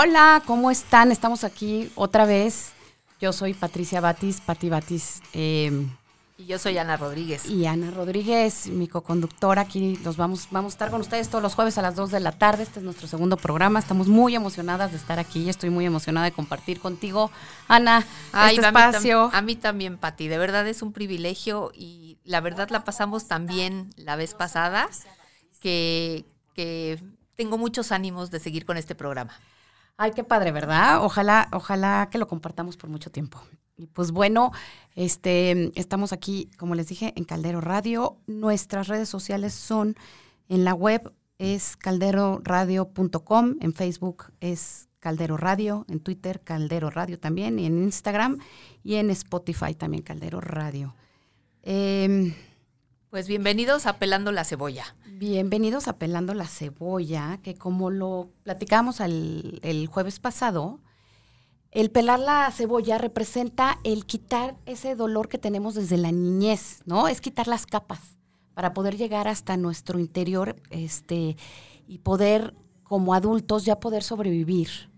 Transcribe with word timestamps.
Hola, 0.00 0.44
¿cómo 0.46 0.70
están? 0.70 1.10
Estamos 1.10 1.42
aquí 1.42 1.90
otra 1.96 2.24
vez. 2.24 2.70
Yo 3.20 3.32
soy 3.32 3.52
Patricia 3.52 4.00
Batis, 4.00 4.40
Pati 4.40 4.68
Batis. 4.68 5.20
Eh, 5.32 5.88
y 6.36 6.46
yo 6.46 6.56
soy 6.60 6.78
Ana 6.78 6.96
Rodríguez. 6.96 7.46
Y 7.46 7.66
Ana 7.66 7.90
Rodríguez, 7.90 8.68
mi 8.68 8.86
coconductora. 8.86 9.62
Aquí 9.62 9.98
los 10.04 10.16
vamos, 10.16 10.46
vamos 10.52 10.72
a 10.72 10.74
estar 10.74 10.90
con 10.92 11.00
ustedes 11.00 11.28
todos 11.28 11.42
los 11.42 11.56
jueves 11.56 11.78
a 11.78 11.82
las 11.82 11.96
2 11.96 12.12
de 12.12 12.20
la 12.20 12.30
tarde. 12.30 12.62
Este 12.62 12.78
es 12.78 12.84
nuestro 12.84 13.08
segundo 13.08 13.36
programa. 13.36 13.80
Estamos 13.80 14.06
muy 14.06 14.36
emocionadas 14.36 14.92
de 14.92 14.98
estar 14.98 15.18
aquí. 15.18 15.48
Estoy 15.48 15.70
muy 15.70 15.84
emocionada 15.84 16.26
de 16.26 16.32
compartir 16.32 16.78
contigo, 16.78 17.32
Ana, 17.66 18.06
este 18.48 18.64
espacio. 18.64 19.30
A 19.32 19.42
mí, 19.42 19.56
también, 19.56 19.98
Pati. 19.98 20.28
De 20.28 20.38
verdad 20.38 20.68
es 20.68 20.80
un 20.80 20.92
privilegio 20.92 21.72
y 21.74 22.18
la 22.22 22.40
verdad 22.40 22.68
la 22.70 22.84
pasamos 22.84 23.26
tan 23.26 23.46
bien 23.48 23.90
la 23.96 24.14
vez 24.14 24.34
pasada 24.34 24.88
que, 25.58 26.24
que 26.54 27.02
tengo 27.34 27.58
muchos 27.58 27.90
ánimos 27.90 28.30
de 28.30 28.38
seguir 28.38 28.64
con 28.64 28.76
este 28.76 28.94
programa. 28.94 29.36
Ay, 30.00 30.12
qué 30.12 30.22
padre, 30.22 30.52
¿verdad? 30.52 31.04
Ojalá, 31.04 31.48
ojalá 31.52 32.08
que 32.08 32.18
lo 32.18 32.28
compartamos 32.28 32.76
por 32.76 32.88
mucho 32.88 33.10
tiempo. 33.10 33.42
Y 33.76 33.88
pues 33.88 34.12
bueno, 34.12 34.52
este, 34.94 35.72
estamos 35.78 36.12
aquí, 36.12 36.48
como 36.56 36.76
les 36.76 36.86
dije, 36.86 37.12
en 37.16 37.24
Caldero 37.24 37.60
Radio. 37.60 38.16
Nuestras 38.28 38.86
redes 38.86 39.08
sociales 39.08 39.54
son 39.54 39.96
en 40.48 40.64
la 40.64 40.72
web 40.72 41.12
es 41.38 41.76
calderoradio.com, 41.76 43.56
en 43.60 43.72
Facebook 43.74 44.26
es 44.40 44.88
Caldero 45.00 45.36
Radio, 45.36 45.84
en 45.88 45.98
Twitter 45.98 46.42
Caldero 46.42 46.90
Radio 46.90 47.18
también, 47.18 47.58
y 47.58 47.66
en 47.66 47.82
Instagram 47.82 48.38
y 48.84 48.96
en 48.96 49.10
Spotify 49.10 49.74
también 49.74 50.04
Caldero 50.04 50.40
Radio. 50.40 50.94
Em, 51.62 52.34
pues 53.10 53.28
bienvenidos 53.28 53.86
a 53.86 53.98
Pelando 53.98 54.32
la 54.32 54.44
Cebolla. 54.44 54.96
Bienvenidos 55.12 55.88
a 55.88 55.98
Pelando 55.98 56.34
la 56.34 56.46
Cebolla, 56.46 57.40
que 57.42 57.54
como 57.54 57.90
lo 57.90 58.30
platicamos 58.44 59.00
el 59.00 59.88
jueves 59.90 60.20
pasado, 60.20 60.80
el 61.70 61.90
pelar 61.90 62.18
la 62.18 62.50
cebolla 62.50 62.96
representa 62.96 63.78
el 63.84 64.06
quitar 64.06 64.56
ese 64.64 64.94
dolor 64.94 65.28
que 65.28 65.38
tenemos 65.38 65.74
desde 65.74 65.98
la 65.98 66.12
niñez, 66.12 66.80
¿no? 66.86 67.08
Es 67.08 67.20
quitar 67.20 67.46
las 67.46 67.66
capas 67.66 68.00
para 68.54 68.72
poder 68.72 68.96
llegar 68.96 69.28
hasta 69.28 69.56
nuestro 69.56 69.98
interior 69.98 70.56
este, 70.70 71.36
y 71.86 71.98
poder, 71.98 72.54
como 72.84 73.12
adultos, 73.12 73.66
ya 73.66 73.80
poder 73.80 74.02
sobrevivir. 74.02 74.90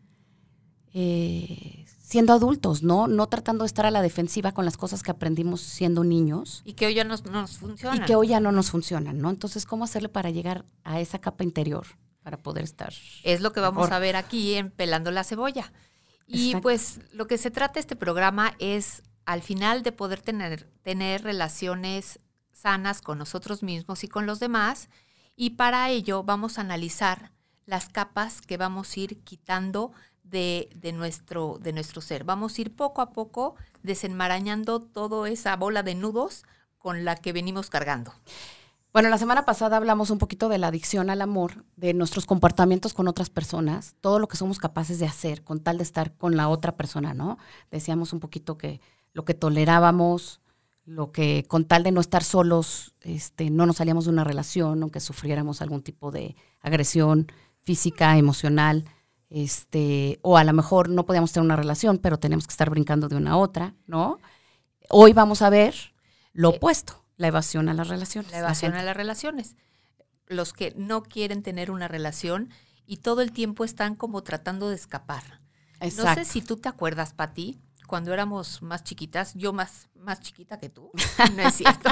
Eh, 0.95 1.80
siendo 2.11 2.33
adultos, 2.33 2.83
¿no? 2.83 3.07
No 3.07 3.29
tratando 3.29 3.63
de 3.63 3.69
estar 3.69 3.87
a 3.87 3.93
la 3.93 4.03
defensiva 4.03 4.51
con 4.51 4.65
las 4.65 4.77
cosas 4.77 5.05
que 5.05 5.13
aprendimos 5.13 5.61
siendo 5.61 6.03
niños. 6.03 6.61
Y 6.65 6.73
que 6.73 6.87
hoy 6.87 6.95
ya 6.95 7.05
no 7.05 7.17
nos 7.17 7.59
funcionan. 7.59 8.03
Y 8.03 8.05
que 8.05 8.17
hoy 8.17 8.29
ya 8.29 8.41
no 8.41 8.51
nos 8.51 8.73
funcionan, 8.73 9.21
¿no? 9.21 9.31
Entonces, 9.31 9.65
¿cómo 9.65 9.85
hacerle 9.85 10.09
para 10.09 10.31
llegar 10.31 10.65
a 10.83 10.99
esa 10.99 11.21
capa 11.21 11.45
interior? 11.45 11.87
Para 12.25 12.37
poder 12.37 12.65
estar. 12.65 12.93
Es 13.23 13.41
lo 13.41 13.53
que 13.53 13.61
vamos 13.61 13.93
a 13.93 14.01
ver 14.01 14.17
aquí 14.17 14.55
en 14.55 14.73
Pelando 14.73 15.13
la 15.13 15.23
Cebolla. 15.23 15.73
Y 16.27 16.57
pues 16.57 16.99
lo 17.13 17.29
que 17.29 17.39
se 17.39 17.53
trata 17.53 17.79
este 17.79 17.95
programa 17.95 18.55
es 18.59 19.05
al 19.25 19.43
final 19.43 19.85
de 19.85 19.93
poder 19.93 20.21
tener, 20.21 20.69
tener 20.83 21.23
relaciones 21.23 22.19
sanas 22.51 23.03
con 23.03 23.19
nosotros 23.19 23.63
mismos 23.63 24.03
y 24.03 24.09
con 24.09 24.27
los 24.27 24.41
demás. 24.41 24.89
Y 25.37 25.51
para 25.51 25.89
ello 25.91 26.25
vamos 26.25 26.59
a 26.59 26.63
analizar 26.63 27.31
las 27.67 27.89
capas 27.89 28.41
que 28.41 28.57
vamos 28.57 28.97
a 28.97 29.01
ir 29.01 29.23
quitando 29.23 29.93
de, 30.31 30.71
de, 30.75 30.93
nuestro, 30.93 31.59
de 31.61 31.73
nuestro 31.73 32.01
ser. 32.01 32.25
Vamos 32.25 32.57
a 32.57 32.61
ir 32.61 32.75
poco 32.75 33.03
a 33.03 33.11
poco 33.11 33.57
desenmarañando 33.83 34.81
toda 34.81 35.29
esa 35.29 35.57
bola 35.57 35.83
de 35.83 35.95
nudos 35.95 36.45
con 36.79 37.05
la 37.05 37.17
que 37.17 37.33
venimos 37.33 37.71
cargando. 37.71 38.13
Bueno, 38.93 39.09
la 39.09 39.19
semana 39.19 39.45
pasada 39.45 39.77
hablamos 39.77 40.11
un 40.11 40.19
poquito 40.19 40.49
de 40.49 40.59
la 40.59 40.67
adicción 40.67 41.11
al 41.11 41.23
amor, 41.23 41.65
de 41.77 41.95
nuestros 41.95 42.27
comportamientos 42.27 42.93
con 42.93 43.07
otras 43.07 43.31
personas, 43.31 43.95
todo 44.01 44.19
lo 44.19 44.27
que 44.27 44.37
somos 44.37 44.59
capaces 44.59 44.99
de 44.99 45.07
hacer 45.07 45.45
con 45.45 45.61
tal 45.61 45.77
de 45.79 45.85
estar 45.85 46.13
con 46.17 46.37
la 46.37 46.49
otra 46.49 46.77
persona, 46.77 47.15
¿no? 47.15 47.39
Decíamos 47.71 48.13
un 48.13 48.19
poquito 48.19 48.59
que 48.59 48.81
lo 49.13 49.25
que 49.25 49.35
tolerábamos, 49.35 50.41
lo 50.85 51.13
que 51.13 51.45
con 51.47 51.67
tal 51.67 51.85
de 51.85 51.93
no 51.93 52.01
estar 52.01 52.25
solos, 52.25 52.97
este, 53.03 53.49
no 53.51 53.65
nos 53.65 53.77
salíamos 53.77 54.07
de 54.07 54.11
una 54.11 54.25
relación, 54.25 54.83
aunque 54.83 54.99
sufriéramos 54.99 55.63
algún 55.63 55.83
tipo 55.83 56.11
de 56.11 56.35
agresión 56.61 57.31
física, 57.63 58.19
emocional, 58.19 58.87
este, 59.31 60.19
o 60.23 60.37
a 60.37 60.45
lo 60.45 60.53
mejor 60.53 60.89
no 60.89 61.07
podíamos 61.07 61.33
tener 61.33 61.45
una 61.45 61.57
relación, 61.57 61.99
pero 61.99 62.19
tenemos 62.19 62.47
que 62.47 62.53
estar 62.53 62.69
brincando 62.69 63.09
de 63.09 63.17
una 63.17 63.33
a 63.33 63.37
otra, 63.37 63.75
¿no? 63.87 64.19
Hoy 64.91 65.13
vamos 65.13 65.41
a 65.41 65.51
ver 65.51 65.75
lo 66.33 66.53
eh, 66.53 66.57
opuesto 66.57 67.01
la 67.17 67.29
evasión 67.29 67.69
a 67.69 67.75
las 67.75 67.89
relaciones. 67.89 68.33
La 68.33 68.39
evasión 68.39 68.75
a 68.75 68.83
las 68.83 68.97
relaciones. 68.97 69.57
Los 70.27 70.53
que 70.53 70.73
no 70.77 71.03
quieren 71.03 71.43
tener 71.43 71.71
una 71.71 71.87
relación 71.87 72.51
y 72.87 72.97
todo 72.99 73.21
el 73.21 73.31
tiempo 73.31 73.65
están 73.65 73.95
como 73.95 74.23
tratando 74.23 74.71
de 74.71 74.77
escapar. 74.77 75.41
Exacto. 75.81 76.09
No 76.09 76.15
sé 76.15 76.25
si 76.25 76.41
tú 76.41 76.57
te 76.57 76.69
acuerdas, 76.71 77.13
Pati, 77.13 77.61
cuando 77.87 78.15
éramos 78.15 78.63
más 78.63 78.85
chiquitas, 78.85 79.35
yo 79.35 79.53
más, 79.53 79.91
más 79.95 80.21
chiquita 80.21 80.59
que 80.59 80.71
tú, 80.71 80.91
no 81.37 81.43
es 81.43 81.55
cierto, 81.55 81.91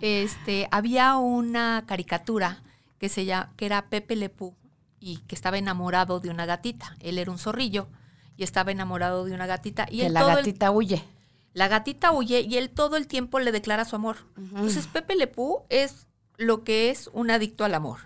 este, 0.00 0.66
había 0.72 1.16
una 1.18 1.84
caricatura 1.86 2.62
que, 2.98 3.08
se 3.08 3.24
llama, 3.24 3.52
que 3.56 3.66
era 3.66 3.88
Pepe 3.88 4.16
Lepú 4.16 4.56
y 5.00 5.18
que 5.26 5.34
estaba 5.34 5.58
enamorado 5.58 6.20
de 6.20 6.30
una 6.30 6.46
gatita. 6.46 6.96
Él 7.00 7.18
era 7.18 7.30
un 7.30 7.38
zorrillo 7.38 7.88
y 8.36 8.44
estaba 8.44 8.70
enamorado 8.70 9.24
de 9.24 9.32
una 9.32 9.46
gatita. 9.46 9.86
Y 9.90 10.00
que 10.00 10.08
la 10.08 10.24
gatita 10.24 10.70
huye. 10.70 11.04
La 11.52 11.68
gatita 11.68 12.12
huye 12.12 12.40
y 12.40 12.56
él 12.56 12.70
todo 12.70 12.96
el 12.96 13.06
tiempo 13.06 13.40
le 13.40 13.52
declara 13.52 13.84
su 13.84 13.96
amor. 13.96 14.16
Entonces 14.36 14.86
Pepe 14.86 15.16
Lepú 15.16 15.64
es 15.68 16.06
lo 16.36 16.62
que 16.62 16.90
es 16.90 17.10
un 17.12 17.30
adicto 17.30 17.64
al 17.64 17.74
amor. 17.74 17.98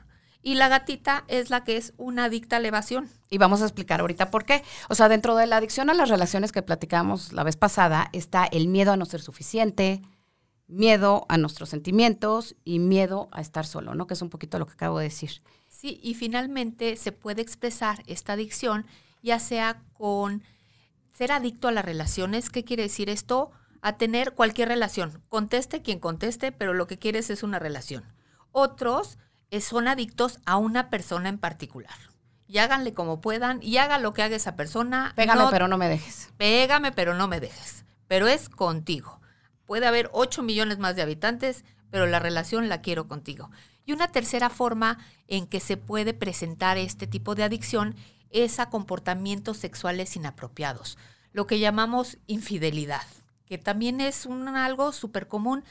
Y 0.43 0.55
la 0.55 0.69
gatita 0.69 1.25
es 1.29 1.51
la 1.51 1.63
que 1.63 1.77
es 1.77 1.95
una 1.99 2.25
adicta 2.25 2.57
a 2.57 2.61
la 2.61 2.69
evasión. 2.69 3.09
Y 3.31 3.39
vamos 3.39 3.63
a 3.63 3.65
explicar 3.65 4.01
ahorita 4.01 4.31
por 4.31 4.45
qué. 4.45 4.65
O 4.89 4.95
sea, 4.95 5.09
dentro 5.09 5.37
de 5.37 5.47
la 5.47 5.59
adicción 5.59 5.89
a 5.89 5.95
las 5.95 6.09
relaciones 6.09 6.51
que 6.51 6.63
platicamos 6.63 7.33
la 7.33 7.45
vez 7.45 7.57
pasada 7.57 8.09
está 8.13 8.47
el 8.47 8.67
miedo 8.67 8.93
a 8.93 8.97
no 8.97 9.05
ser 9.05 9.21
suficiente, 9.21 10.03
miedo 10.67 11.27
a 11.29 11.39
nuestros 11.39 11.69
sentimientos 11.69 12.57
y 12.65 12.81
miedo 12.81 13.29
a 13.33 13.41
estar 13.41 13.67
solo, 13.67 13.95
¿no? 13.95 14.07
Que 14.07 14.15
es 14.15 14.23
un 14.23 14.31
poquito 14.31 14.59
lo 14.59 14.67
que 14.67 14.73
acabo 14.73 14.99
de 14.99 15.05
decir. 15.05 15.43
Sí, 15.83 15.99
y 16.01 16.15
finalmente 16.15 16.95
se 16.95 17.11
puede 17.11 17.43
expresar 17.43 18.05
esta 18.07 18.35
adicción 18.35 18.87
ya 19.21 19.41
sea 19.41 19.83
con 19.95 20.45
ser 21.13 21.33
adicto 21.33 21.67
a 21.67 21.73
las 21.73 21.85
relaciones, 21.85 22.51
¿qué 22.51 22.63
quiere 22.63 22.85
decir 22.85 23.11
esto? 23.11 23.51
A 23.81 23.97
tener 23.97 24.35
cualquier 24.35 24.69
relación. 24.69 25.25
Conteste 25.29 25.83
quien 25.83 25.99
conteste, 25.99 26.53
pero 26.53 26.73
lo 26.73 26.87
que 26.87 27.01
quieres 27.01 27.31
es 27.31 27.43
una 27.43 27.59
relación. 27.59 28.05
Otros 28.53 29.19
eh, 29.51 29.61
son 29.61 29.89
adictos 29.89 30.39
a 30.47 30.57
una 30.57 30.89
persona 30.89 31.29
en 31.29 31.39
particular. 31.39 31.97
Y 32.47 32.59
háganle 32.59 32.95
como 32.95 33.21
puedan 33.21 33.61
y 33.61 33.79
haga 33.79 33.99
lo 33.99 34.15
que 34.15 34.23
haga 34.23 34.37
esa 34.37 34.55
persona. 34.55 35.13
Pégame, 35.17 35.47
pero 35.51 35.67
no 35.67 35.79
me 35.79 35.89
dejes. 35.89 36.31
Pégame, 36.37 36.93
pero 36.93 37.15
no 37.15 37.27
me 37.27 37.41
dejes. 37.41 37.85
Pero 38.07 38.29
es 38.29 38.49
contigo. 38.49 39.21
Puede 39.67 39.89
haber 39.89 40.11
8 40.13 40.45
millones 40.45 40.79
más 40.79 40.95
de 40.95 41.03
habitantes, 41.03 41.65
pero 41.91 42.07
la 42.07 42.21
relación 42.21 42.69
la 42.69 42.83
quiero 42.83 43.09
contigo. 43.09 43.51
Y 43.85 43.93
una 43.93 44.09
tercera 44.09 44.51
forma 44.51 44.99
en 45.27 45.47
que 45.47 45.61
se 45.61 45.77
puede 45.77 46.15
presentar 46.15 46.79
este 46.79 47.07
tipo 47.07 47.35
de 47.35 47.45
adicción 47.45 47.97
es 48.31 48.59
a 48.59 48.71
comportamientos 48.71 49.59
sexuales 49.59 50.17
inapropiados, 50.17 50.99
lo 51.33 51.47
que 51.47 51.59
llamamos 51.59 52.19
infidelidad, 52.27 53.07
que 53.47 53.59
también 53.59 54.01
es 54.01 54.27
un, 54.27 54.49
algo 54.49 54.93
súper 54.93 55.29
común, 55.29 55.65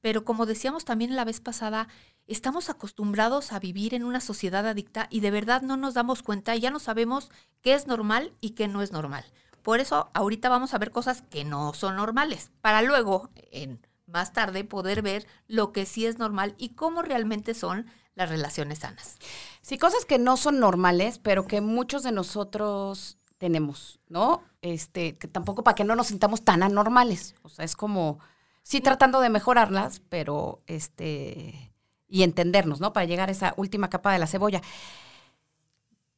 pero 0.00 0.24
como 0.24 0.46
decíamos 0.46 0.84
también 0.84 1.16
la 1.16 1.24
vez 1.24 1.40
pasada, 1.40 1.88
estamos 2.26 2.70
acostumbrados 2.70 3.52
a 3.52 3.58
vivir 3.58 3.94
en 3.94 4.04
una 4.04 4.20
sociedad 4.20 4.66
adicta 4.66 5.06
y 5.10 5.20
de 5.20 5.30
verdad 5.30 5.62
no 5.62 5.76
nos 5.76 5.94
damos 5.94 6.22
cuenta 6.22 6.54
y 6.56 6.60
ya 6.60 6.70
no 6.70 6.78
sabemos 6.78 7.30
qué 7.62 7.74
es 7.74 7.86
normal 7.86 8.32
y 8.40 8.50
qué 8.50 8.68
no 8.68 8.82
es 8.82 8.92
normal. 8.92 9.24
Por 9.62 9.80
eso 9.80 10.10
ahorita 10.12 10.48
vamos 10.48 10.74
a 10.74 10.78
ver 10.78 10.90
cosas 10.90 11.22
que 11.22 11.44
no 11.44 11.72
son 11.72 11.96
normales, 11.96 12.50
para 12.60 12.82
luego, 12.82 13.30
en 13.52 13.80
más 14.12 14.32
tarde, 14.32 14.64
poder 14.64 15.02
ver 15.02 15.26
lo 15.48 15.72
que 15.72 15.86
sí 15.86 16.06
es 16.06 16.18
normal 16.18 16.54
y 16.58 16.70
cómo 16.70 17.02
realmente 17.02 17.54
son 17.54 17.86
las 18.14 18.28
relaciones 18.28 18.80
sanas. 18.80 19.18
Sí, 19.62 19.78
cosas 19.78 20.04
que 20.04 20.18
no 20.18 20.36
son 20.36 20.60
normales, 20.60 21.18
pero 21.18 21.46
que 21.46 21.60
muchos 21.60 22.02
de 22.02 22.12
nosotros 22.12 23.16
tenemos, 23.38 23.98
¿no? 24.08 24.42
Este, 24.60 25.16
que 25.16 25.26
tampoco 25.26 25.64
para 25.64 25.74
que 25.74 25.84
no 25.84 25.96
nos 25.96 26.08
sintamos 26.08 26.42
tan 26.42 26.62
anormales. 26.62 27.34
O 27.42 27.48
sea, 27.48 27.64
es 27.64 27.74
como, 27.74 28.20
sí 28.62 28.80
tratando 28.80 29.20
de 29.20 29.30
mejorarlas, 29.30 30.00
pero 30.08 30.62
este, 30.66 31.72
y 32.08 32.22
entendernos, 32.22 32.80
¿no? 32.80 32.92
Para 32.92 33.06
llegar 33.06 33.30
a 33.30 33.32
esa 33.32 33.54
última 33.56 33.90
capa 33.90 34.12
de 34.12 34.18
la 34.18 34.26
cebolla. 34.26 34.60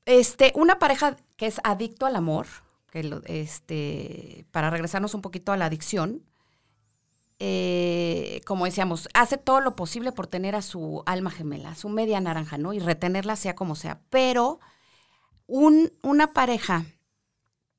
Este, 0.04 0.52
una 0.54 0.78
pareja 0.78 1.16
que 1.36 1.46
es 1.46 1.60
adicto 1.64 2.04
al 2.04 2.16
amor, 2.16 2.46
que 2.90 3.20
este, 3.24 4.44
para 4.50 4.68
regresarnos 4.68 5.14
un 5.14 5.22
poquito 5.22 5.52
a 5.52 5.56
la 5.56 5.66
adicción, 5.66 6.22
eh, 7.38 8.40
como 8.46 8.64
decíamos, 8.64 9.08
hace 9.14 9.38
todo 9.38 9.60
lo 9.60 9.76
posible 9.76 10.12
por 10.12 10.26
tener 10.26 10.54
a 10.54 10.62
su 10.62 11.02
alma 11.06 11.30
gemela, 11.30 11.74
su 11.74 11.88
media 11.88 12.20
naranja, 12.20 12.58
¿no? 12.58 12.72
Y 12.72 12.78
retenerla 12.78 13.36
sea 13.36 13.54
como 13.54 13.74
sea. 13.74 14.00
Pero 14.10 14.60
un, 15.46 15.92
una 16.02 16.32
pareja 16.32 16.86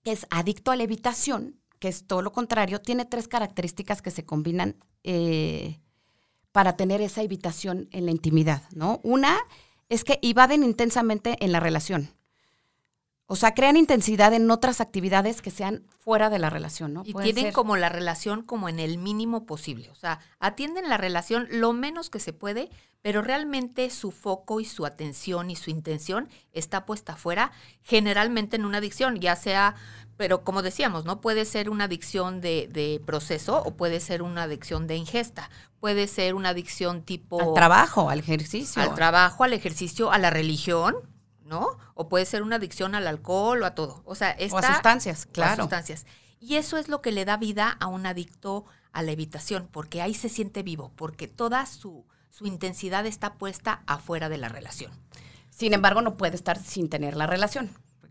que 0.04 0.12
es 0.12 0.28
adicto 0.30 0.72
a 0.72 0.76
la 0.76 0.84
evitación, 0.84 1.60
que 1.80 1.88
es 1.88 2.06
todo 2.06 2.22
lo 2.22 2.32
contrario, 2.32 2.82
tiene 2.82 3.06
tres 3.06 3.28
características 3.28 4.02
que 4.02 4.12
se 4.12 4.26
combinan 4.26 4.78
eh, 5.04 5.80
para 6.52 6.78
tener 6.78 7.02
esa 7.02 7.22
evitación 7.22 7.88
en 7.92 8.06
la 8.06 8.12
intimidad, 8.12 8.64
¿no? 8.72 9.00
Una 9.04 9.38
es 9.90 10.04
que 10.04 10.20
evaden 10.22 10.64
intensamente 10.64 11.38
en 11.44 11.52
la 11.52 11.60
relación. 11.60 12.10
O 13.28 13.36
sea, 13.36 13.56
crean 13.56 13.76
intensidad 13.76 14.34
en 14.34 14.52
otras 14.52 14.82
actividades 14.82 15.42
que 15.42 15.50
sean 15.50 15.84
fuera 15.98 16.30
de 16.30 16.38
la 16.38 16.52
relación, 16.52 16.94
¿no? 16.94 17.02
Y 17.06 17.14
tienen 17.24 17.46
ser- 17.46 17.54
como 17.54 17.76
la 17.76 17.90
relación 17.90 18.44
como 18.44 18.70
en 18.70 18.80
el 18.80 19.00
mínimo 19.00 19.46
posible. 19.48 19.90
O 19.90 19.96
sea, 19.96 20.20
atienden 20.40 20.90
la 20.90 20.98
relación 20.98 21.48
lo 21.50 21.74
menos 21.74 22.12
que 22.12 22.20
se 22.20 22.34
puede, 22.34 22.70
pero 23.02 23.24
realmente 23.24 23.90
su 23.90 24.12
foco 24.12 24.60
y 24.60 24.66
su 24.66 24.86
atención 24.86 25.50
y 25.50 25.56
su 25.56 25.72
intención 25.72 26.30
está 26.54 26.86
puesta 26.86 27.14
afuera, 27.14 27.52
generalmente 27.82 28.56
en 28.58 28.66
una 28.66 28.80
adicción, 28.80 29.20
ya 29.20 29.36
sea, 29.36 29.76
pero 30.18 30.44
como 30.44 30.62
decíamos, 30.62 31.06
¿no? 31.06 31.22
Puede 31.22 31.46
ser 31.46 31.70
una 31.70 31.86
adicción 31.86 32.42
de, 32.42 32.68
de 32.72 33.02
proceso 33.06 33.62
o 33.66 33.76
puede 33.76 34.00
ser 34.00 34.22
una 34.22 34.44
adicción 34.44 34.86
de 34.88 34.98
ingesta, 34.98 35.50
puede 35.80 36.08
ser 36.08 36.36
una 36.36 36.50
adicción 36.50 37.02
tipo 37.04 37.40
al 37.42 37.54
trabajo, 37.54 38.10
al 38.10 38.20
ejercicio. 38.20 38.82
al 38.82 38.94
trabajo, 38.96 39.44
al 39.44 39.54
ejercicio, 39.54 40.12
a 40.12 40.18
la 40.18 40.30
religión, 40.30 40.96
¿no? 41.46 41.78
O 41.94 42.10
puede 42.10 42.26
ser 42.26 42.44
una 42.44 42.58
adicción 42.58 42.96
al 42.96 43.08
alcohol 43.08 43.64
o 43.64 43.66
a 43.66 43.76
todo. 43.76 44.02
O 44.06 44.16
sea, 44.16 44.36
o 44.38 44.42
a 44.42 44.46
está 44.46 44.74
sustancias, 44.74 45.26
o 45.26 45.30
a 45.30 45.34
claro. 45.34 45.64
sustancias. 45.64 46.06
Y 46.40 46.56
eso 46.56 46.78
es 46.78 46.90
lo 46.90 47.02
que 47.02 47.12
le 47.12 47.24
da 47.24 47.38
vida 47.38 47.78
a 47.80 47.88
un 47.88 48.06
adicto 48.06 48.66
a 48.92 49.02
la 49.02 49.12
evitación, 49.12 49.68
porque 49.72 50.02
ahí 50.02 50.14
se 50.14 50.30
siente 50.30 50.64
vivo, 50.64 50.92
porque 50.96 51.28
toda 51.28 51.66
su, 51.66 52.06
su 52.30 52.46
intensidad 52.46 53.06
está 53.06 53.36
puesta 53.36 53.84
afuera 53.88 54.30
de 54.30 54.38
la 54.38 54.50
relación. 54.50 54.92
Sin 55.50 55.74
embargo, 55.74 56.02
no 56.02 56.18
puede 56.18 56.36
estar 56.36 56.62
sin 56.62 56.90
tener 56.90 57.16
la 57.16 57.28
relación. 57.28 57.68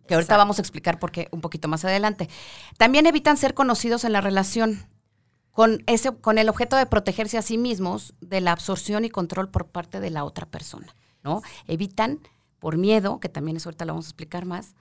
Que 0.06 0.14
ahorita 0.14 0.34
Exacto. 0.34 0.38
vamos 0.38 0.58
a 0.58 0.62
explicar 0.62 0.98
por 0.98 1.12
qué 1.12 1.28
un 1.30 1.40
poquito 1.40 1.68
más 1.68 1.84
adelante. 1.84 2.28
También 2.76 3.06
evitan 3.06 3.36
ser 3.36 3.54
conocidos 3.54 4.04
en 4.04 4.12
la 4.12 4.20
relación 4.20 4.86
con, 5.50 5.82
ese, 5.86 6.12
con 6.12 6.38
el 6.38 6.48
objeto 6.48 6.76
de 6.76 6.86
protegerse 6.86 7.38
a 7.38 7.42
sí 7.42 7.56
mismos 7.58 8.14
de 8.20 8.40
la 8.40 8.52
absorción 8.52 9.04
y 9.04 9.10
control 9.10 9.48
por 9.48 9.68
parte 9.68 10.00
de 10.00 10.10
la 10.10 10.24
otra 10.24 10.46
persona. 10.46 10.94
¿no? 11.22 11.42
Evitan, 11.66 12.20
por 12.64 12.78
miedo, 12.78 13.20
que 13.20 13.28
también 13.28 13.58
eso 13.58 13.68
ahorita 13.68 13.84
lo 13.84 13.92
vamos 13.92 14.06
a 14.06 14.08
explicar 14.08 14.46
más, 14.46 14.74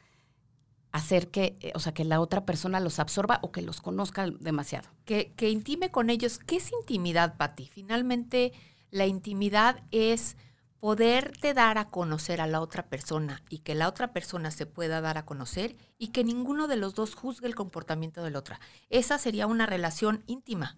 hacer 0.93 1.29
que, 1.31 1.57
eh, 1.59 1.73
o 1.75 1.81
sea, 1.81 1.93
que 1.93 2.05
la 2.05 2.21
otra 2.21 2.45
persona 2.45 2.79
los 2.79 2.97
absorba 2.97 3.39
o 3.41 3.51
que 3.51 3.61
los 3.61 3.81
conozca 3.81 4.25
demasiado. 4.39 4.87
Que, 5.03 5.33
que 5.35 5.49
intime 5.49 5.91
con 5.91 6.09
ellos. 6.09 6.39
¿Qué 6.39 6.55
es 6.55 6.71
intimidad, 6.71 7.35
Pati? 7.35 7.67
Finalmente, 7.67 8.53
la 8.89 9.05
intimidad 9.05 9.83
es 9.91 10.37
poderte 10.79 11.53
dar 11.53 11.77
a 11.77 11.89
conocer 11.89 12.39
a 12.39 12.47
la 12.47 12.61
otra 12.61 12.87
persona 12.87 13.43
y 13.49 13.57
que 13.57 13.75
la 13.75 13.89
otra 13.89 14.13
persona 14.13 14.49
se 14.49 14.65
pueda 14.65 15.01
dar 15.01 15.17
a 15.17 15.25
conocer 15.25 15.75
y 15.97 16.13
que 16.13 16.23
ninguno 16.23 16.69
de 16.69 16.77
los 16.77 16.95
dos 16.95 17.15
juzgue 17.15 17.47
el 17.47 17.55
comportamiento 17.55 18.23
del 18.23 18.37
otra. 18.37 18.61
Esa 18.91 19.17
sería 19.17 19.45
una 19.45 19.65
relación 19.65 20.23
íntima. 20.25 20.77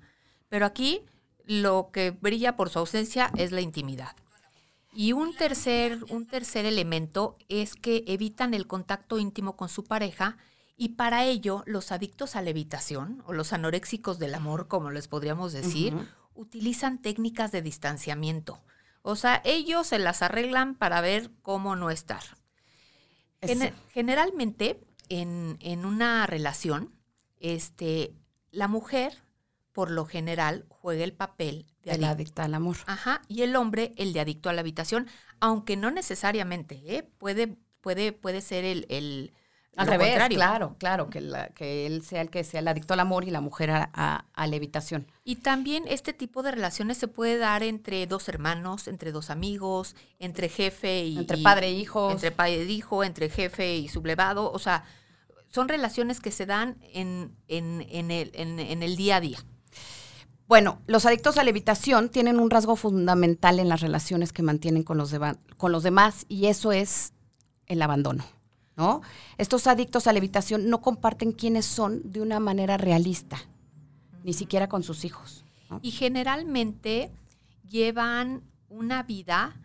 Pero 0.50 0.66
aquí 0.66 1.04
lo 1.46 1.92
que 1.94 2.10
brilla 2.10 2.56
por 2.56 2.72
su 2.72 2.80
ausencia 2.80 3.30
es 3.38 3.52
la 3.52 3.62
intimidad. 3.62 4.16
Y 4.96 5.12
un 5.12 5.36
tercer, 5.36 6.04
un 6.10 6.26
tercer 6.26 6.66
elemento 6.66 7.38
es 7.50 7.76
que 7.76 8.06
evitan 8.08 8.54
el 8.54 8.66
contacto 8.66 9.20
íntimo 9.20 9.58
con 9.58 9.68
su 9.68 9.84
pareja 9.84 10.38
y 10.78 10.90
para 10.90 11.26
ello 11.26 11.64
los 11.66 11.92
adictos 11.92 12.38
a 12.38 12.42
la 12.42 12.52
evitación 12.52 13.22
o 13.26 13.34
los 13.34 13.52
anoréxicos 13.52 14.20
del 14.20 14.34
amor, 14.34 14.70
como 14.70 14.92
les 14.92 15.10
podríamos 15.10 15.52
decir, 15.52 15.94
utilizan 16.34 17.02
técnicas 17.02 17.52
de 17.52 17.62
distanciamiento. 17.62 18.64
O 19.02 19.18
sea, 19.18 19.42
ellos 19.44 19.88
se 19.88 20.00
las 20.00 20.22
arreglan 20.22 20.76
para 20.76 21.02
ver 21.02 21.30
cómo 21.42 21.76
no 21.76 21.92
estar. 21.92 22.24
Generalmente, 23.94 24.82
en, 25.10 25.58
en 25.60 25.86
una 25.86 26.26
relación, 26.26 26.96
este, 27.40 28.16
la 28.52 28.68
mujer, 28.68 29.24
por 29.74 29.92
lo 29.92 30.06
general, 30.06 30.66
juega 30.70 31.04
el 31.04 31.14
papel 31.14 31.68
de 31.94 31.98
la 31.98 32.10
adicto. 32.10 32.12
adicta 32.12 32.44
al 32.46 32.54
amor. 32.56 32.78
Ajá, 32.86 33.22
y 33.28 33.42
el 33.44 33.56
hombre, 33.56 33.94
el 33.98 34.14
de 34.14 34.20
adicto 34.20 34.50
a 34.50 34.54
la 34.54 34.62
habitación, 34.62 35.08
aunque 35.40 35.78
no 35.78 35.92
necesariamente, 35.92 36.82
¿eh? 36.88 37.04
puede, 37.18 37.58
puede, 37.82 38.12
puede 38.14 38.42
ser 38.42 38.66
el, 38.66 38.86
el 38.90 39.34
Al 39.76 39.88
lo 39.88 39.92
revés, 39.94 40.10
contrario. 40.10 40.38
claro, 40.38 40.76
claro, 40.80 41.10
que, 41.10 41.22
la- 41.22 41.50
que 41.50 41.86
él 41.86 42.02
sea 42.04 42.22
el 42.22 42.30
que 42.30 42.44
sea 42.44 42.62
el 42.62 42.68
adicto 42.68 42.94
al 42.94 43.02
amor 43.02 43.26
y 43.26 43.32
la 43.32 43.42
mujer 43.42 43.70
a, 43.72 43.90
a- 43.94 44.26
a 44.34 44.48
la 44.48 44.56
evitación. 44.56 45.06
Y 45.24 45.36
también 45.38 45.84
este 45.88 46.14
tipo 46.14 46.44
de 46.44 46.52
relaciones 46.52 46.98
se 46.98 47.08
puede 47.08 47.38
dar 47.38 47.62
entre 47.64 48.08
dos 48.08 48.28
hermanos, 48.30 48.88
entre 48.88 49.12
dos 49.12 49.30
amigos, 49.30 49.96
entre 50.20 50.50
jefe 50.50 51.04
y 51.06 51.18
Entre 51.20 51.38
padre 51.40 51.68
e 51.68 51.72
hijos. 51.74 52.12
entre 52.14 52.32
padre 52.32 52.62
e 52.62 52.66
hijo, 52.66 53.04
entre 53.04 53.30
jefe 53.30 53.76
y 53.76 53.88
sublevado, 53.90 54.52
o 54.52 54.60
sea, 54.60 54.86
son 55.50 55.68
relaciones 55.70 56.20
que 56.20 56.32
se 56.32 56.46
dan 56.46 56.78
en, 56.94 57.36
en, 57.48 57.86
en 57.90 58.12
el, 58.12 58.32
en, 58.34 58.60
en 58.60 58.82
el 58.84 58.96
día 58.98 59.18
a 59.18 59.22
día. 59.22 59.40
Bueno, 60.48 60.80
los 60.86 61.06
adictos 61.06 61.38
a 61.38 61.44
la 61.44 61.50
evitación 61.50 62.10
tienen 62.10 62.40
un 62.40 62.52
rasgo 62.52 62.76
fundamental 62.76 63.60
en 63.60 63.68
las 63.68 63.82
relaciones 63.82 64.32
que 64.32 64.44
mantienen 64.44 64.84
con 64.84 64.98
los, 64.98 65.14
con 65.58 65.72
los 65.72 65.84
demás 65.84 66.26
y 66.30 66.46
eso 66.46 66.72
es 66.72 67.14
el 67.66 67.82
abandono. 67.82 68.24
¿no? 68.78 69.02
Estos 69.38 69.66
adictos 69.68 70.06
a 70.06 70.12
la 70.12 70.20
evitación 70.20 70.70
no 70.70 70.82
comparten 70.82 71.32
quiénes 71.32 71.66
son 71.66 72.12
de 72.12 72.22
una 72.22 72.40
manera 72.40 72.78
realista, 72.78 73.38
ni 74.24 74.34
siquiera 74.34 74.70
con 74.70 74.84
sus 74.84 75.04
hijos. 75.04 75.46
Y 75.82 75.92
generalmente 75.92 77.12
llevan 77.68 78.44
una 78.70 79.02
vida 79.02 79.56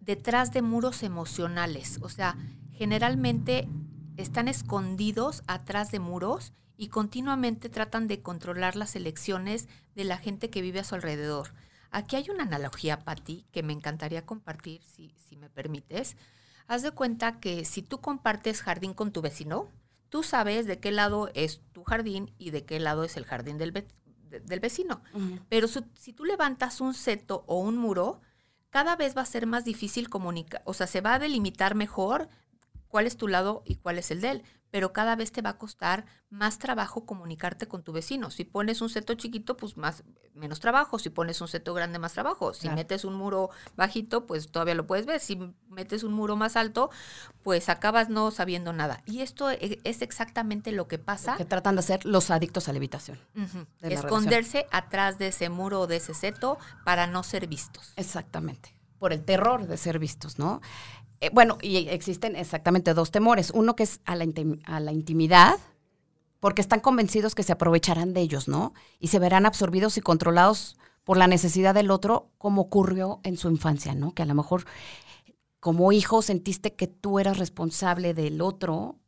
detrás 0.00 0.52
de 0.52 0.62
muros 0.62 1.02
emocionales. 1.02 1.98
O 2.02 2.08
sea, 2.08 2.36
generalmente 2.72 3.68
están 4.16 4.48
escondidos 4.48 5.42
atrás 5.46 5.90
de 5.90 5.98
muros 5.98 6.52
y 6.76 6.88
continuamente 6.88 7.68
tratan 7.68 8.08
de 8.08 8.20
controlar 8.22 8.76
las 8.76 8.96
elecciones 8.96 9.68
de 9.94 10.04
la 10.04 10.18
gente 10.18 10.50
que 10.50 10.62
vive 10.62 10.80
a 10.80 10.84
su 10.84 10.94
alrededor. 10.94 11.54
Aquí 11.90 12.16
hay 12.16 12.28
una 12.30 12.42
analogía, 12.42 13.04
Patti, 13.04 13.46
que 13.52 13.62
me 13.62 13.72
encantaría 13.72 14.26
compartir, 14.26 14.82
si, 14.82 15.14
si 15.28 15.36
me 15.36 15.48
permites. 15.48 16.16
Haz 16.66 16.82
de 16.82 16.90
cuenta 16.90 17.38
que 17.40 17.64
si 17.64 17.82
tú 17.82 18.00
compartes 18.00 18.62
jardín 18.62 18.94
con 18.94 19.12
tu 19.12 19.22
vecino, 19.22 19.68
tú 20.08 20.22
sabes 20.22 20.66
de 20.66 20.80
qué 20.80 20.90
lado 20.90 21.30
es 21.34 21.60
tu 21.72 21.84
jardín 21.84 22.32
y 22.38 22.50
de 22.50 22.64
qué 22.64 22.80
lado 22.80 23.04
es 23.04 23.16
el 23.16 23.24
jardín 23.24 23.58
del, 23.58 23.70
ve- 23.72 23.86
del 24.44 24.58
vecino. 24.60 25.02
Pero 25.48 25.68
su- 25.68 25.84
si 25.94 26.12
tú 26.12 26.24
levantas 26.24 26.80
un 26.80 26.94
seto 26.94 27.44
o 27.46 27.60
un 27.60 27.76
muro, 27.76 28.20
cada 28.70 28.96
vez 28.96 29.16
va 29.16 29.22
a 29.22 29.26
ser 29.26 29.46
más 29.46 29.64
difícil 29.64 30.08
comunicar, 30.08 30.62
o 30.64 30.74
sea, 30.74 30.88
se 30.88 31.00
va 31.00 31.14
a 31.14 31.18
delimitar 31.20 31.76
mejor 31.76 32.28
cuál 32.88 33.06
es 33.06 33.16
tu 33.16 33.28
lado 33.28 33.62
y 33.64 33.76
cuál 33.76 33.98
es 33.98 34.10
el 34.10 34.20
de 34.20 34.30
él, 34.30 34.42
pero 34.74 34.92
cada 34.92 35.14
vez 35.14 35.30
te 35.30 35.40
va 35.40 35.50
a 35.50 35.56
costar 35.56 36.04
más 36.30 36.58
trabajo 36.58 37.06
comunicarte 37.06 37.68
con 37.68 37.84
tu 37.84 37.92
vecino. 37.92 38.32
Si 38.32 38.42
pones 38.42 38.80
un 38.80 38.88
seto 38.90 39.14
chiquito, 39.14 39.56
pues 39.56 39.76
más 39.76 40.02
menos 40.34 40.58
trabajo, 40.58 40.98
si 40.98 41.10
pones 41.10 41.40
un 41.40 41.46
seto 41.46 41.74
grande 41.74 42.00
más 42.00 42.12
trabajo. 42.12 42.52
Si 42.54 42.62
Claro. 42.62 42.74
metes 42.78 43.04
un 43.04 43.14
muro 43.14 43.50
bajito, 43.76 44.26
pues 44.26 44.50
todavía 44.50 44.74
lo 44.74 44.84
puedes 44.84 45.06
ver. 45.06 45.20
Si 45.20 45.38
metes 45.68 46.02
un 46.02 46.12
muro 46.12 46.34
más 46.34 46.56
alto, 46.56 46.90
pues 47.44 47.68
acabas 47.68 48.08
no 48.08 48.32
sabiendo 48.32 48.72
nada. 48.72 49.00
Y 49.06 49.20
esto 49.20 49.48
e- 49.48 49.78
es 49.84 50.02
exactamente 50.02 50.72
lo 50.72 50.88
que 50.88 50.98
pasa 50.98 51.36
Que 51.36 51.44
tratan 51.44 51.76
de 51.76 51.82
ser 51.82 52.04
los 52.04 52.32
adictos 52.32 52.68
a 52.68 52.72
la 52.72 52.78
evitación. 52.78 53.20
Esconderse 53.80 54.66
atrás 54.72 55.18
de 55.18 55.28
ese 55.28 55.50
muro 55.50 55.82
o 55.82 55.86
de 55.86 55.98
ese 55.98 56.14
seto 56.14 56.58
para 56.84 57.06
no 57.06 57.22
ser 57.22 57.46
vistos. 57.46 57.92
Exactamente. 57.94 58.74
Por 58.98 59.12
el 59.12 59.24
terror 59.24 59.68
de 59.68 59.76
ser 59.76 60.00
vistos, 60.00 60.40
¿no? 60.40 60.60
Eh, 61.24 61.30
bueno, 61.32 61.56
y 61.62 61.88
existen 61.88 62.36
exactamente 62.36 62.92
dos 62.92 63.10
temores. 63.10 63.50
Uno 63.54 63.74
que 63.76 63.84
es 63.84 64.00
a 64.04 64.14
la, 64.14 64.26
a 64.66 64.80
la 64.80 64.92
intimidad, 64.92 65.58
porque 66.38 66.60
están 66.60 66.80
convencidos 66.80 67.34
que 67.34 67.42
se 67.42 67.52
aprovecharán 67.52 68.12
de 68.12 68.20
ellos, 68.20 68.46
¿no? 68.46 68.74
Y 69.00 69.08
se 69.08 69.18
verán 69.18 69.46
absorbidos 69.46 69.96
y 69.96 70.02
controlados 70.02 70.76
por 71.02 71.16
la 71.16 71.26
necesidad 71.26 71.74
del 71.74 71.90
otro, 71.90 72.28
como 72.36 72.60
ocurrió 72.60 73.20
en 73.22 73.38
su 73.38 73.48
infancia, 73.48 73.94
¿no? 73.94 74.12
Que 74.12 74.22
a 74.22 74.26
lo 74.26 74.34
mejor 74.34 74.66
como 75.60 75.92
hijo 75.92 76.20
sentiste 76.20 76.74
que 76.74 76.88
tú 76.88 77.18
eras 77.18 77.38
responsable 77.38 78.12
del 78.12 78.42
otro 78.42 78.98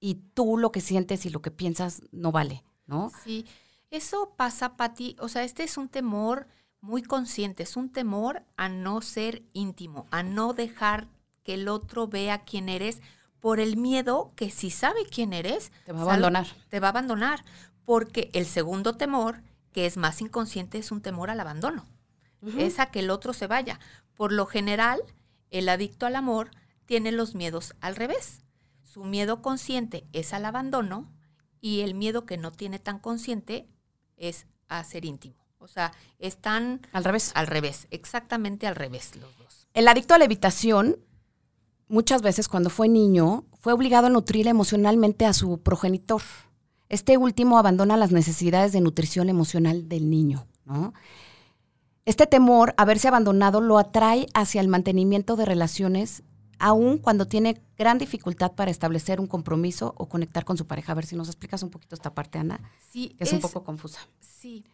y 0.00 0.16
tú 0.34 0.58
lo 0.58 0.72
que 0.72 0.80
sientes 0.80 1.26
y 1.26 1.30
lo 1.30 1.42
que 1.42 1.52
piensas 1.52 2.02
no 2.10 2.32
vale, 2.32 2.64
¿no? 2.86 3.12
Sí, 3.22 3.46
eso 3.90 4.34
pasa, 4.36 4.76
Patti. 4.76 5.14
O 5.20 5.28
sea, 5.28 5.44
este 5.44 5.62
es 5.62 5.78
un 5.78 5.88
temor 5.88 6.48
muy 6.84 7.02
consciente, 7.02 7.62
es 7.62 7.76
un 7.78 7.90
temor 7.90 8.42
a 8.58 8.68
no 8.68 9.00
ser 9.00 9.42
íntimo, 9.54 10.06
a 10.10 10.22
no 10.22 10.52
dejar 10.52 11.08
que 11.42 11.54
el 11.54 11.68
otro 11.68 12.08
vea 12.08 12.44
quién 12.44 12.68
eres 12.68 13.00
por 13.40 13.58
el 13.58 13.78
miedo 13.78 14.32
que 14.36 14.50
si 14.50 14.70
sabe 14.70 15.06
quién 15.10 15.32
eres, 15.32 15.72
Te 15.86 15.92
va 15.92 16.00
a 16.00 16.02
abandonar. 16.02 16.46
Te 16.68 16.80
va 16.80 16.88
a 16.88 16.90
abandonar. 16.90 17.44
Porque 17.86 18.30
el 18.34 18.44
segundo 18.44 18.96
temor, 18.96 19.42
que 19.72 19.86
es 19.86 19.96
más 19.96 20.20
inconsciente, 20.20 20.76
es 20.78 20.92
un 20.92 21.00
temor 21.00 21.30
al 21.30 21.40
abandono. 21.40 21.86
es 22.58 22.78
a 22.78 22.86
que 22.86 23.00
el 23.00 23.10
otro 23.10 23.32
se 23.32 23.46
vaya. 23.46 23.80
Por 24.14 24.30
lo 24.32 24.44
general, 24.44 25.00
el 25.50 25.70
adicto 25.70 26.04
al 26.04 26.16
amor 26.16 26.50
tiene 26.84 27.12
los 27.12 27.34
miedos 27.34 27.74
al 27.80 27.96
revés. 27.96 28.44
Su 28.82 29.04
miedo 29.04 29.40
consciente 29.40 30.06
es 30.12 30.34
al 30.34 30.44
abandono 30.44 31.10
y 31.62 31.80
el 31.80 31.94
miedo 31.94 32.26
que 32.26 32.36
no 32.36 32.52
tiene 32.52 32.78
tan 32.78 32.98
consciente 32.98 33.68
es 34.16 34.46
a 34.68 34.84
ser 34.84 35.06
íntimo. 35.06 35.43
O 35.64 35.68
sea, 35.68 35.92
están 36.18 36.82
Al 36.92 37.04
revés. 37.04 37.32
al 37.34 37.46
revés, 37.46 37.86
exactamente 37.90 38.66
al 38.66 38.76
revés 38.76 39.16
los 39.16 39.36
dos. 39.38 39.66
El 39.72 39.88
adicto 39.88 40.12
a 40.12 40.18
la 40.18 40.26
evitación, 40.26 40.98
muchas 41.88 42.20
veces 42.20 42.48
cuando 42.48 42.68
fue 42.68 42.88
niño, 42.88 43.46
fue 43.60 43.72
obligado 43.72 44.08
a 44.08 44.10
nutrir 44.10 44.46
emocionalmente 44.46 45.24
a 45.24 45.32
su 45.32 45.62
progenitor. 45.62 46.20
Este 46.90 47.16
último 47.16 47.58
abandona 47.58 47.96
las 47.96 48.12
necesidades 48.12 48.72
de 48.72 48.82
nutrición 48.82 49.30
emocional 49.30 49.88
del 49.88 50.10
niño, 50.10 50.46
¿no? 50.66 50.92
Este 52.04 52.26
temor 52.26 52.74
a 52.76 52.84
verse 52.84 53.08
abandonado 53.08 53.62
lo 53.62 53.78
atrae 53.78 54.26
hacia 54.34 54.60
el 54.60 54.68
mantenimiento 54.68 55.36
de 55.36 55.46
relaciones 55.46 56.22
aun 56.58 56.98
cuando 56.98 57.26
tiene 57.26 57.60
gran 57.76 57.98
dificultad 57.98 58.52
para 58.52 58.70
establecer 58.70 59.20
un 59.20 59.26
compromiso 59.26 59.94
o 59.96 60.08
conectar 60.08 60.44
con 60.44 60.56
su 60.56 60.66
pareja. 60.66 60.92
A 60.92 60.94
ver 60.94 61.06
si 61.06 61.16
nos 61.16 61.28
explicas 61.28 61.62
un 61.62 61.70
poquito 61.70 61.94
esta 61.94 62.14
parte, 62.14 62.38
Ana, 62.38 62.60
Sí, 62.90 63.14
que 63.16 63.24
es, 63.24 63.32
un 63.32 63.40
poco 63.40 63.64
confusa. 63.64 64.00
Sí. 64.20 64.64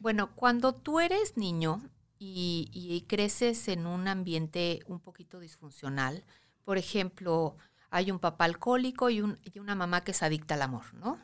Bueno, 0.00 0.34
cuando 0.34 0.74
tú 0.74 1.00
eres 1.00 1.36
niño 1.36 1.82
y, 2.18 2.70
y 2.72 3.02
creces 3.02 3.68
en 3.68 3.86
un 3.86 4.08
ambiente 4.08 4.80
un 4.86 5.00
poquito 5.00 5.40
disfuncional, 5.40 6.24
por 6.64 6.78
ejemplo, 6.78 7.56
hay 7.90 8.10
un 8.10 8.18
papá 8.18 8.44
alcohólico 8.46 9.10
y, 9.10 9.20
un- 9.20 9.38
y 9.42 9.58
una 9.58 9.74
mamá 9.74 10.02
que 10.02 10.10
es 10.12 10.22
adicta 10.22 10.54
al 10.54 10.62
amor, 10.62 10.92
¿no? 10.94 11.20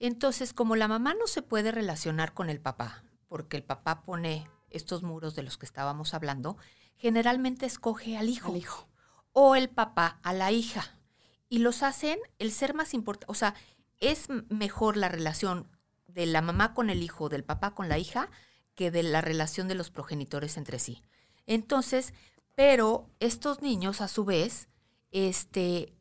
Entonces, 0.00 0.52
como 0.52 0.74
la 0.74 0.88
mamá 0.88 1.14
no 1.14 1.26
se 1.26 1.42
puede 1.42 1.70
relacionar 1.70 2.34
con 2.34 2.50
el 2.50 2.60
papá, 2.60 3.04
porque 3.28 3.56
el 3.56 3.62
papá 3.62 4.02
pone 4.02 4.48
estos 4.70 5.02
muros 5.02 5.34
de 5.36 5.42
los 5.44 5.58
que 5.58 5.66
estábamos 5.66 6.12
hablando, 6.14 6.56
generalmente 6.96 7.66
escoge 7.66 8.16
al 8.16 8.28
hijo 8.28 8.50
Al 8.50 8.56
hijo. 8.58 8.88
o 9.32 9.54
el 9.54 9.68
papá 9.68 10.18
a 10.22 10.32
la 10.32 10.50
hija. 10.50 10.98
Y 11.48 11.58
los 11.58 11.82
hacen 11.82 12.18
el 12.38 12.50
ser 12.50 12.74
más 12.74 12.94
importante. 12.94 13.30
O 13.30 13.34
sea, 13.34 13.54
es 14.00 14.28
mejor 14.48 14.96
la 14.96 15.08
relación 15.08 15.68
de 16.14 16.26
la 16.26 16.42
mamá 16.42 16.74
con 16.74 16.90
el 16.90 17.02
hijo, 17.02 17.28
del 17.28 17.44
papá 17.44 17.74
con 17.74 17.88
la 17.88 17.98
hija, 17.98 18.30
que 18.74 18.90
de 18.90 19.02
la 19.02 19.20
relación 19.20 19.68
de 19.68 19.74
los 19.74 19.90
progenitores 19.90 20.56
entre 20.56 20.78
sí. 20.78 21.02
Entonces, 21.46 22.14
pero 22.54 23.10
estos 23.20 23.62
niños, 23.62 24.00
a 24.00 24.08
su 24.08 24.24
vez, 24.24 24.68
este, 25.10 25.94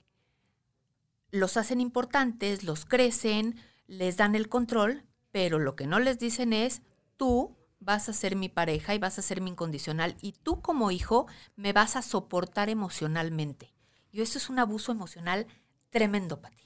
los 1.32 1.58
hacen 1.58 1.82
importantes, 1.82 2.64
los 2.64 2.86
crecen, 2.86 3.60
les 3.88 4.18
dan 4.18 4.36
el 4.36 4.50
control, 4.50 5.04
pero 5.32 5.60
lo 5.60 5.76
que 5.76 5.88
no 5.88 6.00
les 6.00 6.20
dicen 6.20 6.54
es, 6.54 6.82
tú 7.18 7.58
vas 7.80 8.10
a 8.10 8.14
ser 8.14 8.36
mi 8.36 8.48
pareja 8.48 8.94
y 8.94 9.00
vas 9.00 9.18
a 9.18 9.22
ser 9.22 9.42
mi 9.42 9.50
incondicional 9.50 10.16
y 10.22 10.34
tú 10.34 10.62
como 10.62 10.92
hijo 10.92 11.28
me 11.56 11.74
vas 11.74 11.96
a 11.96 12.02
soportar 12.02 12.70
emocionalmente. 12.70 13.74
Y 14.12 14.22
eso 14.22 14.38
es 14.38 14.50
un 14.50 14.60
abuso 14.60 14.92
emocional 14.92 15.48
tremendo 15.90 16.42
para 16.42 16.56
ti. 16.56 16.64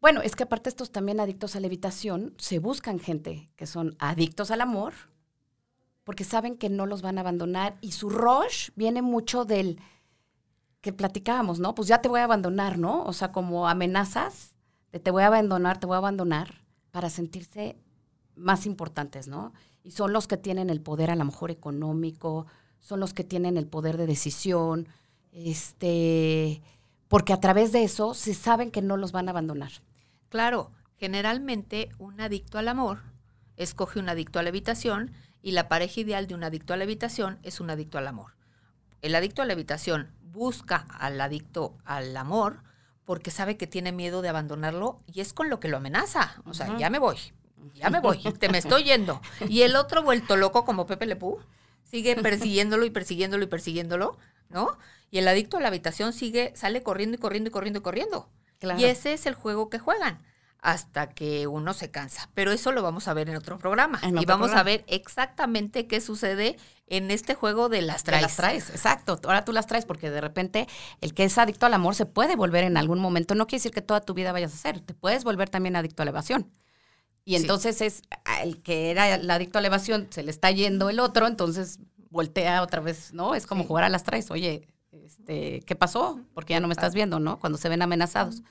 Bueno, 0.00 0.22
es 0.22 0.36
que 0.36 0.44
aparte 0.44 0.68
estos 0.68 0.92
también 0.92 1.18
adictos 1.18 1.56
a 1.56 1.60
la 1.60 1.66
evitación, 1.66 2.34
se 2.38 2.60
buscan 2.60 3.00
gente 3.00 3.50
que 3.56 3.66
son 3.66 3.96
adictos 3.98 4.50
al 4.50 4.60
amor, 4.60 4.94
porque 6.04 6.24
saben 6.24 6.56
que 6.56 6.68
no 6.68 6.86
los 6.86 7.02
van 7.02 7.18
a 7.18 7.22
abandonar 7.22 7.76
y 7.80 7.92
su 7.92 8.08
rush 8.08 8.70
viene 8.76 9.02
mucho 9.02 9.44
del 9.44 9.80
que 10.80 10.92
platicábamos, 10.92 11.58
¿no? 11.58 11.74
Pues 11.74 11.88
ya 11.88 12.00
te 12.00 12.08
voy 12.08 12.20
a 12.20 12.24
abandonar, 12.24 12.78
¿no? 12.78 13.02
O 13.04 13.12
sea, 13.12 13.32
como 13.32 13.68
amenazas 13.68 14.54
de 14.92 15.00
te 15.00 15.10
voy 15.10 15.24
a 15.24 15.26
abandonar, 15.26 15.78
te 15.78 15.86
voy 15.86 15.96
a 15.96 15.98
abandonar 15.98 16.64
para 16.92 17.10
sentirse 17.10 17.76
más 18.36 18.66
importantes, 18.66 19.26
¿no? 19.28 19.52
Y 19.82 19.90
son 19.90 20.12
los 20.12 20.28
que 20.28 20.36
tienen 20.36 20.70
el 20.70 20.80
poder 20.80 21.10
a 21.10 21.16
lo 21.16 21.24
mejor 21.24 21.50
económico, 21.50 22.46
son 22.78 23.00
los 23.00 23.12
que 23.12 23.24
tienen 23.24 23.56
el 23.56 23.66
poder 23.66 23.96
de 23.96 24.06
decisión, 24.06 24.88
este, 25.32 26.62
porque 27.08 27.32
a 27.32 27.40
través 27.40 27.72
de 27.72 27.82
eso 27.82 28.14
se 28.14 28.32
saben 28.32 28.70
que 28.70 28.80
no 28.80 28.96
los 28.96 29.12
van 29.12 29.28
a 29.28 29.32
abandonar. 29.32 29.72
Claro, 30.28 30.72
generalmente 30.98 31.90
un 31.98 32.20
adicto 32.20 32.58
al 32.58 32.68
amor 32.68 33.00
escoge 33.56 33.98
un 33.98 34.08
adicto 34.08 34.38
a 34.38 34.42
la 34.42 34.50
evitación 34.50 35.12
y 35.42 35.52
la 35.52 35.68
pareja 35.68 36.00
ideal 36.00 36.26
de 36.26 36.34
un 36.34 36.44
adicto 36.44 36.74
a 36.74 36.76
la 36.76 36.84
evitación 36.84 37.38
es 37.42 37.60
un 37.60 37.70
adicto 37.70 37.98
al 37.98 38.06
amor. 38.06 38.36
El 39.02 39.14
adicto 39.14 39.42
a 39.42 39.46
la 39.46 39.52
evitación 39.52 40.12
busca 40.22 40.86
al 40.98 41.20
adicto 41.20 41.76
al 41.84 42.16
amor 42.16 42.62
porque 43.04 43.30
sabe 43.30 43.56
que 43.56 43.66
tiene 43.66 43.92
miedo 43.92 44.22
de 44.22 44.28
abandonarlo 44.28 45.00
y 45.06 45.20
es 45.20 45.32
con 45.32 45.48
lo 45.48 45.60
que 45.60 45.68
lo 45.68 45.78
amenaza. 45.78 46.42
O 46.44 46.54
sea, 46.54 46.76
ya 46.76 46.90
me 46.90 46.98
voy, 46.98 47.16
ya 47.74 47.90
me 47.90 48.00
voy, 48.00 48.18
te 48.38 48.48
me 48.48 48.58
estoy 48.58 48.84
yendo. 48.84 49.20
Y 49.48 49.62
el 49.62 49.76
otro 49.76 50.02
vuelto 50.02 50.36
loco 50.36 50.64
como 50.64 50.86
Pepe 50.86 51.06
Lepú 51.06 51.38
sigue 51.84 52.16
persiguiéndolo 52.16 52.84
y 52.84 52.90
persiguiéndolo 52.90 53.44
y 53.44 53.46
persiguiéndolo, 53.46 54.18
¿no? 54.50 54.76
Y 55.10 55.18
el 55.18 55.28
adicto 55.28 55.56
a 55.56 55.60
la 55.60 55.68
habitación 55.68 56.12
sigue, 56.12 56.52
sale 56.54 56.82
corriendo 56.82 57.16
y 57.16 57.18
corriendo 57.18 57.48
y 57.48 57.50
corriendo 57.50 57.78
y 57.78 57.82
corriendo. 57.82 58.28
Claro. 58.58 58.80
Y 58.80 58.84
ese 58.84 59.12
es 59.12 59.26
el 59.26 59.34
juego 59.34 59.68
que 59.70 59.78
juegan 59.78 60.22
hasta 60.60 61.08
que 61.10 61.46
uno 61.46 61.72
se 61.72 61.90
cansa. 61.92 62.28
Pero 62.34 62.50
eso 62.50 62.72
lo 62.72 62.82
vamos 62.82 63.06
a 63.06 63.14
ver 63.14 63.28
en 63.28 63.36
otro 63.36 63.58
programa. 63.58 64.00
En 64.02 64.18
y 64.18 64.24
vamos 64.24 64.48
programa. 64.48 64.60
a 64.60 64.64
ver 64.64 64.84
exactamente 64.88 65.86
qué 65.86 66.00
sucede 66.00 66.56
en 66.88 67.10
este 67.12 67.34
juego 67.34 67.68
de 67.68 67.82
las 67.82 68.02
traes. 68.02 68.22
las 68.22 68.36
traes, 68.36 68.70
exacto. 68.70 69.20
Ahora 69.24 69.44
tú 69.44 69.52
las 69.52 69.66
traes 69.66 69.84
porque 69.86 70.10
de 70.10 70.20
repente 70.20 70.66
el 71.00 71.14
que 71.14 71.24
es 71.24 71.38
adicto 71.38 71.66
al 71.66 71.74
amor 71.74 71.94
se 71.94 72.06
puede 72.06 72.34
volver 72.34 72.64
en 72.64 72.76
algún 72.76 72.98
momento. 72.98 73.34
No 73.36 73.46
quiere 73.46 73.60
decir 73.60 73.72
que 73.72 73.82
toda 73.82 74.00
tu 74.00 74.14
vida 74.14 74.32
vayas 74.32 74.50
a 74.52 74.54
hacer. 74.56 74.80
Te 74.80 74.94
puedes 74.94 75.22
volver 75.22 75.48
también 75.48 75.76
adicto 75.76 76.02
a 76.02 76.04
la 76.06 76.10
evasión. 76.10 76.50
Y 77.24 77.36
Sí. 77.36 77.42
entonces 77.42 77.80
es 77.82 78.02
el 78.42 78.62
que 78.62 78.90
era 78.90 79.14
el 79.14 79.30
adicto 79.30 79.58
a 79.58 79.60
la 79.60 79.66
evasión, 79.68 80.08
se 80.10 80.22
le 80.22 80.30
está 80.30 80.50
yendo 80.50 80.88
el 80.88 80.98
otro, 80.98 81.26
entonces 81.26 81.78
voltea 82.10 82.62
otra 82.62 82.80
vez, 82.80 83.12
¿no? 83.12 83.34
Es 83.34 83.46
como 83.46 83.62
Sí. 83.62 83.68
jugar 83.68 83.84
a 83.84 83.90
las 83.90 84.02
traes. 84.02 84.30
Oye, 84.30 84.66
este, 84.92 85.60
¿qué 85.66 85.76
pasó? 85.76 86.20
Porque 86.34 86.54
ya 86.54 86.60
no 86.60 86.68
me 86.68 86.74
estás 86.74 86.94
viendo, 86.94 87.20
¿no? 87.20 87.38
Cuando 87.38 87.58
se 87.58 87.68
ven 87.68 87.82
amenazados. 87.82 88.42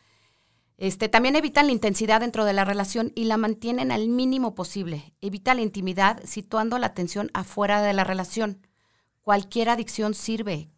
Este, 0.78 1.10
también 1.10 1.36
evitan 1.36 1.66
la 1.66 1.72
intensidad 1.72 2.20
dentro 2.20 2.46
de 2.46 2.54
la 2.54 2.64
relación 2.64 3.12
y 3.16 3.26
la 3.26 3.38
mantienen 3.38 3.92
al 3.92 4.08
mínimo 4.08 4.54
posible. 4.54 5.14
Evita 5.22 5.56
la 5.56 5.62
intimidad 5.62 6.22
situando 6.24 6.78
la 6.78 6.88
atención 6.88 7.32
afuera 7.34 7.82
de 7.82 7.94
la 7.94 8.04
relación. 8.04 8.62
Cualquier 9.22 9.70
adicción 9.70 10.14
sirve, 10.14 10.70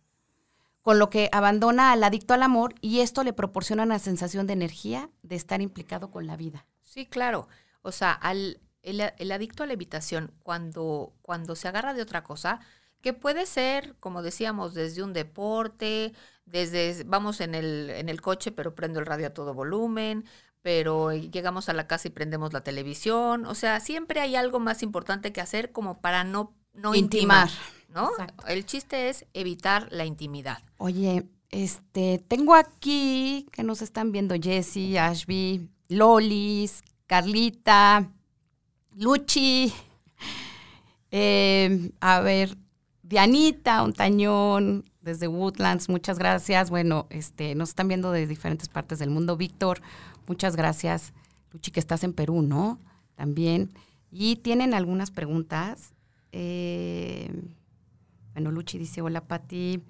con 0.81 0.99
lo 0.99 1.09
que 1.09 1.29
abandona 1.33 1.91
al 1.91 2.03
adicto 2.03 2.33
al 2.33 2.43
amor 2.43 2.75
y 2.79 3.01
esto 3.01 3.23
le 3.23 3.33
proporciona 3.33 3.83
una 3.83 3.99
sensación 3.99 4.47
de 4.47 4.53
energía, 4.53 5.09
de 5.21 5.35
estar 5.35 5.61
implicado 5.61 6.09
con 6.11 6.25
la 6.25 6.37
vida. 6.37 6.65
Sí, 6.83 7.05
claro. 7.05 7.49
O 7.81 7.91
sea, 7.91 8.13
al, 8.13 8.61
el, 8.81 9.01
el 9.17 9.31
adicto 9.33 9.63
a 9.63 9.67
la 9.67 9.73
evitación, 9.73 10.31
cuando, 10.43 11.13
cuando 11.21 11.55
se 11.55 11.67
agarra 11.67 11.93
de 11.93 12.01
otra 12.01 12.23
cosa, 12.23 12.61
que 13.01 13.13
puede 13.13 13.45
ser, 13.45 13.95
como 13.99 14.21
decíamos, 14.21 14.73
desde 14.73 15.03
un 15.03 15.13
deporte, 15.13 16.13
desde 16.45 17.03
vamos 17.05 17.41
en 17.41 17.55
el, 17.55 17.89
en 17.89 18.09
el 18.09 18.21
coche, 18.21 18.51
pero 18.51 18.75
prendo 18.75 18.99
el 18.99 19.05
radio 19.05 19.27
a 19.27 19.33
todo 19.33 19.53
volumen, 19.53 20.25
pero 20.61 21.13
llegamos 21.13 21.69
a 21.69 21.73
la 21.73 21.87
casa 21.87 22.07
y 22.07 22.11
prendemos 22.11 22.53
la 22.53 22.61
televisión. 22.61 23.45
O 23.45 23.55
sea, 23.55 23.79
siempre 23.79 24.19
hay 24.19 24.35
algo 24.35 24.59
más 24.59 24.83
importante 24.83 25.31
que 25.31 25.41
hacer 25.41 25.71
como 25.71 26.01
para 26.01 26.23
no, 26.23 26.53
no 26.73 26.95
intimar. 26.95 27.49
¿no? 27.89 28.09
Exacto. 28.11 28.47
El 28.47 28.65
chiste 28.65 29.09
es 29.09 29.25
evitar 29.33 29.87
la 29.91 30.05
intimidad. 30.05 30.59
Oye, 30.77 31.27
este, 31.49 32.23
tengo 32.27 32.55
aquí 32.55 33.47
que 33.51 33.63
nos 33.63 33.81
están 33.81 34.11
viendo 34.11 34.35
Jessie, 34.39 34.99
Ashby, 34.99 35.69
Lolis, 35.87 36.83
Carlita, 37.07 38.11
Luchi, 38.95 39.73
eh, 41.11 41.91
a 41.99 42.19
ver, 42.19 42.57
Dianita, 43.09 43.81
Ontañón, 43.81 44.85
desde 45.01 45.27
Woodlands, 45.27 45.89
muchas 45.89 46.19
gracias. 46.19 46.69
Bueno, 46.69 47.07
este, 47.09 47.55
nos 47.55 47.69
están 47.69 47.87
viendo 47.87 48.11
de 48.11 48.27
diferentes 48.27 48.69
partes 48.69 48.99
del 48.99 49.09
mundo. 49.09 49.35
Víctor, 49.35 49.81
muchas 50.27 50.55
gracias. 50.55 51.11
Luchi, 51.51 51.71
que 51.71 51.79
estás 51.79 52.03
en 52.03 52.13
Perú, 52.13 52.43
¿no? 52.43 52.77
También. 53.15 53.71
Y 54.11 54.35
tienen 54.35 54.75
algunas 54.75 55.09
preguntas. 55.09 55.95
Eh, 56.33 57.31
bueno, 58.33 58.51
Luchi 58.51 58.77
dice, 58.77 59.01
hola 59.01 59.21
Pati. 59.21 59.81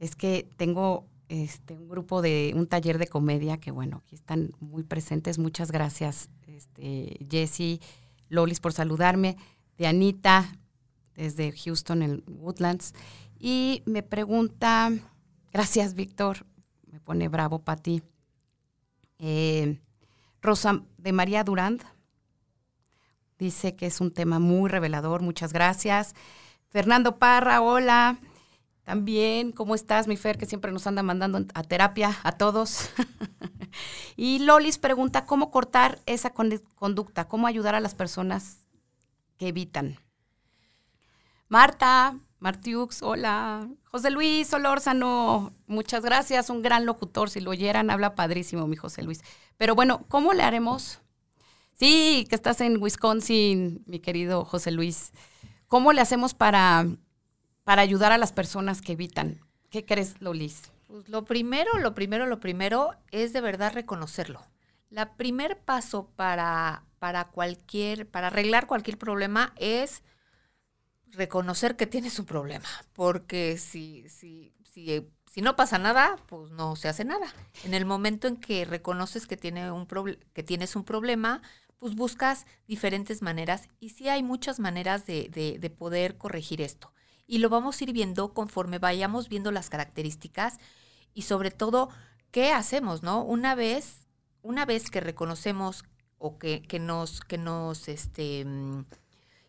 Es 0.00 0.16
que 0.16 0.48
tengo 0.56 1.04
este, 1.28 1.74
un 1.74 1.90
grupo 1.90 2.22
de, 2.22 2.54
un 2.56 2.66
taller 2.66 2.96
de 2.96 3.06
comedia 3.06 3.58
que 3.58 3.70
bueno, 3.70 3.98
aquí 4.02 4.14
están 4.14 4.52
muy 4.60 4.82
presentes. 4.82 5.38
Muchas 5.38 5.70
gracias, 5.70 6.30
este, 6.46 7.18
Jessie, 7.30 7.80
Lolis 8.30 8.60
por 8.60 8.72
saludarme, 8.72 9.36
de 9.76 9.86
Anita, 9.86 10.56
desde 11.14 11.52
Houston, 11.52 12.02
en 12.02 12.24
Woodlands. 12.26 12.94
Y 13.38 13.82
me 13.86 14.02
pregunta, 14.02 14.90
gracias 15.52 15.94
Víctor, 15.94 16.46
me 16.86 17.00
pone 17.00 17.28
bravo 17.28 17.60
Pati. 17.60 18.02
Eh, 19.18 19.80
Rosa 20.40 20.82
de 20.98 21.12
María 21.12 21.44
Durand 21.44 21.82
dice 23.38 23.74
que 23.76 23.86
es 23.86 24.00
un 24.00 24.10
tema 24.12 24.38
muy 24.38 24.68
revelador, 24.68 25.22
muchas 25.22 25.52
gracias. 25.52 26.14
Fernando 26.68 27.18
Parra, 27.18 27.60
hola. 27.60 28.18
También, 28.84 29.52
¿cómo 29.52 29.74
estás, 29.74 30.06
mi 30.06 30.16
Fer, 30.16 30.36
que 30.36 30.44
siempre 30.44 30.70
nos 30.70 30.86
anda 30.86 31.02
mandando 31.02 31.38
a 31.54 31.62
terapia 31.62 32.14
a 32.22 32.32
todos? 32.32 32.90
y 34.16 34.40
Lolis 34.40 34.76
pregunta, 34.76 35.24
¿cómo 35.24 35.50
cortar 35.50 36.00
esa 36.04 36.30
con- 36.30 36.60
conducta? 36.74 37.26
¿Cómo 37.26 37.46
ayudar 37.46 37.74
a 37.74 37.80
las 37.80 37.94
personas 37.94 38.58
que 39.38 39.48
evitan? 39.48 39.98
Marta, 41.48 42.18
Martiux, 42.38 43.02
hola. 43.02 43.68
José 43.84 44.10
Luis 44.10 44.52
Olórzano, 44.52 45.52
muchas 45.66 46.02
gracias, 46.04 46.50
un 46.50 46.62
gran 46.62 46.86
locutor. 46.86 47.30
Si 47.30 47.40
lo 47.40 47.50
oyeran, 47.50 47.90
habla 47.90 48.14
padrísimo, 48.14 48.66
mi 48.66 48.76
José 48.76 49.02
Luis. 49.02 49.22
Pero 49.56 49.74
bueno, 49.74 50.04
¿cómo 50.08 50.32
le 50.32 50.42
haremos? 50.42 51.00
Sí, 51.74 52.26
que 52.28 52.34
estás 52.34 52.60
en 52.60 52.80
Wisconsin, 52.82 53.82
mi 53.86 54.00
querido 54.00 54.44
José 54.44 54.70
Luis. 54.70 55.12
¿Cómo 55.68 55.92
le 55.92 56.00
hacemos 56.00 56.34
para, 56.34 56.86
para 57.64 57.82
ayudar 57.82 58.12
a 58.12 58.18
las 58.18 58.32
personas 58.32 58.80
que 58.80 58.92
evitan? 58.92 59.40
¿Qué 59.70 59.84
crees, 59.84 60.20
Lolis? 60.20 60.70
Pues 60.86 61.08
lo 61.08 61.24
primero, 61.24 61.78
lo 61.78 61.94
primero, 61.94 62.26
lo 62.26 62.40
primero 62.40 62.92
es 63.10 63.32
de 63.32 63.40
verdad 63.40 63.72
reconocerlo. 63.72 64.40
La 64.90 65.14
primer 65.16 65.58
paso 65.58 66.08
para, 66.14 66.84
para 67.00 67.24
cualquier, 67.24 68.08
para 68.08 68.28
arreglar 68.28 68.66
cualquier 68.66 68.98
problema 68.98 69.52
es 69.56 70.04
reconocer 71.14 71.76
que 71.76 71.86
tienes 71.86 72.18
un 72.18 72.26
problema. 72.26 72.68
Porque 72.92 73.58
si, 73.58 74.08
si, 74.08 74.52
si, 74.64 75.06
si 75.30 75.42
no 75.42 75.56
pasa 75.56 75.78
nada, 75.78 76.16
pues 76.26 76.50
no 76.50 76.76
se 76.76 76.88
hace 76.88 77.04
nada. 77.04 77.26
En 77.64 77.74
el 77.74 77.84
momento 77.84 78.28
en 78.28 78.36
que 78.36 78.64
reconoces 78.64 79.26
que, 79.26 79.36
tiene 79.36 79.70
un 79.72 79.86
que 80.32 80.42
tienes 80.42 80.76
un 80.76 80.84
problema, 80.84 81.42
pues 81.78 81.94
buscas 81.96 82.46
diferentes 82.66 83.20
maneras 83.20 83.68
y 83.80 83.90
sí 83.90 84.08
hay 84.08 84.22
muchas 84.22 84.58
maneras 84.58 85.06
de, 85.06 85.28
de, 85.60 85.70
poder 85.70 86.16
corregir 86.16 86.62
esto. 86.62 86.92
Y 87.26 87.38
lo 87.38 87.48
vamos 87.48 87.80
a 87.80 87.84
ir 87.84 87.92
viendo 87.92 88.32
conforme 88.32 88.78
vayamos 88.78 89.28
viendo 89.28 89.50
las 89.50 89.70
características 89.70 90.58
y 91.14 91.22
sobre 91.22 91.50
todo, 91.50 91.90
¿qué 92.30 92.52
hacemos, 92.52 93.02
no? 93.02 93.22
Una 93.22 93.54
vez, 93.54 94.08
una 94.42 94.64
vez 94.64 94.90
que 94.90 95.00
reconocemos 95.00 95.84
o 96.18 96.38
que, 96.38 96.62
que 96.62 96.78
nos, 96.78 97.20
que 97.20 97.38
nos 97.38 97.88
este, 97.88 98.44
mm, 98.44 98.84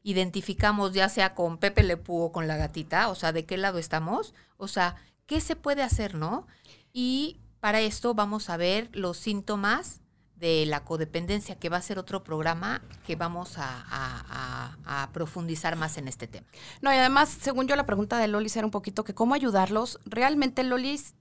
identificamos 0.05 0.93
ya 0.93 1.09
sea 1.09 1.33
con 1.33 1.57
Pepe 1.57 1.81
Lepú 1.81 2.21
o 2.21 2.31
con 2.31 2.47
la 2.47 2.57
gatita, 2.57 3.09
o 3.09 3.15
sea, 3.15 3.33
de 3.33 3.45
qué 3.45 3.57
lado 3.57 3.79
estamos, 3.79 4.35
o 4.57 4.67
sea, 4.67 4.95
¿qué 5.25 5.41
se 5.41 5.55
puede 5.55 5.81
hacer, 5.81 6.13
no? 6.13 6.45
Y 6.93 7.39
para 7.59 7.81
esto 7.81 8.13
vamos 8.13 8.51
a 8.51 8.55
ver 8.55 8.87
los 8.93 9.17
síntomas 9.17 10.01
de 10.35 10.67
la 10.67 10.83
codependencia, 10.83 11.57
que 11.57 11.69
va 11.69 11.77
a 11.77 11.81
ser 11.81 11.97
otro 11.97 12.23
programa 12.23 12.83
que 13.07 13.15
vamos 13.15 13.55
a, 13.57 15.09
profundizar 15.11 15.75
más 15.75 15.97
en 15.97 16.07
este 16.07 16.27
tema. 16.27 16.45
No, 16.81 16.93
y 16.93 16.97
además, 16.97 17.29
según 17.41 17.67
yo, 17.67 17.75
la 17.75 17.85
pregunta 17.85 18.19
de 18.19 18.27
Lolis 18.27 18.55
era 18.57 18.67
un 18.67 18.71
poquito 18.71 19.03
que 19.03 19.15
cómo 19.15 19.33
ayudarlos. 19.33 19.99
Realmente, 20.05 20.63
Lolis, 20.63 21.15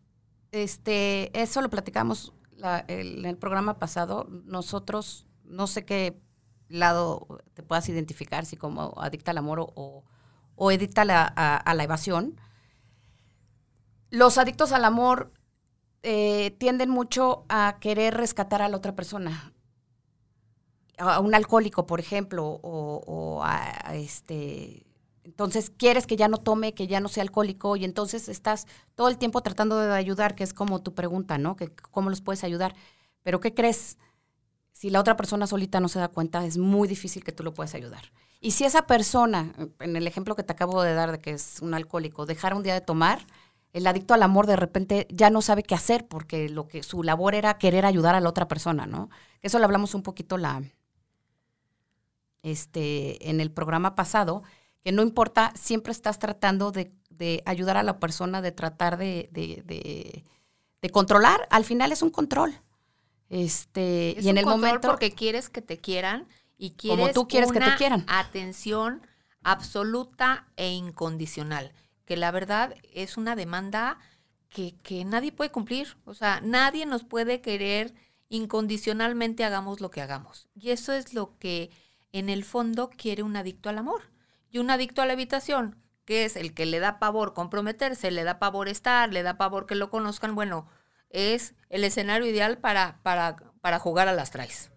este, 0.50 1.30
eso 1.40 1.62
lo 1.62 1.70
platicamos 1.70 2.34
en 2.88 3.24
el 3.24 3.36
programa 3.38 3.78
pasado. 3.78 4.26
Nosotros, 4.44 5.26
no 5.44 5.66
sé 5.68 5.84
qué 5.84 6.20
lado 6.78 7.40
te 7.54 7.62
puedas 7.62 7.88
identificar, 7.88 8.46
si 8.46 8.56
como 8.56 8.94
adicta 8.98 9.30
al 9.30 9.38
amor 9.38 9.60
o, 9.60 10.04
o 10.56 10.70
adicta 10.70 11.02
a 11.02 11.74
la 11.74 11.84
evasión. 11.84 12.40
Los 14.10 14.38
adictos 14.38 14.72
al 14.72 14.84
amor 14.84 15.32
eh, 16.06 16.50
tienden 16.58 16.90
mucho 16.90 17.46
a 17.48 17.78
querer 17.80 18.14
rescatar 18.14 18.60
a 18.60 18.68
la 18.68 18.76
otra 18.76 18.94
persona. 18.94 19.54
A 20.98 21.18
un 21.18 21.34
alcohólico, 21.34 21.86
por 21.86 21.98
ejemplo, 21.98 22.60
o, 22.62 23.40
a, 23.42 23.94
este. 23.94 24.84
Entonces 25.24 25.70
quieres 25.70 26.06
que 26.06 26.16
ya 26.16 26.28
no 26.28 26.36
tome, 26.36 26.74
que 26.74 26.86
ya 26.86 27.00
no 27.00 27.08
sea 27.08 27.22
alcohólico, 27.22 27.76
y 27.76 27.86
entonces 27.86 28.28
estás 28.28 28.66
todo 28.94 29.08
el 29.08 29.16
tiempo 29.16 29.40
tratando 29.40 29.78
de 29.78 29.94
ayudar, 29.94 30.34
que 30.34 30.44
es 30.44 30.52
como 30.52 30.82
tu 30.82 30.94
pregunta, 30.94 31.38
¿no? 31.38 31.56
Que 31.56 31.70
cómo 31.90 32.10
los 32.10 32.20
puedes 32.20 32.44
ayudar. 32.44 32.76
Pero 33.22 33.40
¿qué 33.40 33.54
crees? 33.54 33.96
Si 34.84 34.90
la 34.90 35.00
otra 35.00 35.16
persona 35.16 35.46
solita 35.46 35.80
no 35.80 35.88
se 35.88 35.98
da 35.98 36.08
cuenta, 36.08 36.44
es 36.44 36.58
muy 36.58 36.86
difícil 36.86 37.24
que 37.24 37.32
tú 37.32 37.42
lo 37.42 37.54
puedas 37.54 37.74
ayudar. 37.74 38.12
Y 38.38 38.50
si 38.50 38.64
esa 38.64 38.86
persona, 38.86 39.54
en 39.80 39.96
el 39.96 40.06
ejemplo 40.06 40.36
que 40.36 40.42
te 40.42 40.52
acabo 40.52 40.82
de 40.82 40.92
dar 40.92 41.10
de 41.10 41.22
que 41.22 41.30
es 41.30 41.62
un 41.62 41.72
alcohólico, 41.72 42.26
dejara 42.26 42.54
un 42.54 42.62
día 42.62 42.74
de 42.74 42.82
tomar, 42.82 43.24
el 43.72 43.86
adicto 43.86 44.12
al 44.12 44.22
amor 44.22 44.46
de 44.46 44.56
repente 44.56 45.06
ya 45.08 45.30
no 45.30 45.40
sabe 45.40 45.62
qué 45.62 45.74
hacer 45.74 46.06
porque 46.06 46.50
lo 46.50 46.68
que 46.68 46.82
su 46.82 47.02
labor 47.02 47.34
era 47.34 47.56
querer 47.56 47.86
ayudar 47.86 48.14
a 48.14 48.20
la 48.20 48.28
otra 48.28 48.46
persona, 48.46 48.84
¿no? 48.84 49.08
Eso 49.40 49.58
lo 49.58 49.64
hablamos 49.64 49.94
un 49.94 50.02
poquito 50.02 50.36
la 50.36 50.62
este 52.42 53.30
en 53.30 53.40
el 53.40 53.50
programa 53.50 53.94
pasado, 53.94 54.42
que 54.82 54.92
no 54.92 55.00
importa, 55.00 55.54
siempre 55.58 55.92
estás 55.92 56.18
tratando 56.18 56.72
de, 56.72 56.92
ayudar 57.46 57.78
a 57.78 57.82
la 57.82 57.98
persona, 57.98 58.42
de 58.42 58.52
tratar 58.52 58.98
de, 58.98 59.30
de, 59.32 60.90
controlar. 60.90 61.48
Al 61.48 61.64
final 61.64 61.90
es 61.90 62.02
un 62.02 62.10
control. 62.10 62.60
Este, 63.30 64.16
y 64.20 64.28
en 64.28 64.38
el 64.38 64.46
momento 64.46 64.88
porque 64.88 65.12
quieres 65.12 65.48
que 65.48 65.62
te 65.62 65.78
quieran 65.78 66.28
y 66.58 66.72
quieres 66.72 67.00
como 67.00 67.12
tú 67.12 67.28
quieres 67.28 67.50
que 67.50 67.60
te 67.60 67.74
quieran. 67.76 68.04
Atención 68.08 69.06
absoluta 69.42 70.46
e 70.56 70.70
incondicional 70.70 71.72
que 72.04 72.16
la 72.16 72.30
verdad 72.30 72.74
es 72.92 73.16
una 73.16 73.36
demanda 73.36 73.98
que, 74.48 75.04
nadie 75.04 75.32
puede 75.32 75.50
cumplir. 75.50 75.96
O 76.04 76.14
sea, 76.14 76.40
nadie 76.40 76.86
nos 76.86 77.04
puede 77.04 77.40
querer 77.40 77.94
incondicionalmente 78.28 79.44
hagamos 79.44 79.80
lo 79.80 79.90
que 79.90 80.00
hagamos. 80.00 80.48
Y 80.54 80.70
eso 80.70 80.92
es 80.92 81.12
lo 81.12 81.36
que 81.38 81.70
en 82.12 82.28
el 82.28 82.44
fondo 82.44 82.90
quiere 82.90 83.22
un 83.22 83.36
adicto 83.36 83.68
al 83.68 83.78
amor. 83.78 84.02
Y 84.50 84.58
un 84.58 84.70
adicto 84.70 85.02
a 85.02 85.06
la 85.06 85.14
habitación, 85.14 85.76
que 86.04 86.24
es 86.24 86.36
el 86.36 86.54
que 86.54 86.66
le 86.66 86.78
da 86.78 87.00
pavor 87.00 87.34
comprometerse, 87.34 88.12
le 88.12 88.22
da 88.22 88.38
pavor 88.38 88.68
estar, 88.68 89.12
le 89.12 89.24
da 89.24 89.36
pavor 89.36 89.66
que 89.66 89.74
lo 89.74 89.90
conozcan, 89.90 90.36
bueno, 90.36 90.68
es 91.14 91.54
el 91.70 91.84
escenario 91.84 92.28
ideal 92.28 92.58
para, 92.58 93.00
para, 93.02 93.36
para 93.62 93.78
jugar 93.78 94.08
a 94.08 94.12
las 94.12 94.30
traes. 94.30 94.70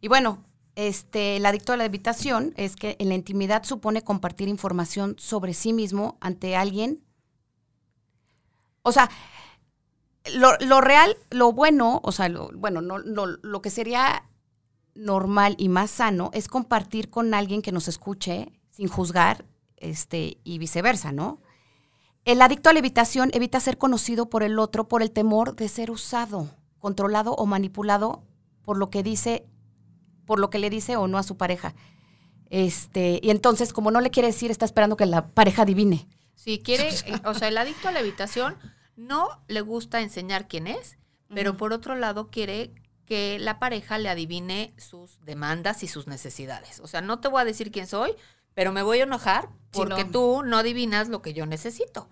Y 0.00 0.08
bueno, 0.08 0.44
este, 0.76 1.36
el 1.36 1.46
adicto 1.46 1.72
a 1.72 1.76
la 1.76 1.84
habitación 1.84 2.54
es 2.56 2.76
que 2.76 2.96
en 3.00 3.08
la 3.08 3.14
intimidad 3.14 3.64
supone 3.64 4.02
compartir 4.02 4.48
información 4.48 5.16
sobre 5.18 5.54
sí 5.54 5.72
mismo 5.72 6.18
ante 6.20 6.54
alguien. 6.54 7.02
O 8.82 8.92
sea, 8.92 9.10
lo, 10.34 10.80
real, 10.80 11.16
lo 11.30 11.52
bueno, 11.52 12.00
o 12.04 12.12
sea, 12.12 12.28
lo, 12.28 12.50
bueno, 12.54 12.80
no, 12.80 12.98
lo 12.98 13.62
que 13.62 13.70
sería 13.70 14.28
normal 14.94 15.56
y 15.58 15.68
más 15.68 15.90
sano 15.90 16.30
es 16.34 16.48
compartir 16.48 17.10
con 17.10 17.32
alguien 17.34 17.62
que 17.62 17.72
nos 17.72 17.88
escuche 17.88 18.52
sin 18.70 18.88
juzgar 18.88 19.44
este, 19.76 20.38
y 20.44 20.58
viceversa, 20.58 21.12
¿no? 21.12 21.40
El 22.24 22.40
adicto 22.40 22.70
a 22.70 22.72
la 22.72 22.78
habitación 22.78 23.30
evita 23.32 23.58
ser 23.58 23.78
conocido 23.78 24.30
por 24.30 24.42
el 24.42 24.58
otro 24.58 24.86
por 24.86 25.02
el 25.02 25.10
temor 25.10 25.56
de 25.56 25.68
ser 25.68 25.90
usado, 25.90 26.50
controlado 26.78 27.34
o 27.34 27.46
manipulado 27.46 28.22
por 28.62 28.78
lo 28.78 28.90
que 28.90 29.02
dice 29.02 29.46
por 30.24 30.38
lo 30.38 30.50
que 30.50 30.58
le 30.58 30.70
dice 30.70 30.96
o 30.96 31.08
no 31.08 31.18
a 31.18 31.24
su 31.24 31.36
pareja. 31.36 31.74
Este, 32.48 33.18
y 33.22 33.30
entonces, 33.30 33.72
como 33.72 33.90
no 33.90 34.00
le 34.00 34.10
quiere 34.10 34.28
decir, 34.28 34.50
está 34.50 34.64
esperando 34.64 34.96
que 34.96 35.06
la 35.06 35.28
pareja 35.28 35.62
adivine. 35.62 36.06
Si 36.34 36.60
quiere, 36.60 36.88
eh, 37.06 37.20
o 37.24 37.34
sea, 37.34 37.48
el 37.48 37.58
adicto 37.58 37.88
a 37.88 37.92
la 37.92 38.00
habitación 38.00 38.56
no 38.96 39.28
le 39.48 39.60
gusta 39.62 40.00
enseñar 40.00 40.48
quién 40.48 40.66
es, 40.66 40.98
pero 41.28 41.56
por 41.56 41.72
otro 41.72 41.96
lado 41.96 42.30
quiere 42.30 42.74
que 43.04 43.38
la 43.38 43.58
pareja 43.58 43.98
le 43.98 44.08
adivine 44.08 44.74
sus 44.78 45.18
demandas 45.24 45.82
y 45.82 45.88
sus 45.88 46.06
necesidades. 46.06 46.80
O 46.80 46.86
sea, 46.86 47.00
no 47.00 47.20
te 47.20 47.28
voy 47.28 47.40
a 47.40 47.44
decir 47.44 47.72
quién 47.72 47.86
soy, 47.86 48.14
pero 48.54 48.72
me 48.72 48.82
voy 48.82 49.00
a 49.00 49.04
enojar 49.04 49.48
porque 49.70 50.04
tú 50.04 50.42
no 50.44 50.58
adivinas 50.58 51.08
lo 51.08 51.22
que 51.22 51.32
yo 51.32 51.46
necesito. 51.46 52.08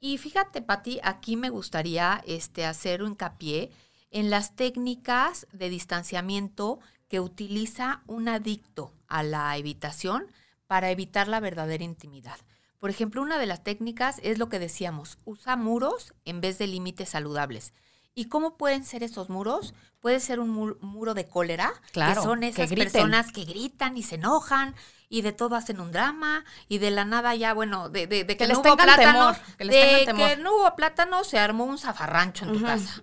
Y 0.00 0.18
fíjate, 0.18 0.62
Pati, 0.62 1.00
aquí 1.02 1.36
me 1.36 1.50
gustaría 1.50 2.22
este, 2.26 2.64
hacer 2.66 3.02
un 3.02 3.12
hincapié 3.12 3.70
en 4.10 4.30
las 4.30 4.54
técnicas 4.56 5.46
de 5.52 5.68
distanciamiento 5.68 6.80
que 7.08 7.20
utiliza 7.20 8.02
un 8.06 8.28
adicto 8.28 8.92
a 9.06 9.22
la 9.22 9.56
evitación 9.56 10.26
para 10.66 10.90
evitar 10.90 11.28
la 11.28 11.40
verdadera 11.40 11.84
intimidad. 11.84 12.38
Por 12.78 12.90
ejemplo, 12.90 13.22
una 13.22 13.38
de 13.38 13.46
las 13.46 13.62
técnicas 13.62 14.18
es 14.22 14.38
lo 14.38 14.48
que 14.48 14.58
decíamos, 14.58 15.18
usa 15.24 15.54
muros 15.54 16.14
en 16.24 16.40
vez 16.40 16.58
de 16.58 16.66
límites 16.66 17.10
saludables. 17.10 17.72
¿Y 18.14 18.24
cómo 18.26 18.56
pueden 18.56 18.84
ser 18.84 19.02
esos 19.02 19.28
muros? 19.28 19.74
Puede 20.00 20.20
ser 20.20 20.40
un 20.40 20.76
muro 20.80 21.14
de 21.14 21.28
cólera, 21.28 21.72
que 21.92 22.14
son 22.16 22.42
esas 22.42 22.70
personas 22.72 23.30
que 23.30 23.44
gritan 23.44 23.96
y 23.96 24.02
se 24.02 24.16
enojan 24.16 24.74
y 25.12 25.20
de 25.20 25.32
todo 25.32 25.56
hacen 25.56 25.78
un 25.78 25.92
drama 25.92 26.42
y 26.68 26.78
de 26.78 26.90
la 26.90 27.04
nada 27.04 27.34
ya, 27.34 27.52
bueno, 27.52 27.90
de, 27.90 28.08
que, 28.08 28.48
no 28.48 28.60
hubo 28.60 28.76
plátano, 28.78 29.36
que 29.58 29.64
de 29.66 30.06
que 30.06 30.36
no 30.38 30.56
hubo 30.56 30.74
plátano, 30.74 31.22
se 31.22 31.38
armó 31.38 31.64
un 31.64 31.76
zafarrancho 31.76 32.46
en 32.46 32.54
tu 32.54 32.62
casa 32.62 33.02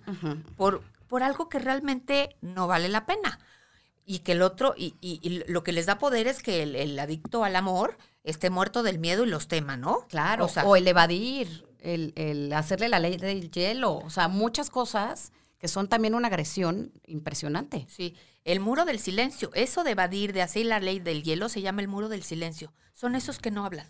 por, 0.56 0.82
por 1.06 1.22
algo 1.22 1.48
que 1.48 1.60
realmente 1.60 2.34
no 2.40 2.66
vale 2.66 2.88
la 2.88 3.06
pena 3.06 3.38
y 4.04 4.18
que 4.18 4.32
el 4.32 4.42
otro, 4.42 4.74
y, 4.76 4.96
y, 5.00 5.44
lo 5.46 5.62
que 5.62 5.70
les 5.70 5.86
da 5.86 5.98
poder 5.98 6.26
es 6.26 6.42
que 6.42 6.64
el, 6.64 6.98
adicto 6.98 7.44
al 7.44 7.54
amor 7.54 7.96
esté 8.24 8.50
muerto 8.50 8.82
del 8.82 8.98
miedo 8.98 9.24
y 9.24 9.28
los 9.28 9.46
tema, 9.46 9.76
¿no? 9.76 10.08
Claro, 10.08 10.48
o, 10.64 10.74
el 10.74 10.88
evadir, 10.88 11.64
el, 11.78 12.12
el, 12.16 12.52
hacerle 12.54 12.88
la 12.88 12.98
ley 12.98 13.18
del 13.18 13.52
hielo, 13.52 13.98
o 13.98 14.10
sea, 14.10 14.26
muchas 14.26 14.68
cosas 14.68 15.30
que 15.60 15.68
son 15.68 15.86
también 15.86 16.16
una 16.16 16.26
agresión 16.26 16.90
impresionante. 17.06 17.86
Sí, 17.88 18.16
el 18.44 18.60
muro 18.60 18.84
del 18.84 18.98
silencio, 18.98 19.50
eso 19.54 19.84
de 19.84 19.92
evadir, 19.92 20.32
de 20.32 20.42
hacer 20.42 20.66
la 20.66 20.80
ley 20.80 20.98
del 20.98 21.22
hielo, 21.22 21.48
se 21.48 21.62
llama 21.62 21.82
el 21.82 21.88
muro 21.88 22.08
del 22.08 22.22
silencio. 22.22 22.72
Son 22.92 23.14
esos 23.14 23.38
que 23.38 23.50
no 23.50 23.64
hablan. 23.64 23.86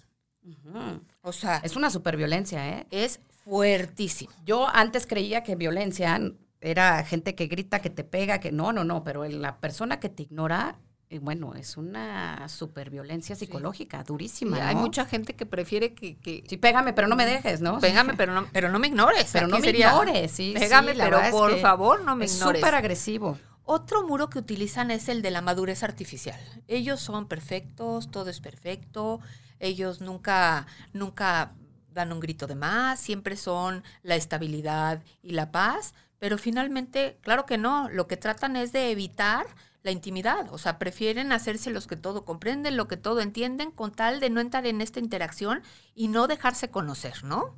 O 1.22 1.32
sea, 1.32 1.58
es 1.58 1.76
una 1.76 1.90
superviolencia, 1.90 2.68
¿eh? 2.68 2.86
Es 2.90 3.20
fuertísimo. 3.44 4.32
Yo 4.44 4.68
antes 4.68 5.06
creía 5.06 5.42
que 5.42 5.54
violencia 5.54 6.18
era 6.60 7.04
gente 7.04 7.34
que 7.34 7.46
grita, 7.46 7.80
que 7.80 7.90
te 7.90 8.04
pega, 8.04 8.40
que 8.40 8.52
no, 8.52 8.72
no, 8.72 8.84
no, 8.84 9.04
pero 9.04 9.24
la 9.26 9.60
persona 9.60 10.00
que 10.00 10.08
te 10.08 10.24
ignora, 10.24 10.78
eh, 11.08 11.18
bueno, 11.18 11.54
es 11.54 11.76
una 11.76 12.48
superviolencia 12.48 13.34
psicológica, 13.36 14.02
durísima. 14.02 14.68
Hay 14.68 14.76
mucha 14.76 15.04
gente 15.04 15.34
que 15.34 15.46
prefiere 15.46 15.94
que, 15.94 16.44
Sí, 16.48 16.56
pégame, 16.56 16.92
pero 16.92 17.08
no 17.08 17.16
me 17.16 17.26
dejes, 17.26 17.60
¿no? 17.60 17.78
Pégame, 17.80 18.14
pero 18.14 18.32
no, 18.32 18.46
pero 18.52 18.70
no 18.70 18.78
me 18.78 18.88
ignores. 18.88 19.30
Pero 19.32 19.46
no 19.46 19.58
me 19.58 19.70
ignores, 19.70 20.30
sí. 20.30 20.54
Pégame, 20.56 20.94
pero 20.94 21.20
por 21.30 21.58
favor 21.58 22.02
no 22.04 22.16
me 22.16 22.26
ignores. 22.26 22.56
Es 22.56 22.60
súper 22.60 22.74
agresivo. 22.74 23.38
Otro 23.72 24.04
muro 24.04 24.28
que 24.30 24.40
utilizan 24.40 24.90
es 24.90 25.09
el 25.09 25.22
de 25.22 25.30
la 25.30 25.42
madurez 25.42 25.85
artificial. 25.85 26.40
Ellos 26.66 26.98
son 26.98 27.28
perfectos, 27.28 28.11
todo 28.11 28.28
es 28.28 28.40
perfecto, 28.40 29.20
ellos 29.61 30.00
nunca, 30.00 30.66
nunca 30.92 31.52
dan 31.92 32.11
un 32.11 32.18
grito 32.18 32.48
de 32.48 32.56
más, 32.56 32.98
siempre 32.98 33.37
son 33.37 33.85
la 34.02 34.16
estabilidad 34.16 35.04
y 35.22 35.35
la 35.35 35.52
paz, 35.52 35.94
pero 36.18 36.37
finalmente, 36.37 37.20
claro 37.20 37.46
que 37.46 37.59
no, 37.59 37.88
lo 37.90 38.09
que 38.09 38.16
tratan 38.16 38.56
es 38.56 38.72
de 38.72 38.90
evitar 38.90 39.46
la 39.85 39.92
intimidad, 39.92 40.52
o 40.52 40.59
sea, 40.59 40.80
prefieren 40.80 41.30
hacerse 41.30 41.70
los 41.70 41.87
que 41.87 41.94
todo 41.94 42.24
comprenden, 42.24 42.76
lo 42.76 42.88
que 42.88 42.96
todo 42.96 43.20
entienden, 43.20 43.70
con 43.70 43.92
tal 43.92 44.18
de 44.18 44.30
no 44.30 44.40
entrar 44.40 44.66
en 44.66 44.80
esta 44.80 44.98
interacción 44.98 45.62
y 45.94 46.09
no 46.09 46.26
dejarse 46.26 46.72
conocer, 46.72 47.22
¿no? 47.22 47.54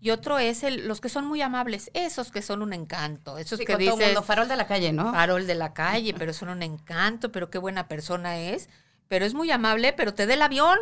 Y 0.00 0.10
otro 0.10 0.38
es 0.38 0.62
el, 0.62 0.86
los 0.86 1.00
que 1.00 1.08
son 1.08 1.26
muy 1.26 1.40
amables, 1.42 1.90
esos 1.94 2.30
que 2.30 2.42
son 2.42 2.62
un 2.62 2.72
encanto, 2.72 3.38
esos 3.38 3.58
Sí, 3.58 3.64
que 3.64 3.72
con 3.74 3.82
todo 3.84 3.92
dicen 3.94 4.08
mundo, 4.08 4.22
farol 4.22 4.48
de 4.48 4.56
la 4.56 4.66
calle, 4.66 4.92
¿no? 4.92 5.10
farol 5.12 5.46
de 5.46 5.54
la 5.54 5.72
calle, 5.72 6.14
pero 6.14 6.32
son 6.32 6.48
un 6.50 6.62
encanto, 6.62 7.32
pero 7.32 7.50
qué 7.50 7.58
buena 7.58 7.88
persona 7.88 8.38
es, 8.38 8.68
pero 9.08 9.24
es 9.24 9.34
muy 9.34 9.50
amable, 9.50 9.92
pero 9.92 10.14
te 10.14 10.26
da 10.26 10.34
el 10.34 10.42
avión. 10.42 10.78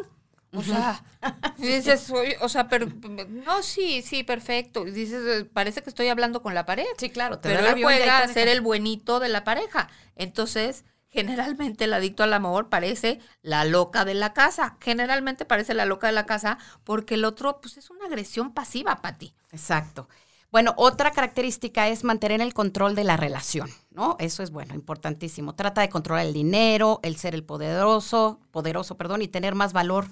O 0.57 0.62
sea, 0.62 1.03
dices, 1.59 2.12
o 2.40 2.48
sea, 2.48 2.68
pero 2.68 2.87
no, 3.29 3.62
sí, 3.62 4.03
sí, 4.03 4.22
perfecto. 4.22 4.85
Dices, 4.85 5.22
"Eh, 5.27 5.44
parece 5.53 5.83
que 5.83 5.90
estoy 5.90 6.07
hablando 6.09 6.42
con 6.42 6.55
la 6.55 6.64
pared. 6.64 6.87
Sí, 6.96 7.11
claro, 7.11 7.40
te 7.40 7.48
Pero 7.48 7.61
da 7.62 7.66
el 7.66 7.72
avión 7.72 7.90
juega 7.92 8.18
a 8.18 8.29
ser 8.29 8.46
el 8.46 8.61
buenito 8.61 9.18
de 9.18 9.29
la 9.31 9.42
pareja. 9.42 9.88
Entonces, 10.14 10.85
generalmente 11.14 11.85
el 11.85 11.94
adicto 11.94 12.24
al 12.24 12.35
amor 12.35 12.68
parece 12.68 13.20
la 13.40 13.64
loca 13.64 14.05
de 14.05 14.14
la 14.14 14.35
casa. 14.35 14.77
Generalmente 14.81 15.44
parece 15.44 15.72
la 15.72 15.87
loca 15.87 16.09
de 16.09 16.12
la 16.12 16.27
casa 16.27 16.59
porque 16.83 17.14
el 17.14 17.24
otro, 17.24 17.61
pues, 17.61 17.79
es 17.79 17.88
una 17.88 18.07
agresión 18.07 18.53
pasiva 18.53 18.96
para 18.96 19.16
ti. 19.16 19.33
Exacto. 19.53 20.09
Bueno, 20.50 20.74
otra 20.77 21.12
característica 21.12 21.88
es 21.88 22.05
mantener 22.05 22.40
el 22.40 22.55
control 22.55 22.94
de 22.94 23.05
la 23.05 23.16
relación, 23.16 23.70
¿no? 23.90 24.16
Eso 24.20 24.42
es 24.42 24.50
bueno, 24.50 24.74
importantísimo. 24.74 25.55
Trata 25.55 25.81
de 25.81 25.88
controlar 25.88 26.27
el 26.27 26.33
dinero, 26.33 27.00
el 27.03 27.16
ser 27.16 27.35
el 27.35 27.42
poderoso, 27.42 28.40
poderoso, 28.53 28.96
perdón, 28.96 29.22
y 29.22 29.29
tener 29.29 29.55
más 29.55 29.72
valor 29.72 30.07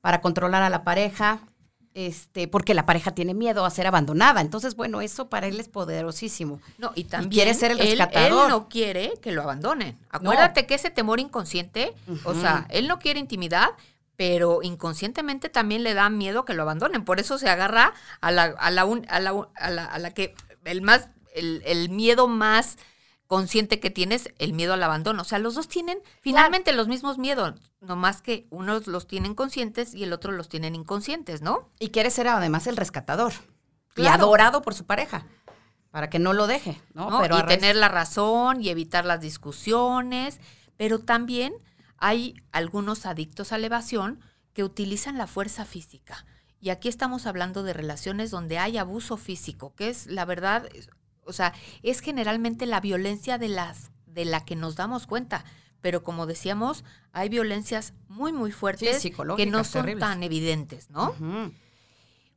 para 0.00 0.20
controlar 0.20 0.62
a 0.62 0.70
la 0.70 0.84
pareja, 0.84 1.40
este, 1.98 2.46
porque 2.46 2.74
la 2.74 2.84
pareja 2.84 3.12
tiene 3.12 3.32
miedo 3.32 3.64
a 3.64 3.70
ser 3.70 3.86
abandonada. 3.86 4.42
Entonces, 4.42 4.76
bueno, 4.76 5.00
eso 5.00 5.30
para 5.30 5.46
él 5.46 5.58
es 5.58 5.68
poderosísimo. 5.68 6.60
No, 6.76 6.92
y 6.94 7.04
también 7.04 7.30
quiere 7.30 7.54
ser 7.54 7.70
el 7.70 7.78
rescatador. 7.78 8.44
Él, 8.44 8.48
no 8.50 8.68
quiere 8.68 9.14
que 9.22 9.32
lo 9.32 9.40
abandonen. 9.42 9.96
Acuérdate 10.10 10.66
que 10.66 10.74
ese 10.74 10.90
temor 10.90 11.20
inconsciente, 11.20 11.94
o 12.24 12.34
sea, 12.34 12.66
él 12.68 12.86
no 12.86 12.98
quiere 12.98 13.18
intimidad, 13.18 13.70
pero 14.14 14.62
inconscientemente 14.62 15.48
también 15.48 15.84
le 15.84 15.94
da 15.94 16.10
miedo 16.10 16.44
que 16.44 16.52
lo 16.52 16.62
abandonen. 16.64 17.02
Por 17.02 17.18
eso 17.18 17.38
se 17.38 17.48
agarra 17.48 17.94
a 18.20 18.30
la, 18.30 18.44
a 18.44 18.70
la, 18.70 18.84
un- 18.84 19.06
a 19.08 19.18
la, 19.18 19.48
a 19.56 19.70
la, 19.70 19.86
a 19.86 19.98
la 19.98 20.10
que 20.12 20.34
el 20.66 20.82
más, 20.82 21.08
el, 21.34 21.62
el 21.64 21.88
miedo 21.88 22.28
más 22.28 22.76
consciente 23.26 23.80
que 23.80 23.90
tienes, 23.90 24.30
el 24.38 24.52
miedo 24.52 24.74
al 24.74 24.82
abandono. 24.82 25.22
O 25.22 25.24
sea, 25.24 25.38
los 25.38 25.54
dos 25.54 25.68
tienen 25.68 25.98
finalmente 26.20 26.72
los 26.72 26.88
mismos 26.88 27.18
miedos, 27.18 27.54
nomás 27.80 28.22
que 28.22 28.46
unos 28.50 28.86
los 28.86 29.06
tienen 29.06 29.34
conscientes 29.34 29.94
y 29.94 30.04
el 30.04 30.12
otro 30.12 30.32
los 30.32 30.48
tienen 30.48 30.74
inconscientes, 30.74 31.42
¿no? 31.42 31.70
Y 31.78 31.88
quiere 31.88 32.10
ser 32.10 32.28
además 32.28 32.66
el 32.66 32.76
rescatador. 32.76 33.32
Y 33.96 34.06
adorado 34.06 34.60
por 34.60 34.74
su 34.74 34.84
pareja, 34.84 35.26
para 35.90 36.10
que 36.10 36.18
no 36.18 36.34
lo 36.34 36.46
deje, 36.46 36.80
¿no? 36.92 37.10
¿no? 37.10 37.20
Pero 37.20 37.38
y 37.38 37.46
tener 37.46 37.76
la 37.76 37.88
razón 37.88 38.60
y 38.60 38.68
evitar 38.68 39.06
las 39.06 39.22
discusiones, 39.22 40.38
pero 40.76 40.98
también 40.98 41.54
hay 41.96 42.34
algunos 42.52 43.06
adictos 43.06 43.52
a 43.52 43.58
la 43.58 43.66
evasión 43.66 44.20
que 44.52 44.64
utilizan 44.64 45.16
la 45.16 45.26
fuerza 45.26 45.64
física. 45.64 46.26
Y 46.60 46.70
aquí 46.70 46.88
estamos 46.88 47.26
hablando 47.26 47.62
de 47.62 47.72
relaciones 47.72 48.30
donde 48.30 48.58
hay 48.58 48.78
abuso 48.78 49.16
físico, 49.16 49.74
que 49.74 49.88
es 49.88 50.06
la 50.06 50.24
verdad, 50.24 50.68
o 51.26 51.32
sea, 51.32 51.52
es 51.82 52.00
generalmente 52.00 52.66
la 52.66 52.80
violencia 52.80 53.38
de 53.38 53.48
las 53.48 53.90
de 54.06 54.24
la 54.24 54.44
que 54.44 54.56
nos 54.56 54.76
damos 54.76 55.06
cuenta, 55.06 55.44
pero 55.82 56.02
como 56.02 56.26
decíamos, 56.26 56.84
hay 57.12 57.28
violencias 57.28 57.92
muy 58.08 58.32
muy 58.32 58.50
fuertes 58.50 59.02
que 59.36 59.46
no 59.46 59.62
son 59.64 59.82
terribles. 59.82 60.00
tan 60.00 60.22
evidentes, 60.22 60.90
¿no? 60.90 61.14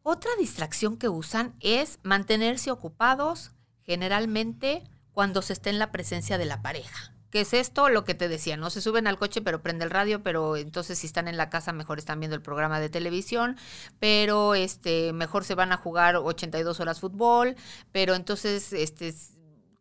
Otra 0.04 0.32
distracción 0.38 0.98
que 0.98 1.10
usan 1.10 1.56
es 1.60 2.00
mantenerse 2.04 2.72
ocupados 2.72 3.52
generalmente 3.84 4.84
cuando 5.12 5.42
se 5.42 5.54
está 5.54 5.70
en 5.70 5.80
la 5.80 5.92
presencia 5.92 6.38
de 6.38 6.46
la 6.46 6.62
pareja. 6.62 7.14
¿Qué 7.30 7.42
es 7.42 7.54
esto? 7.54 7.90
Lo 7.90 8.06
que 8.06 8.16
te 8.16 8.28
decía, 8.28 8.58
no 8.58 8.72
se 8.72 8.82
suben 8.82 9.06
al 9.06 9.18
coche 9.18 9.42
pero 9.42 9.62
prende 9.62 9.86
el 9.86 9.92
radio, 9.92 10.24
pero 10.24 10.58
entonces 10.58 10.98
si 10.98 11.08
están 11.08 11.28
en 11.28 11.38
la 11.38 11.50
casa 11.50 11.74
mejor 11.74 12.00
están 12.00 12.20
viendo 12.20 12.36
el 12.36 12.42
programa 12.42 12.80
de 12.80 12.90
televisión, 12.90 13.56
pero 14.00 14.56
este 14.56 15.14
mejor 15.14 15.44
se 15.44 15.54
van 15.54 15.72
a 15.72 15.78
jugar 15.78 16.16
82 16.16 16.80
horas 16.80 17.00
fútbol, 17.00 17.56
pero 17.92 18.16
entonces 18.16 18.74
este 18.74 19.14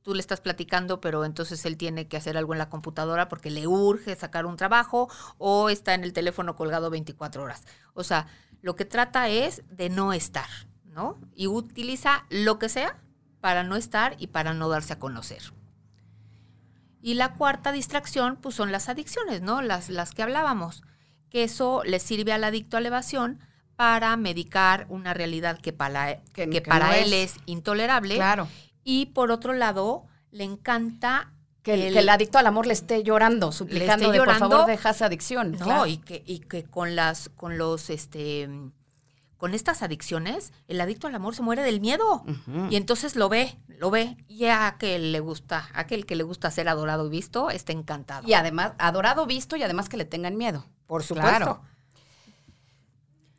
tú 0.02 0.14
le 0.14 0.20
estás 0.20 0.40
platicando, 0.40 1.00
pero 1.00 1.24
entonces 1.24 1.64
él 1.64 1.76
tiene 1.76 2.06
que 2.06 2.16
hacer 2.16 2.36
algo 2.36 2.52
en 2.52 2.58
la 2.58 2.68
computadora 2.68 3.28
porque 3.28 3.50
le 3.50 3.66
urge 3.66 4.14
sacar 4.16 4.46
un 4.46 4.56
trabajo 4.56 5.08
o 5.38 5.70
está 5.70 5.94
en 5.94 6.04
el 6.04 6.12
teléfono 6.12 6.56
colgado 6.56 6.90
24 6.90 7.42
horas. 7.42 7.64
O 7.94 8.04
sea, 8.04 8.26
lo 8.62 8.76
que 8.76 8.84
trata 8.84 9.28
es 9.28 9.62
de 9.70 9.88
no 9.88 10.12
estar, 10.12 10.48
¿no? 10.84 11.18
Y 11.34 11.46
utiliza 11.46 12.24
lo 12.30 12.58
que 12.58 12.68
sea 12.68 12.96
para 13.40 13.62
no 13.64 13.76
estar 13.76 14.16
y 14.18 14.28
para 14.28 14.54
no 14.54 14.68
darse 14.68 14.94
a 14.94 14.98
conocer. 14.98 15.57
Y 17.00 17.14
la 17.14 17.34
cuarta 17.34 17.72
distracción, 17.72 18.36
pues 18.36 18.54
son 18.54 18.72
las 18.72 18.88
adicciones, 18.88 19.40
¿no? 19.42 19.62
Las, 19.62 19.88
las 19.88 20.12
que 20.12 20.22
hablábamos. 20.22 20.82
Que 21.30 21.44
eso 21.44 21.82
le 21.84 22.00
sirve 22.00 22.32
al 22.32 22.42
adicto 22.44 22.76
a 22.76 22.80
la 22.80 22.88
evasión 22.88 23.38
para 23.76 24.16
medicar 24.16 24.86
una 24.88 25.14
realidad 25.14 25.58
que 25.60 25.72
para, 25.72 26.20
Que- 26.32 26.60
para 26.62 26.88
no 26.88 26.92
él 26.94 27.12
es. 27.12 27.36
es 27.36 27.40
intolerable. 27.46 28.16
Claro. 28.16 28.48
Y 28.82 29.06
por 29.06 29.30
otro 29.30 29.52
lado, 29.52 30.06
le 30.32 30.42
encanta 30.44 31.32
Que 31.62 31.74
el, 31.74 31.80
el- 31.82 31.92
que 31.92 31.98
el 32.00 32.08
adicto 32.08 32.38
al 32.38 32.46
amor 32.48 32.66
le 32.66 32.72
esté 32.72 33.02
llorando, 33.04 33.52
suplicando 33.52 34.10
por 34.12 34.34
favor 34.36 34.66
deja 34.66 34.90
esa 34.90 35.06
adicción. 35.06 35.52
No, 35.52 35.58
claro. 35.58 35.86
y 35.86 35.98
que, 35.98 36.22
y 36.26 36.40
que 36.40 36.64
con 36.64 36.96
las, 36.96 37.28
con 37.28 37.58
los, 37.58 37.90
este, 37.90 38.48
con 39.38 39.54
estas 39.54 39.82
adicciones, 39.82 40.52
el 40.66 40.80
adicto 40.80 41.06
al 41.06 41.14
amor 41.14 41.34
se 41.34 41.42
muere 41.42 41.62
del 41.62 41.80
miedo. 41.80 42.24
Y 42.70 42.76
entonces 42.76 43.16
lo 43.16 43.28
ve, 43.30 43.56
lo 43.68 43.90
ve, 43.90 44.16
y 44.28 44.44
a 44.46 44.66
aquel 44.66 45.12
le 45.12 45.20
gusta, 45.20 45.68
a 45.72 45.80
aquel 45.80 46.04
que 46.04 46.16
le 46.16 46.24
gusta 46.24 46.50
ser 46.50 46.68
adorado 46.68 47.06
y 47.06 47.10
visto, 47.10 47.48
está 47.50 47.72
encantado. 47.72 48.28
Y 48.28 48.34
además, 48.34 48.72
adorado, 48.78 49.24
visto 49.26 49.56
y 49.56 49.62
además 49.62 49.88
que 49.88 49.96
le 49.96 50.04
tengan 50.04 50.36
miedo. 50.36 50.66
por 50.86 51.02
Claro. 51.38 51.60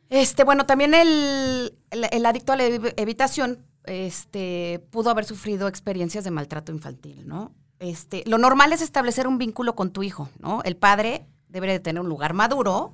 Este, 0.08 0.42
bueno, 0.44 0.66
también 0.66 0.94
el, 0.94 1.76
el- 1.90 2.08
el 2.10 2.26
adicto 2.26 2.52
a 2.52 2.56
la 2.56 2.64
ev- 2.64 2.94
evitación 2.96 3.64
este, 3.84 4.84
pudo 4.90 5.10
haber 5.10 5.24
sufrido 5.24 5.68
experiencias 5.68 6.24
de 6.24 6.30
maltrato 6.30 6.72
infantil, 6.72 7.26
¿no? 7.26 7.52
Este, 7.78 8.24
lo 8.26 8.36
normal 8.38 8.72
es 8.72 8.82
establecer 8.82 9.26
un 9.26 9.38
vínculo 9.38 9.74
con 9.74 9.90
tu 9.90 10.02
hijo, 10.02 10.28
¿no? 10.38 10.62
El 10.64 10.76
padre 10.76 11.26
debe 11.48 11.66
de 11.68 11.80
tener 11.80 12.00
un 12.02 12.08
lugar 12.08 12.34
maduro 12.34 12.92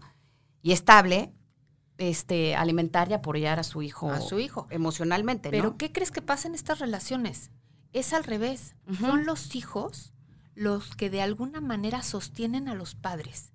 y 0.63 0.73
estable, 0.73 1.33
este, 1.99 2.55
alimentar 2.57 3.11
y 3.11 3.15
apoyar 3.15 3.59
a 3.59 3.65
su 3.65 3.83
hijo, 3.83 4.11
A 4.11 4.21
su 4.21 4.39
hijo. 4.39 4.67
emocionalmente, 4.71 5.51
Pero 5.51 5.71
¿no? 5.71 5.77
¿qué 5.77 5.93
crees 5.93 6.11
que 6.11 6.23
pasa 6.23 6.49
en 6.49 6.55
estas 6.55 6.79
relaciones? 6.79 7.51
Es 7.93 8.13
al 8.13 8.25
revés. 8.25 8.75
Son 9.01 9.25
los 9.25 9.55
hijos 9.55 10.13
los 10.55 10.97
que 10.97 11.11
de 11.11 11.23
alguna 11.23 11.61
manera 11.61 12.03
sostienen 12.03 12.69
a 12.69 12.75
los 12.75 12.95
padres. 12.95 13.53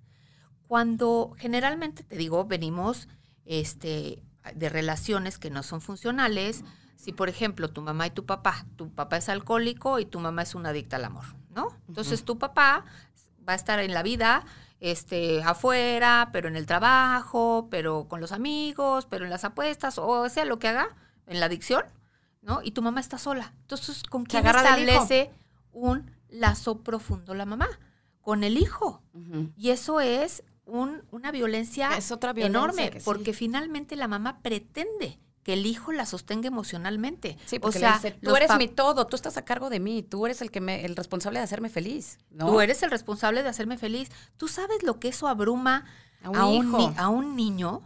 Cuando 0.66 1.34
generalmente, 1.38 2.02
te 2.04 2.16
digo, 2.16 2.44
venimos 2.44 3.08
este, 3.44 4.22
de 4.54 4.68
relaciones 4.68 5.38
que 5.38 5.50
no 5.50 5.62
son 5.62 5.80
funcionales. 5.80 6.64
Si, 6.96 7.12
por 7.12 7.28
ejemplo, 7.28 7.68
tu 7.70 7.82
mamá 7.82 8.06
y 8.06 8.10
tu 8.10 8.24
papá, 8.24 8.66
tu 8.76 8.90
papá 8.90 9.18
es 9.18 9.28
alcohólico 9.28 9.98
y 9.98 10.06
tu 10.06 10.20
mamá 10.20 10.42
es 10.42 10.54
una 10.54 10.70
adicta 10.70 10.96
al 10.96 11.04
amor, 11.04 11.24
¿no? 11.54 11.68
Entonces 11.88 12.24
tu 12.24 12.38
papá 12.38 12.84
va 13.46 13.52
a 13.52 13.56
estar 13.56 13.80
en 13.80 13.92
la 13.92 14.02
vida 14.02 14.44
este, 14.84 15.42
afuera, 15.44 16.30
pero 16.32 16.48
en 16.48 16.56
el 16.56 16.66
trabajo, 16.66 17.68
pero 17.70 18.08
con 18.08 18.20
los 18.20 18.32
amigos, 18.32 19.06
pero 19.06 19.24
en 19.24 19.30
las 19.30 19.44
apuestas, 19.44 19.96
o 19.98 20.28
sea, 20.28 20.44
lo 20.44 20.58
que 20.58 20.66
haga, 20.66 20.88
en 21.26 21.38
la 21.38 21.46
adicción, 21.46 21.84
¿no? 22.42 22.60
Y 22.64 22.72
tu 22.72 22.82
mamá 22.82 22.98
está 23.00 23.16
sola. 23.16 23.54
Entonces, 23.60 24.02
¿con 24.02 24.24
quién 24.24 24.42
establece 24.72 25.30
un 25.72 26.10
lazo 26.28 26.80
profundo 26.82 27.32
la 27.34 27.46
mamá? 27.46 27.68
Con 28.20 28.42
el 28.42 28.58
hijo. 28.58 29.02
Y 29.56 29.70
eso 29.70 30.00
es 30.00 30.42
un- 30.66 31.02
una 31.12 31.30
violencia, 31.30 31.96
Es 31.96 32.10
otra 32.10 32.32
violencia 32.32 32.58
enorme, 32.58 32.90
sí. 32.98 33.04
porque 33.04 33.32
finalmente 33.32 33.94
la 33.94 34.08
mamá 34.08 34.40
pretende 34.42 35.20
que 35.42 35.54
el 35.54 35.66
hijo 35.66 35.92
la 35.92 36.06
sostenga 36.06 36.46
emocionalmente. 36.48 37.36
Sí, 37.46 37.56
o 37.56 37.60
porque 37.60 37.80
sea, 37.80 37.90
le 37.90 37.96
dice, 37.96 38.10
tú 38.22 38.36
eres 38.36 38.56
mi 38.56 38.68
todo, 38.68 39.06
tú 39.06 39.16
estás 39.16 39.36
a 39.36 39.44
cargo 39.44 39.70
de 39.70 39.80
mí, 39.80 40.02
tú 40.02 40.26
eres 40.26 40.40
el 40.42 40.50
que 40.50 40.60
me, 40.60 40.84
el 40.84 40.96
responsable 40.96 41.38
de 41.38 41.44
hacerme 41.44 41.68
feliz, 41.68 42.18
¿no? 42.30 42.46
Tú 42.46 42.60
eres 42.60 42.82
el 42.82 42.90
responsable 42.90 43.42
de 43.42 43.48
hacerme 43.48 43.76
feliz. 43.76 44.10
Tú 44.36 44.48
sabes 44.48 44.82
lo 44.82 45.00
que 45.00 45.08
eso 45.08 45.28
abruma 45.28 45.84
A 46.22 46.30
un 46.30 46.36
a 46.36 46.46
un, 46.46 46.66
hijo. 46.66 46.94
a 46.96 47.08
un 47.08 47.36
niño. 47.36 47.82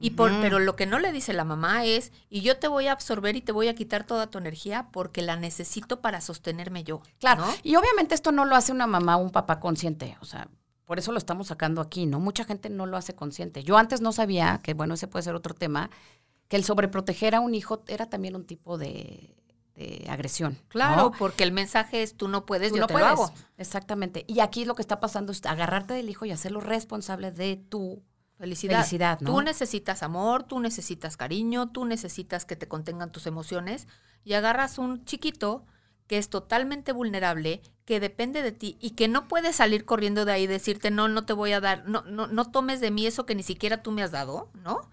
Y 0.00 0.10
por, 0.10 0.30
pero 0.40 0.60
lo 0.60 0.76
que 0.76 0.86
no 0.86 1.00
le 1.00 1.10
dice 1.10 1.32
la 1.32 1.44
mamá 1.44 1.84
es, 1.84 2.12
y 2.30 2.42
yo 2.42 2.58
te 2.58 2.68
voy 2.68 2.86
a 2.86 2.92
absorber 2.92 3.34
y 3.34 3.40
te 3.40 3.50
voy 3.50 3.66
a 3.66 3.74
quitar 3.74 4.04
toda 4.04 4.28
tu 4.28 4.38
energía 4.38 4.88
porque 4.92 5.22
la 5.22 5.34
necesito 5.34 6.00
para 6.00 6.20
sostenerme 6.20 6.84
yo. 6.84 7.02
Claro, 7.18 7.44
¿no? 7.44 7.52
y 7.64 7.74
obviamente 7.74 8.14
esto 8.14 8.30
no 8.30 8.44
lo 8.44 8.54
hace 8.54 8.70
una 8.70 8.86
mamá 8.86 9.16
o 9.16 9.22
un 9.22 9.30
papá 9.30 9.58
consciente, 9.58 10.16
o 10.20 10.24
sea, 10.24 10.48
por 10.84 11.00
eso 11.00 11.10
lo 11.10 11.18
estamos 11.18 11.48
sacando 11.48 11.80
aquí, 11.80 12.06
¿no? 12.06 12.20
Mucha 12.20 12.44
gente 12.44 12.70
no 12.70 12.86
lo 12.86 12.96
hace 12.96 13.14
consciente. 13.14 13.62
Yo 13.64 13.76
antes 13.76 14.00
no 14.00 14.12
sabía, 14.12 14.60
que 14.62 14.72
bueno, 14.72 14.94
ese 14.94 15.08
puede 15.08 15.24
ser 15.24 15.34
otro 15.34 15.52
tema, 15.52 15.90
que 16.48 16.56
el 16.56 16.64
sobreproteger 16.64 17.34
a 17.34 17.40
un 17.40 17.54
hijo 17.54 17.82
era 17.88 18.06
también 18.08 18.34
un 18.36 18.44
tipo 18.46 18.78
de, 18.78 19.34
de 19.74 20.06
agresión. 20.08 20.54
¿no? 20.54 20.68
Claro, 20.68 21.12
porque 21.18 21.44
el 21.44 21.52
mensaje 21.52 22.02
es 22.02 22.16
tú 22.16 22.26
no 22.28 22.46
puedes, 22.46 22.70
Tú 22.70 22.76
yo 22.76 22.80
no 22.82 22.86
te 22.86 22.94
puedes. 22.94 23.08
lo 23.08 23.12
hago. 23.24 23.32
Exactamente. 23.58 24.24
Y 24.26 24.40
aquí 24.40 24.64
lo 24.64 24.74
que 24.74 24.82
está 24.82 24.98
pasando 25.00 25.32
es 25.32 25.44
agarrarte 25.46 25.94
del 25.94 26.08
hijo 26.08 26.24
y 26.24 26.32
hacerlo 26.32 26.60
responsable 26.60 27.30
de 27.32 27.56
tu 27.56 28.02
Felicidad. 28.38 28.76
felicidad, 28.78 29.20
¿no? 29.20 29.32
Tú 29.34 29.42
necesitas 29.42 30.02
amor, 30.02 30.44
tú 30.44 30.60
necesitas 30.60 31.16
cariño, 31.16 31.70
tú 31.70 31.84
necesitas 31.84 32.44
que 32.44 32.54
te 32.56 32.68
contengan 32.68 33.10
tus 33.12 33.26
emociones 33.26 33.88
y 34.24 34.34
agarras 34.34 34.78
un 34.78 35.04
chiquito 35.04 35.66
que 36.06 36.18
es 36.18 36.30
totalmente 36.30 36.92
vulnerable, 36.92 37.60
que 37.84 38.00
depende 38.00 38.42
de 38.42 38.52
ti 38.52 38.78
y 38.80 38.92
que 38.92 39.08
no 39.08 39.28
puede 39.28 39.52
salir 39.52 39.84
corriendo 39.84 40.24
de 40.24 40.32
ahí 40.32 40.44
y 40.44 40.46
decirte, 40.46 40.90
no, 40.90 41.08
no 41.08 41.26
te 41.26 41.32
voy 41.34 41.52
a 41.52 41.60
dar, 41.60 41.86
no, 41.86 42.02
no, 42.02 42.26
no 42.28 42.50
tomes 42.50 42.80
de 42.80 42.90
mí 42.90 43.06
eso 43.06 43.26
que 43.26 43.34
ni 43.34 43.42
siquiera 43.42 43.82
tú 43.82 43.90
me 43.92 44.02
has 44.02 44.12
dado, 44.12 44.50
¿no? 44.62 44.88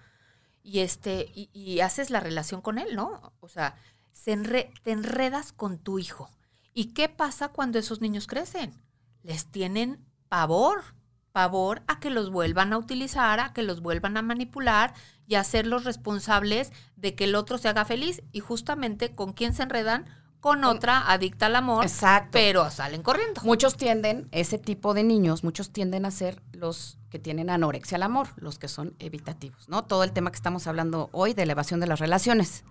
Y 0.66 0.80
este 0.80 1.32
y, 1.36 1.80
haces 1.82 2.10
la 2.10 2.20
relación 2.20 2.60
con 2.60 2.80
él, 2.80 2.96
¿no? 2.96 3.34
O 3.40 3.48
sea, 3.48 3.76
se 4.12 4.36
te 4.36 4.92
enredas 4.92 5.54
con 5.54 5.78
tu 5.78 6.00
hijo. 6.00 6.32
¿Y 6.74 6.94
qué 6.94 7.08
pasa 7.08 7.50
cuando 7.50 7.78
esos 7.78 8.02
niños 8.02 8.26
crecen? 8.26 8.74
Les 9.22 9.46
tienen 9.46 10.04
pavor, 10.28 10.84
pavor 11.32 11.84
a 11.88 12.00
que 12.00 12.10
los 12.10 12.32
vuelvan 12.32 12.74
a 12.74 12.80
utilizar, 12.80 13.40
a 13.40 13.54
que 13.54 13.62
los 13.62 13.82
vuelvan 13.82 14.18
a 14.18 14.24
manipular 14.24 14.96
y 15.28 15.36
a 15.36 15.42
hacerlos 15.42 15.84
responsables 15.84 16.72
de 16.96 17.14
que 17.14 17.26
el 17.26 17.36
otro 17.36 17.60
se 17.60 17.70
haga 17.70 17.86
feliz. 17.86 18.24
Y 18.32 18.40
justamente 18.40 19.14
con 19.14 19.34
quién 19.34 19.54
se 19.54 19.64
enredan, 19.64 20.06
con 20.46 20.64
otra 20.64 21.12
adicta 21.12 21.48
al 21.48 21.56
amor, 21.56 21.84
Exacto. 21.86 22.30
pero 22.34 22.70
salen 22.70 23.02
corriendo. 23.02 23.42
Muchos 23.44 23.78
tienden, 23.78 24.28
ese 24.32 24.60
tipo 24.60 24.94
de 24.94 25.04
niños, 25.04 25.44
muchos 25.44 25.72
tienden 25.72 26.06
a 26.06 26.12
ser 26.12 26.40
los 26.52 27.00
que 27.10 27.18
tienen 27.18 27.50
anorexia 27.50 27.96
al 27.96 28.04
amor, 28.04 28.28
los 28.36 28.60
que 28.60 28.68
son 28.68 28.94
evitativos, 29.00 29.68
¿no? 29.70 29.86
Todo 29.86 30.04
el 30.04 30.12
tema 30.12 30.30
que 30.30 30.36
estamos 30.36 30.68
hablando 30.68 31.10
hoy 31.14 31.34
de 31.34 31.42
elevación 31.42 31.80
de 31.80 31.88
las 31.88 31.98
relaciones. 31.98 32.64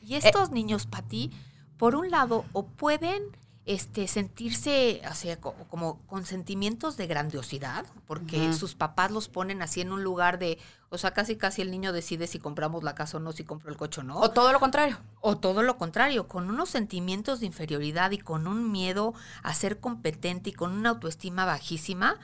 Y 0.00 0.14
estos 0.14 0.52
niños, 0.52 0.86
Pati, 0.86 1.32
por 1.76 1.96
un 1.96 2.08
lado, 2.12 2.44
o 2.52 2.66
pueden 2.66 3.24
este, 3.66 4.06
sentirse 4.06 5.02
como 5.70 5.98
con 6.06 6.24
sentimientos 6.24 6.96
de 6.96 7.08
grandiosidad, 7.08 7.84
porque 8.06 8.52
sus 8.52 8.76
papás 8.76 9.10
los 9.10 9.28
ponen 9.28 9.60
así 9.60 9.80
en 9.80 9.90
un 9.90 10.04
lugar 10.04 10.38
de, 10.38 10.60
o 10.90 10.98
sea, 10.98 11.12
casi 11.12 11.36
casi 11.36 11.62
el 11.62 11.70
niño 11.70 11.92
decide 11.92 12.26
si 12.26 12.38
compramos 12.38 12.82
la 12.82 12.94
casa 12.94 13.18
o 13.18 13.20
no, 13.20 13.32
si 13.32 13.44
compro 13.44 13.70
el 13.70 13.76
coche 13.76 14.00
o 14.00 14.04
no. 14.04 14.18
O 14.20 14.30
todo 14.30 14.52
lo 14.52 14.60
contrario. 14.60 14.98
O 15.20 15.36
todo 15.36 15.62
lo 15.62 15.76
contrario, 15.76 16.28
con 16.28 16.48
unos 16.48 16.70
sentimientos 16.70 17.40
de 17.40 17.46
inferioridad 17.46 18.10
y 18.12 18.18
con 18.18 18.46
un 18.46 18.72
miedo 18.72 19.14
a 19.42 19.52
ser 19.54 19.80
competente 19.80 20.50
y 20.50 20.52
con 20.52 20.72
una 20.72 20.90
autoestima 20.90 21.44
bajísima, 21.44 22.18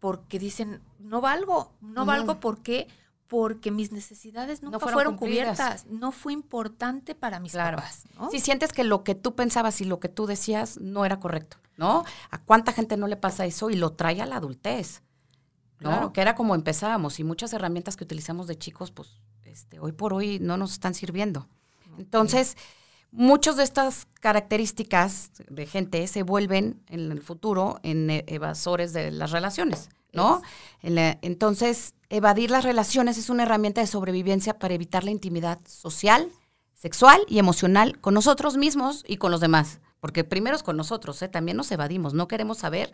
porque 0.00 0.38
dicen, 0.38 0.80
no 0.98 1.20
valgo, 1.20 1.72
no 1.80 2.04
valgo 2.04 2.40
porque 2.40 2.88
porque 3.28 3.70
mis 3.70 3.92
necesidades 3.92 4.62
nunca 4.62 4.78
fueron, 4.78 5.18
cubiertas. 5.18 5.84
No 5.86 6.12
fue 6.12 6.32
importante 6.32 7.14
para 7.14 7.38
mis 7.40 7.52
claro. 7.52 7.76
papás. 7.76 8.04
Si 8.30 8.40
sientes 8.40 8.72
que 8.72 8.84
lo 8.84 9.04
que 9.04 9.14
tú 9.14 9.34
pensabas 9.34 9.82
y 9.82 9.84
lo 9.84 10.00
que 10.00 10.08
tú 10.08 10.26
decías 10.26 10.78
no 10.80 11.04
era 11.04 11.20
correcto, 11.20 11.58
¿no? 11.76 12.04
¿A 12.30 12.38
cuánta 12.40 12.72
gente 12.72 12.96
no 12.96 13.06
le 13.06 13.16
pasa 13.16 13.44
eso 13.44 13.68
y 13.68 13.76
lo 13.76 13.92
trae 13.92 14.22
a 14.22 14.26
la 14.26 14.36
adultez? 14.36 15.02
¿No? 15.80 16.12
Que 16.12 16.20
era 16.20 16.34
como 16.34 16.54
empezábamos 16.54 17.20
y 17.20 17.24
muchas 17.24 17.52
herramientas 17.52 17.96
que 17.96 18.04
utilizamos 18.04 18.46
de 18.46 18.58
chicos, 18.58 18.90
pues 18.90 19.20
este, 19.44 19.80
hoy 19.80 19.92
por 19.92 20.12
hoy 20.12 20.38
no 20.40 20.56
nos 20.56 20.72
están 20.72 20.94
sirviendo. 20.94 21.48
Entonces, 21.98 22.56
muchas 23.10 23.56
de 23.56 23.64
estas 23.64 24.06
características 24.20 25.30
de 25.48 25.66
gente 25.66 26.06
se 26.06 26.22
vuelven 26.22 26.80
en 26.88 27.10
el 27.12 27.20
futuro 27.22 27.80
en 27.82 28.10
e-, 28.10 28.24
evasores 28.28 28.92
de 28.92 29.10
las 29.10 29.30
relaciones. 29.30 29.88
¿no? 30.12 30.42
entonces, 30.82 31.94
evadir 32.08 32.50
las 32.50 32.64
relaciones 32.64 33.18
es 33.18 33.30
una 33.30 33.42
herramienta 33.42 33.80
de 33.80 33.86
sobrevivencia 33.86 34.58
para 34.58 34.74
evitar 34.74 35.04
la 35.04 35.10
intimidad 35.10 35.60
social, 35.66 36.30
sexual 36.74 37.20
y 37.28 37.38
emocional 37.38 38.00
con 38.00 38.14
nosotros 38.14 38.56
mismos 38.56 39.04
y 39.06 39.18
con 39.18 39.30
los 39.30 39.40
demás. 39.40 39.80
Porque 40.00 40.24
primero 40.24 40.56
es 40.56 40.62
con 40.62 40.76
nosotros, 40.76 41.20
¿eh? 41.22 41.28
también 41.28 41.56
nos 41.56 41.70
evadimos, 41.72 42.14
no 42.14 42.28
queremos 42.28 42.58
saber 42.58 42.92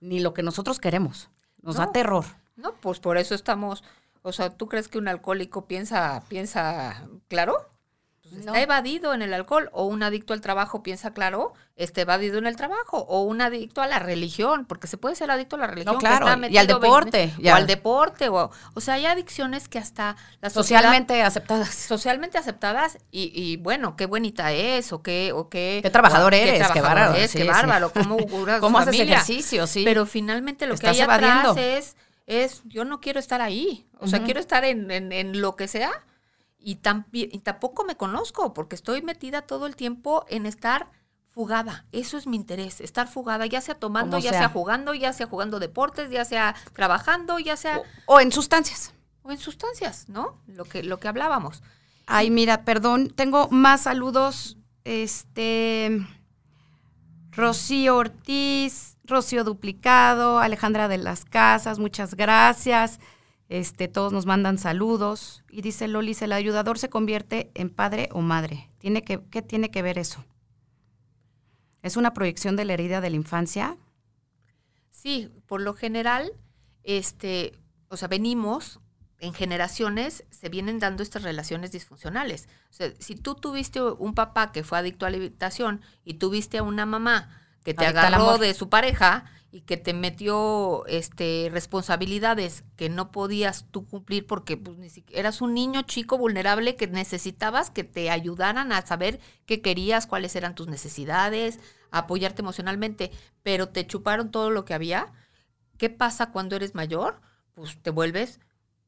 ni 0.00 0.20
lo 0.20 0.34
que 0.34 0.42
nosotros 0.42 0.78
queremos. 0.78 1.28
Nos 1.64 1.76
da 1.76 1.92
terror. 1.92 2.24
No, 2.56 2.74
pues 2.74 3.00
por 3.00 3.16
eso 3.16 3.34
estamos, 3.34 3.82
o 4.22 4.32
sea, 4.32 4.50
¿tú 4.50 4.68
crees 4.68 4.88
que 4.88 4.98
un 4.98 5.08
alcohólico 5.08 5.66
piensa, 5.66 6.22
piensa 6.28 7.08
claro? 7.28 7.56
Pues, 8.30 8.46
está 8.46 8.62
evadido 8.62 9.12
en 9.12 9.20
el 9.20 9.34
alcohol 9.34 9.68
o 9.72 9.84
un 9.84 10.02
adicto 10.02 10.32
al 10.32 10.40
trabajo 10.40 10.82
piensa 10.82 11.12
claro, 11.12 11.52
está 11.76 12.00
evadido 12.00 12.38
en 12.38 12.46
el 12.46 12.56
trabajo 12.56 12.98
o 12.98 13.22
un 13.22 13.42
adicto 13.42 13.82
a 13.82 13.86
la 13.86 13.98
religión, 13.98 14.64
porque 14.64 14.86
se 14.86 14.96
puede 14.96 15.14
ser 15.14 15.30
adicto 15.30 15.56
a 15.56 15.58
la 15.58 15.66
religión. 15.66 15.98
claro, 15.98 16.26
y 16.48 16.56
al 16.56 16.66
deporte. 16.66 17.34
O 17.44 17.52
al 17.52 17.66
deporte, 17.66 18.30
o, 18.30 18.50
o 18.72 18.80
sea, 18.80 18.94
hay 18.94 19.04
adicciones 19.04 19.68
que 19.68 19.78
hasta 19.78 20.16
las 20.40 20.54
socialmente 20.54 21.22
aceptadas. 21.22 21.74
Socialmente 21.74 22.38
aceptadas 22.38 22.96
y, 23.10 23.30
y, 23.34 23.58
bueno, 23.58 23.94
qué 23.94 24.06
bonita 24.06 24.52
es 24.52 24.92
o 24.94 25.02
qué... 25.02 25.32
O 25.34 25.50
qué, 25.50 25.80
qué 25.82 25.90
trabajador 25.90 26.32
eres, 26.32 26.66
qué, 26.72 26.80
bárbaro. 26.80 27.14
Es, 27.14 27.32
qué 27.32 27.44
bárbaro, 27.44 27.92
cómo, 27.92 28.16
¿Cómo 28.60 28.78
haces 28.78 29.00
ejercicio, 29.00 29.66
sí. 29.66 29.84
Pero 29.84 30.06
finalmente 30.06 30.66
lo 30.66 30.76
que 30.76 30.88
hay 30.88 31.00
atrás 31.00 31.56
es, 31.58 31.96
es, 32.26 32.62
yo 32.64 32.86
no 32.86 33.00
quiero 33.00 33.20
estar 33.20 33.42
ahí, 33.42 33.86
o 33.98 34.06
sea, 34.06 34.22
quiero 34.22 34.40
estar 34.40 34.64
en, 34.64 34.90
en, 34.90 35.12
en 35.12 35.42
lo 35.42 35.56
que 35.56 35.68
sea 35.68 36.04
y, 36.64 36.76
tampoco 36.76 37.84
me 37.84 37.96
conozco 37.96 38.54
porque 38.54 38.74
estoy 38.74 39.02
metida 39.02 39.42
todo 39.42 39.66
el 39.66 39.76
tiempo 39.76 40.24
en 40.28 40.46
estar 40.46 40.90
fugada. 41.30 41.84
Eso 41.92 42.16
es 42.16 42.26
mi 42.26 42.36
interés, 42.36 42.80
estar 42.80 43.06
fugada, 43.06 43.44
ya 43.46 43.60
sea 43.60 43.74
tomando, 43.74 44.18
ya 44.18 44.30
sea. 44.30 44.48
jugando, 44.48 44.94
ya 44.94 45.12
sea 45.12 45.26
jugando 45.26 45.58
deportes, 45.60 46.10
ya 46.10 46.24
sea 46.24 46.54
trabajando, 46.72 47.38
ya 47.38 47.56
sea... 47.56 47.82
O, 48.06 48.20
en 48.20 48.32
sustancias. 48.32 48.94
O 49.22 49.30
en 49.30 49.38
sustancias, 49.38 50.08
¿no? 50.08 50.40
Lo 50.46 50.64
que, 50.64 50.82
lo 50.82 50.98
que 50.98 51.08
hablábamos. 51.08 51.62
Ay, 52.06 52.30
mira, 52.30 52.64
perdón, 52.64 53.12
tengo 53.14 53.48
más 53.50 53.82
saludos. 53.82 54.56
Este... 54.84 56.06
Rocío 57.32 57.96
Ortiz, 57.96 58.96
Rocío 59.04 59.44
Duplicado, 59.44 60.38
Alejandra 60.38 60.88
de 60.88 60.98
las 60.98 61.24
Casas, 61.24 61.78
muchas 61.78 62.14
gracias. 62.14 63.00
Este, 63.48 63.88
todos 63.88 64.12
nos 64.12 64.26
mandan 64.26 64.58
saludos. 64.58 65.44
Y 65.50 65.62
dice 65.62 65.88
Lolis, 65.88 66.22
el 66.22 66.32
ayudador 66.32 66.78
se 66.78 66.88
convierte 66.88 67.50
en 67.54 67.70
padre 67.70 68.08
o 68.12 68.20
madre. 68.20 68.70
¿Tiene 68.78 69.02
que, 69.02 69.22
¿Qué 69.30 69.42
tiene 69.42 69.70
que 69.70 69.82
ver 69.82 69.98
eso? 69.98 70.24
¿Es 71.82 71.96
una 71.96 72.14
proyección 72.14 72.56
de 72.56 72.64
la 72.64 72.72
herida 72.72 73.00
de 73.00 73.10
la 73.10 73.16
infancia? 73.16 73.76
Sí, 74.88 75.30
por 75.46 75.60
lo 75.60 75.74
general, 75.74 76.32
este, 76.82 77.58
o 77.88 77.96
sea, 77.96 78.08
venimos 78.08 78.80
en 79.18 79.34
generaciones, 79.34 80.24
se 80.30 80.48
vienen 80.48 80.78
dando 80.78 81.02
estas 81.02 81.22
relaciones 81.22 81.72
disfuncionales. 81.72 82.48
Si 82.98 83.14
tú 83.16 83.34
tuviste 83.34 83.82
un 83.82 84.14
papá 84.14 84.52
que 84.52 84.64
fue 84.64 84.78
adicto 84.78 85.06
a 85.06 85.10
la 85.10 85.16
habitación 85.16 85.82
y 86.04 86.14
tuviste 86.14 86.58
a 86.58 86.62
una 86.62 86.86
mamá 86.86 87.43
que 87.64 87.74
te 87.74 87.86
agarró 87.86 88.38
de 88.38 88.54
su 88.54 88.68
pareja 88.68 89.24
y 89.50 89.62
que 89.62 89.76
te 89.76 89.94
metió 89.94 90.84
este 90.86 91.48
responsabilidades 91.52 92.64
que 92.76 92.88
no 92.88 93.10
podías 93.10 93.66
tú 93.70 93.86
cumplir 93.86 94.26
porque 94.26 94.56
pues, 94.56 94.78
ni 94.78 94.90
siquiera, 94.90 95.20
eras 95.20 95.40
un 95.40 95.54
niño 95.54 95.82
chico 95.82 96.18
vulnerable 96.18 96.76
que 96.76 96.88
necesitabas 96.88 97.70
que 97.70 97.84
te 97.84 98.10
ayudaran 98.10 98.72
a 98.72 98.84
saber 98.84 99.20
qué 99.46 99.62
querías, 99.62 100.06
cuáles 100.06 100.34
eran 100.36 100.54
tus 100.54 100.66
necesidades, 100.66 101.60
apoyarte 101.92 102.42
emocionalmente, 102.42 103.12
pero 103.42 103.68
te 103.68 103.86
chuparon 103.86 104.30
todo 104.30 104.50
lo 104.50 104.64
que 104.64 104.74
había. 104.74 105.12
¿Qué 105.78 105.88
pasa 105.88 106.32
cuando 106.32 106.56
eres 106.56 106.74
mayor? 106.74 107.20
Pues 107.54 107.80
te 107.80 107.90
vuelves 107.90 108.40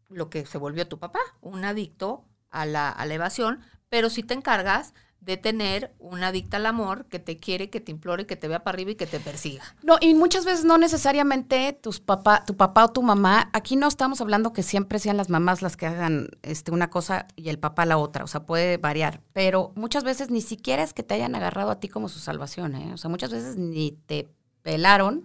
lo 0.08 0.30
que 0.30 0.46
se 0.46 0.58
volvió 0.58 0.88
tu 0.88 0.98
papá, 0.98 1.20
un 1.40 1.64
adicto 1.64 2.24
a 2.50 2.66
la, 2.66 2.90
a 2.90 3.06
la 3.06 3.14
evasión, 3.14 3.60
pero 3.88 4.10
si 4.10 4.24
te 4.24 4.34
encargas 4.34 4.94
de 5.20 5.36
tener 5.36 5.92
una 5.98 6.28
adicta 6.28 6.58
al 6.58 6.66
amor 6.66 7.06
que 7.06 7.18
te 7.18 7.36
quiere, 7.36 7.68
que 7.68 7.80
te 7.80 7.90
implore, 7.90 8.26
que 8.26 8.36
te 8.36 8.46
vea 8.46 8.62
para 8.62 8.76
arriba 8.76 8.92
y 8.92 8.94
que 8.94 9.06
te 9.06 9.18
persiga. 9.18 9.64
No, 9.82 9.96
y 10.00 10.14
muchas 10.14 10.44
veces 10.44 10.64
no 10.64 10.78
necesariamente 10.78 11.72
tus 11.72 11.98
papá, 11.98 12.44
tu 12.44 12.56
papá 12.56 12.84
o 12.84 12.92
tu 12.92 13.02
mamá, 13.02 13.50
aquí 13.52 13.74
no 13.74 13.88
estamos 13.88 14.20
hablando 14.20 14.52
que 14.52 14.62
siempre 14.62 15.00
sean 15.00 15.16
las 15.16 15.28
mamás 15.28 15.62
las 15.62 15.76
que 15.76 15.86
hagan 15.86 16.28
este, 16.42 16.70
una 16.70 16.90
cosa 16.90 17.26
y 17.34 17.48
el 17.48 17.58
papá 17.58 17.86
la 17.86 17.98
otra, 17.98 18.22
o 18.22 18.28
sea, 18.28 18.46
puede 18.46 18.76
variar, 18.76 19.20
pero 19.32 19.72
muchas 19.74 20.04
veces 20.04 20.30
ni 20.30 20.40
siquiera 20.40 20.84
es 20.84 20.92
que 20.92 21.02
te 21.02 21.14
hayan 21.14 21.34
agarrado 21.34 21.70
a 21.70 21.80
ti 21.80 21.88
como 21.88 22.08
su 22.08 22.20
salvación, 22.20 22.76
¿eh? 22.76 22.92
o 22.92 22.96
sea, 22.96 23.10
muchas 23.10 23.30
veces 23.30 23.56
ni 23.56 23.92
te 24.06 24.28
pelaron, 24.62 25.24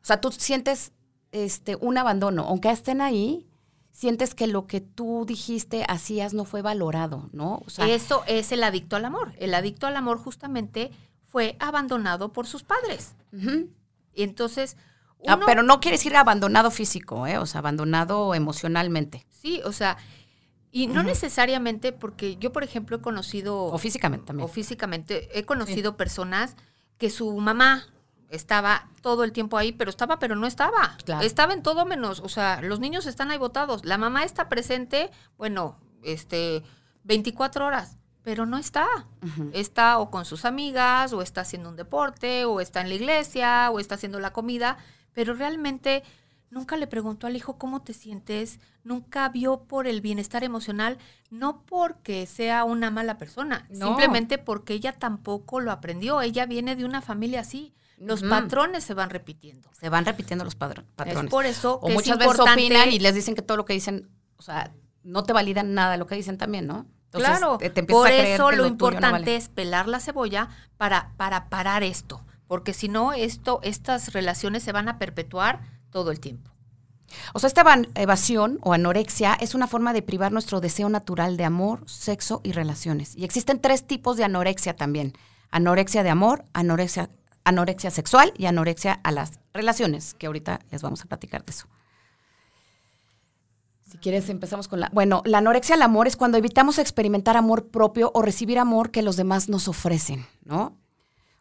o 0.00 0.04
sea, 0.06 0.20
tú 0.20 0.32
sientes 0.32 0.92
este, 1.32 1.76
un 1.76 1.98
abandono, 1.98 2.44
aunque 2.44 2.70
estén 2.70 3.02
ahí, 3.02 3.46
sientes 3.96 4.34
que 4.34 4.46
lo 4.46 4.66
que 4.66 4.82
tú 4.82 5.24
dijiste, 5.26 5.86
hacías, 5.88 6.34
no 6.34 6.44
fue 6.44 6.60
valorado, 6.60 7.30
¿no? 7.32 7.62
O 7.64 7.70
sea, 7.70 7.88
Eso 7.88 8.24
es 8.26 8.52
el 8.52 8.62
adicto 8.62 8.94
al 8.96 9.06
amor. 9.06 9.32
El 9.38 9.54
adicto 9.54 9.86
al 9.86 9.96
amor 9.96 10.18
justamente 10.18 10.90
fue 11.24 11.56
abandonado 11.60 12.30
por 12.30 12.46
sus 12.46 12.62
padres. 12.62 13.14
Y 13.32 14.22
entonces... 14.22 14.76
Ah, 15.26 15.40
pero 15.46 15.62
no 15.62 15.80
quiere 15.80 15.96
decir 15.96 16.14
abandonado 16.14 16.70
físico, 16.70 17.26
¿eh? 17.26 17.38
O 17.38 17.46
sea, 17.46 17.60
abandonado 17.60 18.34
emocionalmente. 18.34 19.26
Sí, 19.30 19.62
o 19.64 19.72
sea, 19.72 19.96
y 20.70 20.88
no 20.88 21.02
necesariamente 21.02 21.92
porque 21.92 22.36
yo, 22.36 22.52
por 22.52 22.64
ejemplo, 22.64 22.98
he 22.98 23.00
conocido... 23.00 23.64
O 23.64 23.78
físicamente 23.78 24.26
también. 24.26 24.44
O 24.44 24.52
físicamente, 24.52 25.30
he 25.38 25.44
conocido 25.44 25.96
personas 25.96 26.54
que 26.98 27.08
su 27.08 27.34
mamá 27.38 27.86
estaba 28.30 28.88
todo 29.02 29.24
el 29.24 29.32
tiempo 29.32 29.56
ahí, 29.56 29.72
pero 29.72 29.90
estaba, 29.90 30.18
pero 30.18 30.36
no 30.36 30.46
estaba. 30.46 30.96
Estaba 31.22 31.52
en 31.52 31.62
todo 31.62 31.84
menos, 31.84 32.20
o 32.20 32.28
sea, 32.28 32.60
los 32.62 32.80
niños 32.80 33.06
están 33.06 33.30
ahí 33.30 33.38
votados. 33.38 33.84
La 33.84 33.98
mamá 33.98 34.24
está 34.24 34.48
presente, 34.48 35.10
bueno, 35.38 35.78
este, 36.02 36.62
24 37.04 37.66
horas, 37.66 37.98
pero 38.22 38.46
no 38.46 38.58
está. 38.58 38.86
Está 39.52 39.98
o 39.98 40.10
con 40.10 40.24
sus 40.24 40.44
amigas, 40.44 41.12
o 41.12 41.22
está 41.22 41.42
haciendo 41.42 41.68
un 41.68 41.76
deporte, 41.76 42.44
o 42.44 42.60
está 42.60 42.80
en 42.80 42.88
la 42.88 42.94
iglesia, 42.94 43.70
o 43.70 43.78
está 43.78 43.94
haciendo 43.94 44.18
la 44.18 44.32
comida, 44.32 44.78
pero 45.12 45.34
realmente 45.34 46.02
nunca 46.50 46.76
le 46.76 46.86
preguntó 46.86 47.26
al 47.26 47.36
hijo 47.36 47.58
cómo 47.58 47.82
te 47.82 47.92
sientes, 47.92 48.60
nunca 48.82 49.28
vio 49.28 49.64
por 49.64 49.86
el 49.86 50.00
bienestar 50.00 50.42
emocional, 50.42 50.98
no 51.30 51.62
porque 51.66 52.26
sea 52.26 52.64
una 52.64 52.90
mala 52.90 53.18
persona, 53.18 53.66
simplemente 53.70 54.38
porque 54.38 54.74
ella 54.74 54.92
tampoco 54.92 55.60
lo 55.60 55.70
aprendió. 55.70 56.20
Ella 56.20 56.46
viene 56.46 56.76
de 56.76 56.84
una 56.84 57.02
familia 57.02 57.40
así 57.40 57.74
los 57.96 58.22
patrones 58.22 58.84
se 58.84 58.94
van 58.94 59.10
repitiendo. 59.10 59.70
Se 59.78 59.88
van 59.88 60.04
repitiendo 60.04 60.44
los 60.44 60.54
patrones. 60.54 60.90
Es 61.06 61.30
por 61.30 61.46
eso 61.46 61.78
o 61.82 61.88
muchas 61.90 62.18
veces 62.18 62.38
opinan 62.38 62.90
y 62.90 62.98
les 62.98 63.14
dicen 63.14 63.34
que 63.34 63.42
todo 63.42 63.56
lo 63.56 63.64
que 63.64 63.72
dicen, 63.72 64.08
o 64.36 64.42
sea, 64.42 64.72
no 65.02 65.22
te 65.22 65.32
validan 65.32 65.74
nada 65.74 65.96
lo 65.96 66.06
que 66.06 66.14
dicen 66.14 66.38
también, 66.38 66.66
¿no? 66.66 66.86
claro, 67.10 67.58
por 67.88 68.10
eso 68.10 68.50
lo, 68.52 68.66
importante 68.66 69.36
es 69.36 69.48
pelar 69.48 69.88
la 69.88 70.00
cebolla 70.00 70.48
para, 70.76 71.12
para 71.16 71.48
parar 71.48 71.82
esto, 71.82 72.24
porque 72.46 72.74
si 72.74 72.88
no, 72.88 73.12
esto, 73.12 73.60
estas 73.62 74.12
relaciones 74.12 74.62
se 74.62 74.72
van 74.72 74.88
a 74.88 74.98
perpetuar 74.98 75.60
todo 75.90 76.10
el 76.10 76.20
tiempo. 76.20 76.50
O 77.32 77.38
sea, 77.38 77.48
esta 77.48 77.64
evasión 77.94 78.58
o 78.62 78.72
anorexia 78.72 79.34
es 79.34 79.54
una 79.54 79.68
forma 79.68 79.92
de 79.92 80.02
privar 80.02 80.32
nuestro 80.32 80.60
deseo 80.60 80.88
natural 80.88 81.36
de 81.36 81.44
amor, 81.44 81.84
sexo 81.86 82.40
y 82.42 82.52
relaciones. 82.52 83.14
Y 83.16 83.24
existen 83.24 83.60
tres 83.60 83.86
tipos 83.86 84.16
de 84.16 84.24
anorexia 84.24 84.74
también. 84.74 85.12
Anorexia 85.50 86.02
de 86.02 86.10
amor, 86.10 86.44
anorexia, 86.52 87.08
anorexia 87.46 87.90
sexual 87.90 88.34
y 88.36 88.46
anorexia 88.46 89.00
a 89.02 89.12
las 89.12 89.40
relaciones, 89.54 90.14
que 90.14 90.26
ahorita 90.26 90.60
les 90.70 90.82
vamos 90.82 91.02
a 91.02 91.06
platicar 91.06 91.44
de 91.44 91.52
eso. 91.52 91.66
Si 93.88 93.98
quieres, 93.98 94.28
empezamos 94.28 94.68
con 94.68 94.80
la... 94.80 94.90
Bueno, 94.92 95.22
la 95.24 95.38
anorexia 95.38 95.76
al 95.76 95.82
amor 95.82 96.08
es 96.08 96.16
cuando 96.16 96.36
evitamos 96.36 96.78
experimentar 96.78 97.36
amor 97.36 97.68
propio 97.68 98.10
o 98.14 98.20
recibir 98.20 98.58
amor 98.58 98.90
que 98.90 99.02
los 99.02 99.16
demás 99.16 99.48
nos 99.48 99.68
ofrecen, 99.68 100.26
¿no? 100.44 100.76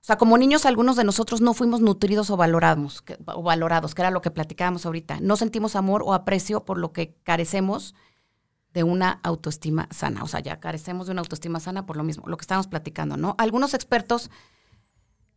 O 0.06 0.08
sea, 0.08 0.20
como 0.20 0.38
niños, 0.38 0.68
algunos 0.68 0.96
de 0.96 1.04
nosotros 1.04 1.42
no 1.42 1.56
fuimos 1.56 1.82
nutridos 1.82 2.30
o 2.30 2.38
valorados, 2.38 3.02
que, 3.02 3.18
o 3.26 3.42
valorados, 3.42 3.96
que 3.96 4.04
era 4.04 4.12
lo 4.12 4.22
que 4.22 4.30
platicábamos 4.30 4.86
ahorita. 4.86 5.18
No 5.20 5.36
sentimos 5.36 5.76
amor 5.76 6.04
o 6.06 6.14
aprecio 6.14 6.64
por 6.64 6.78
lo 6.78 6.94
que 6.94 7.16
carecemos 7.24 7.96
de 8.76 8.84
una 8.84 9.20
autoestima 9.24 9.88
sana. 9.90 10.22
O 10.22 10.28
sea, 10.28 10.42
ya 10.42 10.60
carecemos 10.60 11.08
de 11.08 11.14
una 11.14 11.22
autoestima 11.22 11.60
sana 11.60 11.88
por 11.88 11.98
lo 11.98 12.04
mismo, 12.04 12.28
lo 12.28 12.38
que 12.38 12.44
estábamos 12.44 12.68
platicando, 12.68 13.18
¿no? 13.18 13.34
Algunos 13.40 13.74
expertos, 13.74 14.30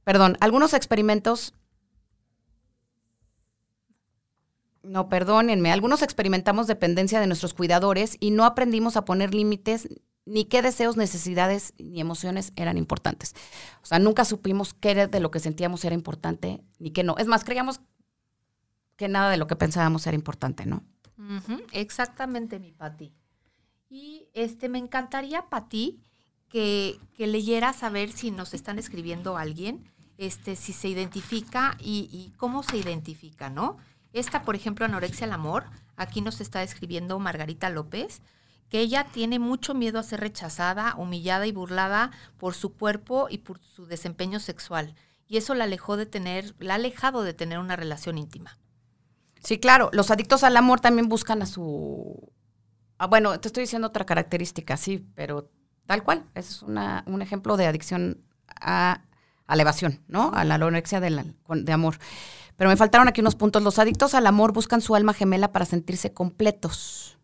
perdón, 0.08 0.38
algunos 0.40 0.72
experimentos, 0.72 1.52
no, 4.82 5.10
perdónenme, 5.10 5.70
algunos 5.70 6.00
experimentamos 6.00 6.66
dependencia 6.66 7.20
de 7.20 7.26
nuestros 7.26 7.52
cuidadores 7.52 8.16
y 8.18 8.30
no 8.30 8.46
aprendimos 8.46 8.96
a 8.96 9.04
poner 9.04 9.34
límites 9.34 9.86
ni 10.24 10.46
qué 10.46 10.62
deseos, 10.62 10.96
necesidades 10.96 11.74
ni 11.76 12.00
emociones 12.00 12.54
eran 12.56 12.78
importantes. 12.78 13.34
O 13.82 13.84
sea, 13.84 13.98
nunca 13.98 14.24
supimos 14.24 14.72
qué 14.72 15.06
de 15.08 15.20
lo 15.20 15.30
que 15.30 15.40
sentíamos 15.40 15.84
era 15.84 15.94
importante 15.94 16.62
ni 16.78 16.90
qué 16.90 17.04
no. 17.04 17.18
Es 17.18 17.26
más, 17.26 17.44
creíamos 17.44 17.82
que 18.96 19.08
nada 19.08 19.30
de 19.30 19.36
lo 19.36 19.46
que 19.46 19.56
pensábamos 19.56 20.06
era 20.06 20.14
importante, 20.14 20.64
¿no? 20.64 20.84
Exactamente, 21.72 22.58
mi 22.58 22.72
Pati. 22.72 23.12
Y 23.90 24.30
este, 24.32 24.70
me 24.70 24.78
encantaría, 24.78 25.50
Pati, 25.50 26.00
que, 26.48 26.98
que 27.14 27.26
leyeras 27.26 27.82
a 27.82 27.90
ver 27.90 28.10
si 28.10 28.30
nos 28.30 28.54
están 28.54 28.78
escribiendo 28.78 29.36
alguien, 29.36 29.92
este, 30.18 30.56
si 30.56 30.72
se 30.72 30.88
identifica 30.88 31.76
y, 31.80 32.34
cómo 32.36 32.62
se 32.62 32.76
identifica, 32.76 33.48
¿no? 33.48 33.78
Esta, 34.12 34.42
por 34.42 34.56
ejemplo, 34.56 34.84
anorexia 34.84 35.26
al 35.26 35.32
amor, 35.32 35.64
aquí 35.96 36.20
nos 36.20 36.40
está 36.40 36.62
escribiendo 36.62 37.18
Margarita 37.18 37.70
López 37.70 38.20
que 38.68 38.80
ella 38.80 39.04
tiene 39.04 39.38
mucho 39.38 39.72
miedo 39.72 39.98
a 39.98 40.02
ser 40.02 40.20
rechazada, 40.20 40.94
humillada 40.96 41.46
y 41.46 41.52
burlada 41.52 42.10
por 42.36 42.54
su 42.54 42.74
cuerpo 42.74 43.28
y 43.30 43.38
por 43.38 43.60
su 43.60 43.86
desempeño 43.86 44.40
sexual. 44.40 44.94
Y 45.26 45.38
eso 45.38 45.54
la 45.54 45.64
alejó 45.64 45.96
de 45.96 46.06
tener, 46.06 46.54
la 46.58 46.74
ha 46.74 46.76
alejado 46.76 47.22
de 47.22 47.32
tener 47.32 47.58
una 47.58 47.76
relación 47.76 48.18
íntima. 48.18 48.58
Sí, 49.42 49.58
claro. 49.58 49.88
Los 49.92 50.10
adictos 50.10 50.44
al 50.44 50.56
amor 50.56 50.80
también 50.80 51.08
buscan 51.08 51.42
a 51.42 51.46
su. 51.46 52.30
Ah, 52.98 53.06
bueno, 53.06 53.38
te 53.40 53.48
estoy 53.48 53.62
diciendo 53.62 53.88
otra 53.88 54.04
característica, 54.04 54.76
sí, 54.76 55.06
pero 55.14 55.50
tal 55.86 56.02
cual. 56.02 56.26
Es 56.34 56.62
una, 56.62 57.04
un 57.06 57.22
ejemplo 57.22 57.56
de 57.56 57.66
adicción 57.66 58.22
a, 58.60 59.02
a 59.48 59.56
la 59.56 59.62
evasión, 59.62 60.00
¿no? 60.06 60.30
A 60.34 60.44
la 60.44 60.54
anorexia 60.54 61.00
de, 61.00 61.72
amor. 61.72 61.98
Pero 62.56 62.70
me 62.70 62.76
faltaron 62.76 63.08
aquí 63.08 63.20
unos 63.20 63.34
puntos. 63.34 63.62
Los 63.62 63.80
adictos 63.80 64.14
al 64.14 64.26
amor 64.26 64.52
buscan 64.52 64.80
su 64.80 64.94
alma 64.94 65.14
gemela 65.14 65.50
para 65.50 65.64
sentirse 65.64 66.12
completos 66.12 67.16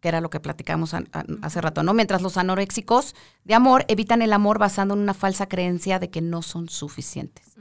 que 0.00 0.06
era 0.06 0.20
lo 0.20 0.30
que 0.30 0.38
platicábamos 0.38 0.94
hace 1.42 1.60
rato, 1.60 1.82
¿no? 1.82 1.92
Mientras 1.92 2.22
los 2.22 2.36
anoréxicos 2.36 3.16
de 3.42 3.54
amor 3.54 3.84
evitan 3.88 4.22
el 4.22 4.32
amor 4.32 4.60
basando 4.60 4.94
en 4.94 5.00
una 5.00 5.12
falsa 5.12 5.48
creencia 5.48 5.98
de 5.98 6.08
que 6.08 6.20
no 6.20 6.42
son 6.42 6.68
suficientes. 6.68 7.56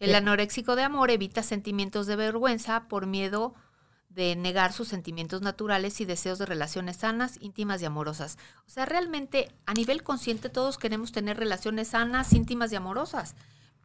El 0.00 0.14
anoréxico 0.14 0.76
de 0.76 0.82
amor 0.82 1.10
evita 1.10 1.42
sentimientos 1.42 2.06
de 2.06 2.16
vergüenza 2.16 2.88
por 2.88 3.06
miedo 3.06 3.54
de 4.14 4.36
negar 4.36 4.72
sus 4.72 4.88
sentimientos 4.88 5.42
naturales 5.42 6.00
y 6.00 6.04
deseos 6.04 6.38
de 6.38 6.46
relaciones 6.46 6.98
sanas, 6.98 7.38
íntimas 7.40 7.82
y 7.82 7.84
amorosas. 7.84 8.38
O 8.66 8.70
sea, 8.70 8.86
realmente 8.86 9.50
a 9.66 9.74
nivel 9.74 10.02
consciente 10.02 10.48
todos 10.48 10.78
queremos 10.78 11.12
tener 11.12 11.36
relaciones 11.36 11.88
sanas, 11.88 12.32
íntimas 12.32 12.72
y 12.72 12.76
amorosas 12.76 13.34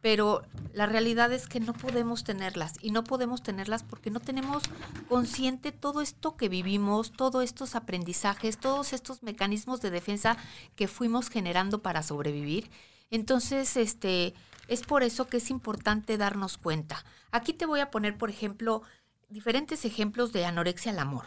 pero 0.02 0.42
la 0.72 0.86
realidad 0.86 1.32
es 1.32 1.46
que 1.46 1.60
no 1.60 1.72
podemos 1.72 2.24
tenerlas 2.24 2.74
y 2.80 2.90
no 2.90 3.04
podemos 3.04 3.42
tenerlas 3.42 3.82
porque 3.82 4.10
no 4.10 4.20
tenemos 4.20 4.62
consciente 5.08 5.72
todo 5.72 6.00
esto 6.00 6.36
que 6.36 6.48
vivimos, 6.48 7.12
todos 7.12 7.44
estos 7.44 7.74
aprendizajes, 7.74 8.58
todos 8.58 8.92
estos 8.92 9.22
mecanismos 9.22 9.80
de 9.80 9.90
defensa 9.90 10.36
que 10.74 10.88
fuimos 10.88 11.28
generando 11.28 11.82
para 11.82 12.02
sobrevivir. 12.02 12.70
Entonces, 13.10 13.76
este, 13.76 14.34
es 14.68 14.82
por 14.82 15.02
eso 15.02 15.26
que 15.26 15.38
es 15.38 15.50
importante 15.50 16.16
darnos 16.16 16.56
cuenta. 16.56 17.04
Aquí 17.30 17.52
te 17.52 17.66
voy 17.66 17.80
a 17.80 17.90
poner, 17.90 18.16
por 18.16 18.30
ejemplo, 18.30 18.82
diferentes 19.30 19.84
ejemplos 19.84 20.32
de 20.32 20.44
anorexia 20.44 20.92
al 20.92 20.98
amor. 20.98 21.26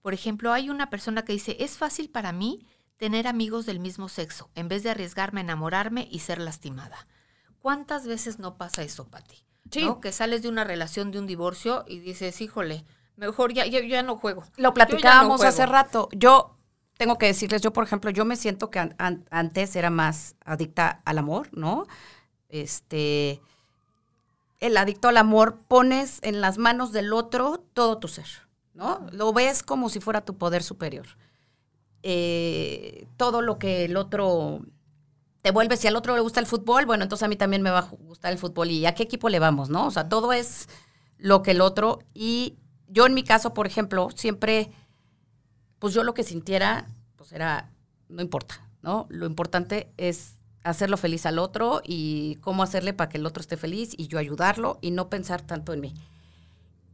Por 0.00 0.14
ejemplo, 0.14 0.52
hay 0.52 0.70
una 0.70 0.90
persona 0.90 1.24
que 1.24 1.32
dice, 1.32 1.56
es 1.60 1.78
fácil 1.78 2.10
para 2.10 2.32
mí 2.32 2.66
tener 2.96 3.26
amigos 3.26 3.66
del 3.66 3.78
mismo 3.78 4.08
sexo, 4.08 4.50
en 4.54 4.68
vez 4.68 4.82
de 4.82 4.90
arriesgarme 4.90 5.40
a 5.40 5.44
enamorarme 5.44 6.08
y 6.10 6.20
ser 6.20 6.38
lastimada. 6.40 7.06
¿Cuántas 7.60 8.06
veces 8.06 8.38
no 8.38 8.56
pasa 8.56 8.82
eso, 8.82 9.08
Pati? 9.08 9.44
Sí. 9.70 9.88
Que 10.02 10.12
sales 10.12 10.42
de 10.42 10.48
una 10.48 10.64
relación, 10.64 11.12
de 11.12 11.18
un 11.18 11.26
divorcio 11.26 11.84
y 11.86 12.00
dices, 12.00 12.40
híjole, 12.40 12.84
mejor 13.16 13.52
ya, 13.52 13.64
ya, 13.66 14.02
no 14.02 14.16
juego. 14.16 14.44
Lo 14.56 14.74
platicábamos 14.74 15.42
hace 15.42 15.66
rato. 15.66 16.08
Yo 16.12 16.58
tengo 16.98 17.18
que 17.18 17.26
decirles, 17.26 17.62
yo 17.62 17.72
por 17.72 17.84
ejemplo, 17.84 18.10
yo 18.10 18.24
me 18.24 18.36
siento 18.36 18.70
que 18.70 18.94
antes 18.98 19.76
era 19.76 19.90
más 19.90 20.36
adicta 20.44 21.02
al 21.04 21.18
amor, 21.18 21.48
¿no? 21.52 21.86
Este, 22.48 23.40
el 24.62 24.76
adicto 24.76 25.08
al 25.08 25.16
amor 25.16 25.58
pones 25.66 26.20
en 26.22 26.40
las 26.40 26.56
manos 26.56 26.92
del 26.92 27.12
otro 27.12 27.64
todo 27.74 27.98
tu 27.98 28.06
ser, 28.06 28.28
¿no? 28.74 29.04
Lo 29.10 29.32
ves 29.32 29.64
como 29.64 29.88
si 29.88 29.98
fuera 29.98 30.24
tu 30.24 30.38
poder 30.38 30.62
superior. 30.62 31.06
Eh, 32.04 33.08
todo 33.16 33.42
lo 33.42 33.58
que 33.58 33.84
el 33.86 33.96
otro 33.96 34.60
te 35.42 35.50
vuelves, 35.50 35.80
si 35.80 35.88
al 35.88 35.96
otro 35.96 36.14
le 36.14 36.20
gusta 36.20 36.38
el 36.38 36.46
fútbol, 36.46 36.86
bueno, 36.86 37.02
entonces 37.02 37.24
a 37.24 37.28
mí 37.28 37.34
también 37.34 37.62
me 37.62 37.70
va 37.70 37.80
a 37.80 37.88
gustar 37.90 38.30
el 38.30 38.38
fútbol. 38.38 38.70
¿Y 38.70 38.86
a 38.86 38.94
qué 38.94 39.02
equipo 39.02 39.28
le 39.28 39.40
vamos, 39.40 39.68
no? 39.68 39.84
O 39.84 39.90
sea, 39.90 40.08
todo 40.08 40.32
es 40.32 40.68
lo 41.18 41.42
que 41.42 41.50
el 41.50 41.60
otro. 41.60 41.98
Y 42.14 42.56
yo 42.86 43.04
en 43.06 43.14
mi 43.14 43.24
caso, 43.24 43.54
por 43.54 43.66
ejemplo, 43.66 44.10
siempre, 44.14 44.70
pues 45.80 45.92
yo 45.92 46.04
lo 46.04 46.14
que 46.14 46.22
sintiera, 46.22 46.86
pues 47.16 47.32
era, 47.32 47.72
no 48.08 48.22
importa, 48.22 48.64
¿no? 48.80 49.06
Lo 49.08 49.26
importante 49.26 49.92
es 49.96 50.36
hacerlo 50.64 50.96
feliz 50.96 51.26
al 51.26 51.38
otro 51.38 51.82
y 51.84 52.36
cómo 52.40 52.62
hacerle 52.62 52.92
para 52.92 53.08
que 53.08 53.18
el 53.18 53.26
otro 53.26 53.40
esté 53.40 53.56
feliz 53.56 53.94
y 53.96 54.08
yo 54.08 54.18
ayudarlo 54.18 54.78
y 54.80 54.90
no 54.90 55.08
pensar 55.08 55.42
tanto 55.42 55.72
en 55.72 55.80
mí. 55.80 55.94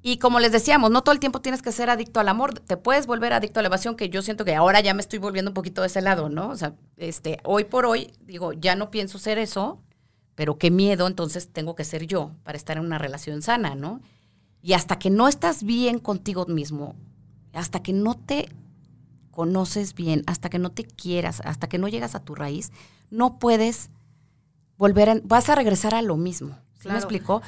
Y 0.01 0.19
como 0.19 0.39
les 0.39 0.53
decíamos, 0.53 0.91
no 0.91 1.03
todo 1.03 1.13
el 1.13 1.21
tiempo 1.21 1.41
tienes 1.41 1.61
que 1.61 1.73
ser 1.73 1.91
adicto 1.91 2.21
al 2.21 2.29
amor, 2.29 2.55
te 2.61 2.77
puedes 2.77 3.07
volver 3.07 3.33
adicto 3.33 3.59
a 3.59 3.63
la 3.63 3.69
evasión, 3.69 3.97
que 3.97 4.09
yo 4.09 4.23
siento 4.23 4.45
que 4.45 4.55
ahora 4.55 4.81
ya 4.81 4.95
me 4.95 5.01
estoy 5.01 5.19
volviendo 5.19 5.51
un 5.51 5.55
poquito 5.55 5.81
de 5.81 5.89
ese 5.89 6.01
lado, 6.01 6.29
¿no? 6.29 6.51
O 6.51 6.57
sea, 6.57 6.75
este, 6.97 7.41
hoy 7.43 7.65
por 7.65 7.85
hoy, 7.85 8.13
digo, 8.21 8.53
ya 8.53 8.77
no 8.77 8.91
pienso 8.91 9.19
ser 9.19 9.39
eso, 9.39 9.83
pero 10.37 10.57
qué 10.57 10.71
miedo, 10.71 11.09
entonces 11.09 11.49
tengo 11.53 11.75
que 11.75 11.85
ser 11.85 12.07
yo 12.07 12.31
para 12.45 12.57
estar 12.57 12.77
en 12.77 12.85
una 12.85 12.99
relación 12.99 13.43
sana, 13.43 13.75
¿no? 13.75 14.01
Y 14.63 14.75
hasta 14.75 14.99
que 14.99 15.11
no 15.11 15.27
estás 15.27 15.65
bien 15.65 15.99
contigo 15.99 16.47
mismo, 16.47 16.95
hasta 17.53 17.83
que 17.83 17.93
no 17.93 18.15
te 18.15 18.49
conoces 19.39 19.95
bien, 19.95 20.25
hasta 20.27 20.51
que 20.51 20.59
no 20.59 20.73
te 20.73 20.83
quieras, 20.83 21.43
hasta 21.45 21.69
que 21.69 21.79
no 21.79 21.87
llegas 21.87 22.17
a 22.17 22.25
tu 22.25 22.35
raíz, 22.35 22.73
no 23.09 23.39
puedes 23.39 23.89
volver, 24.77 25.11
a, 25.11 25.21
vas 25.23 25.49
a 25.49 25.55
regresar 25.55 25.95
a 25.95 26.03
lo 26.03 26.17
mismo. 26.17 26.59
¿Sí 26.81 26.89
¿Me 26.89 26.97
explicó? 26.97 27.41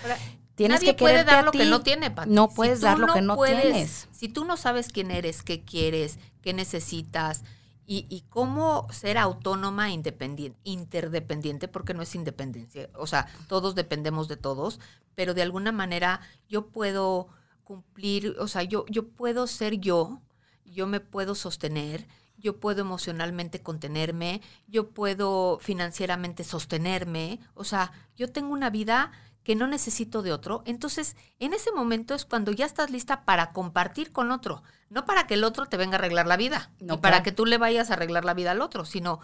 Nadie 0.57 0.95
puede 0.95 1.24
dar 1.24 1.45
lo 1.45 1.51
que 1.51 1.64
no 1.64 1.80
tiene, 1.80 2.14
No 2.28 2.49
puedes 2.49 2.80
dar 2.80 2.97
lo 2.97 3.12
que 3.12 3.22
no 3.22 3.36
tienes. 3.43 4.07
Si 4.12 4.28
tú 4.28 4.45
no 4.45 4.57
sabes 4.57 4.91
quién 4.93 5.11
eres, 5.11 5.43
qué 5.43 5.64
quieres, 5.64 6.20
qué 6.43 6.53
necesitas 6.53 7.43
y, 7.84 8.22
cómo 8.28 8.86
ser 8.93 9.18
autónoma, 9.18 9.91
independiente, 9.91 10.61
interdependiente, 10.62 11.66
porque 11.66 11.93
no 11.93 12.03
es 12.03 12.14
independencia. 12.14 12.88
O 12.95 13.09
sea, 13.09 13.26
todos 13.49 13.74
dependemos 13.74 14.28
de 14.28 14.36
todos, 14.36 14.78
pero 15.16 15.34
de 15.34 15.43
alguna 15.43 15.72
manera 15.72 16.20
yo 16.49 16.68
puedo 16.68 17.26
cumplir, 17.64 18.36
o 18.38 18.47
sea, 18.47 18.62
yo, 18.62 18.84
yo 18.88 19.09
puedo 19.09 19.49
ser 19.49 19.80
yo, 19.80 20.22
yo 20.70 20.86
me 20.86 21.00
puedo 21.00 21.34
sostener, 21.34 22.06
yo 22.36 22.58
puedo 22.58 22.80
emocionalmente 22.80 23.62
contenerme, 23.62 24.40
yo 24.66 24.90
puedo 24.90 25.58
financieramente 25.60 26.44
sostenerme, 26.44 27.40
o 27.54 27.64
sea, 27.64 27.92
yo 28.16 28.32
tengo 28.32 28.52
una 28.52 28.70
vida 28.70 29.12
que 29.42 29.54
no 29.54 29.66
necesito 29.66 30.22
de 30.22 30.32
otro, 30.32 30.62
entonces 30.66 31.16
en 31.38 31.52
ese 31.54 31.72
momento 31.72 32.14
es 32.14 32.24
cuando 32.24 32.52
ya 32.52 32.66
estás 32.66 32.90
lista 32.90 33.24
para 33.24 33.52
compartir 33.52 34.12
con 34.12 34.30
otro, 34.30 34.62
no 34.88 35.04
para 35.06 35.26
que 35.26 35.34
el 35.34 35.44
otro 35.44 35.66
te 35.66 35.76
venga 35.76 35.96
a 35.96 35.98
arreglar 35.98 36.26
la 36.26 36.36
vida, 36.36 36.70
no 36.80 37.00
para 37.00 37.22
que 37.22 37.32
tú 37.32 37.46
le 37.46 37.58
vayas 37.58 37.90
a 37.90 37.94
arreglar 37.94 38.24
la 38.24 38.34
vida 38.34 38.50
al 38.50 38.60
otro, 38.60 38.84
sino 38.84 39.20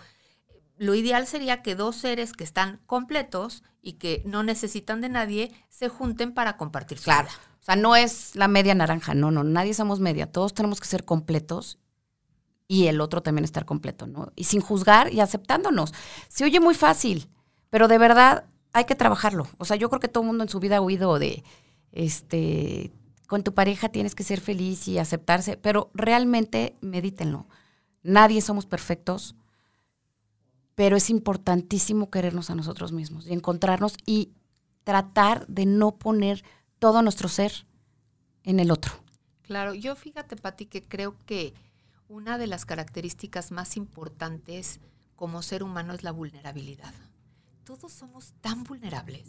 lo 0.78 0.94
ideal 0.94 1.26
sería 1.26 1.62
que 1.62 1.74
dos 1.74 1.96
seres 1.96 2.32
que 2.32 2.44
están 2.44 2.80
completos 2.86 3.62
y 3.82 3.94
que 3.94 4.22
no 4.26 4.42
necesitan 4.42 5.00
de 5.00 5.08
nadie 5.08 5.52
se 5.68 5.88
junten 5.88 6.32
para 6.32 6.56
compartir 6.56 6.98
su 6.98 7.04
claro. 7.04 7.28
O 7.60 7.64
sea, 7.66 7.76
no 7.76 7.96
es 7.96 8.36
la 8.36 8.48
media 8.48 8.74
naranja, 8.74 9.14
no, 9.14 9.30
no, 9.30 9.42
nadie 9.42 9.74
somos 9.74 10.00
media, 10.00 10.30
todos 10.30 10.54
tenemos 10.54 10.80
que 10.80 10.86
ser 10.86 11.04
completos 11.04 11.78
y 12.68 12.86
el 12.86 13.00
otro 13.00 13.22
también 13.22 13.44
estar 13.44 13.64
completo, 13.64 14.06
¿no? 14.06 14.32
Y 14.36 14.44
sin 14.44 14.60
juzgar 14.60 15.12
y 15.12 15.20
aceptándonos. 15.20 15.92
Se 16.28 16.44
oye 16.44 16.60
muy 16.60 16.74
fácil, 16.74 17.28
pero 17.70 17.88
de 17.88 17.98
verdad 17.98 18.44
hay 18.72 18.84
que 18.84 18.94
trabajarlo. 18.94 19.48
O 19.58 19.64
sea, 19.64 19.76
yo 19.76 19.88
creo 19.88 20.00
que 20.00 20.08
todo 20.08 20.22
el 20.22 20.28
mundo 20.28 20.44
en 20.44 20.48
su 20.48 20.60
vida 20.60 20.76
ha 20.76 20.80
oído 20.80 21.18
de, 21.18 21.44
este, 21.92 22.92
con 23.26 23.42
tu 23.42 23.54
pareja 23.54 23.88
tienes 23.88 24.14
que 24.14 24.24
ser 24.24 24.40
feliz 24.40 24.86
y 24.88 24.98
aceptarse, 24.98 25.56
pero 25.56 25.90
realmente 25.94 26.76
medítenlo. 26.80 27.46
Nadie 28.02 28.40
somos 28.40 28.66
perfectos, 28.66 29.34
pero 30.76 30.96
es 30.96 31.10
importantísimo 31.10 32.10
querernos 32.10 32.50
a 32.50 32.54
nosotros 32.54 32.92
mismos 32.92 33.26
y 33.26 33.32
encontrarnos 33.32 33.96
y 34.04 34.30
tratar 34.84 35.44
de 35.48 35.66
no 35.66 35.96
poner 35.96 36.44
todo 36.78 37.02
nuestro 37.02 37.28
ser 37.28 37.66
en 38.44 38.60
el 38.60 38.70
otro. 38.70 38.92
Claro, 39.42 39.74
yo 39.74 39.96
fíjate, 39.96 40.36
Pati, 40.36 40.66
que 40.66 40.82
creo 40.82 41.16
que 41.24 41.54
una 42.08 42.38
de 42.38 42.46
las 42.46 42.66
características 42.66 43.50
más 43.50 43.76
importantes 43.76 44.78
como 45.16 45.42
ser 45.42 45.62
humano 45.62 45.94
es 45.94 46.04
la 46.04 46.12
vulnerabilidad. 46.12 46.92
Todos 47.64 47.92
somos 47.92 48.34
tan 48.42 48.62
vulnerables. 48.62 49.26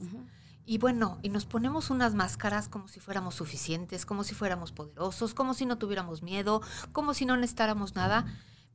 Y 0.66 0.80
bueno, 0.80 1.18
y 1.22 1.30
nos 1.30 1.46
ponemos 1.46 1.90
unas 1.90 2.14
máscaras 2.14 2.68
como 2.68 2.90
si 2.90 3.00
fuéramos 3.00 3.36
suficientes, 3.36 4.06
como 4.06 4.26
si 4.26 4.36
fuéramos 4.36 4.74
poderosos, 4.74 5.34
como 5.34 5.54
si 5.54 5.66
no 5.66 5.78
tuviéramos 5.78 6.22
miedo, 6.22 6.62
como 6.92 7.14
si 7.14 7.26
no 7.26 7.38
necesitáramos 7.38 7.96
nada. 7.96 8.26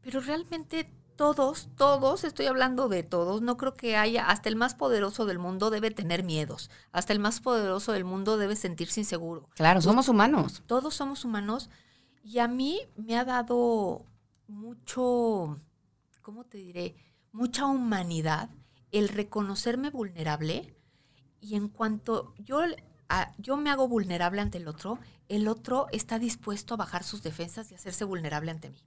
Pero 0.01 0.21
realmente 0.21 0.91
todos, 1.17 1.69
todos, 1.77 2.25
estoy 2.25 2.47
hablando 2.47 2.89
de 2.89 3.03
todos, 3.03 3.43
no 3.43 3.57
creo 3.57 3.75
que 3.75 3.97
haya, 3.97 4.27
hasta 4.29 4.49
el 4.49 4.57
más 4.57 4.75
poderoso 4.75 5.27
del 5.27 5.39
mundo 5.39 5.71
debe 5.71 5.91
tener 5.91 6.25
miedos, 6.25 6.71
hasta 6.93 7.13
el 7.13 7.19
más 7.19 7.41
poderoso 7.41 7.93
del 7.93 8.05
mundo 8.05 8.37
debe 8.37 8.57
sentirse 8.57 9.01
inseguro. 9.01 9.49
Claro, 9.55 9.81
somos 9.81 10.09
humanos. 10.09 10.63
Todos 10.67 10.95
somos 10.95 11.25
humanos 11.25 11.71
y 12.23 12.39
a 12.39 12.49
mí 12.49 12.81
me 12.97 13.17
ha 13.17 13.25
dado 13.25 14.05
mucho, 14.49 15.61
¿cómo 16.21 16.45
te 16.45 16.59
diré? 16.59 16.97
Mucha 17.33 17.67
humanidad 17.67 18.51
el 18.93 19.09
reconocerme 19.09 19.91
vulnerable 19.91 20.77
y 21.41 21.57
en 21.57 21.69
cuanto 21.69 22.35
yo, 22.39 22.61
yo 23.39 23.57
me 23.57 23.71
hago 23.71 23.89
vulnerable 23.89 24.41
ante 24.41 24.59
el 24.59 24.69
otro, 24.69 24.99
el 25.29 25.49
otro 25.49 25.87
está 25.93 26.19
dispuesto 26.19 26.75
a 26.75 26.77
bajar 26.77 27.03
sus 27.03 27.23
defensas 27.23 27.73
y 27.73 27.75
hacerse 27.75 28.05
vulnerable 28.05 28.51
ante 28.51 28.71
mí. 28.71 28.79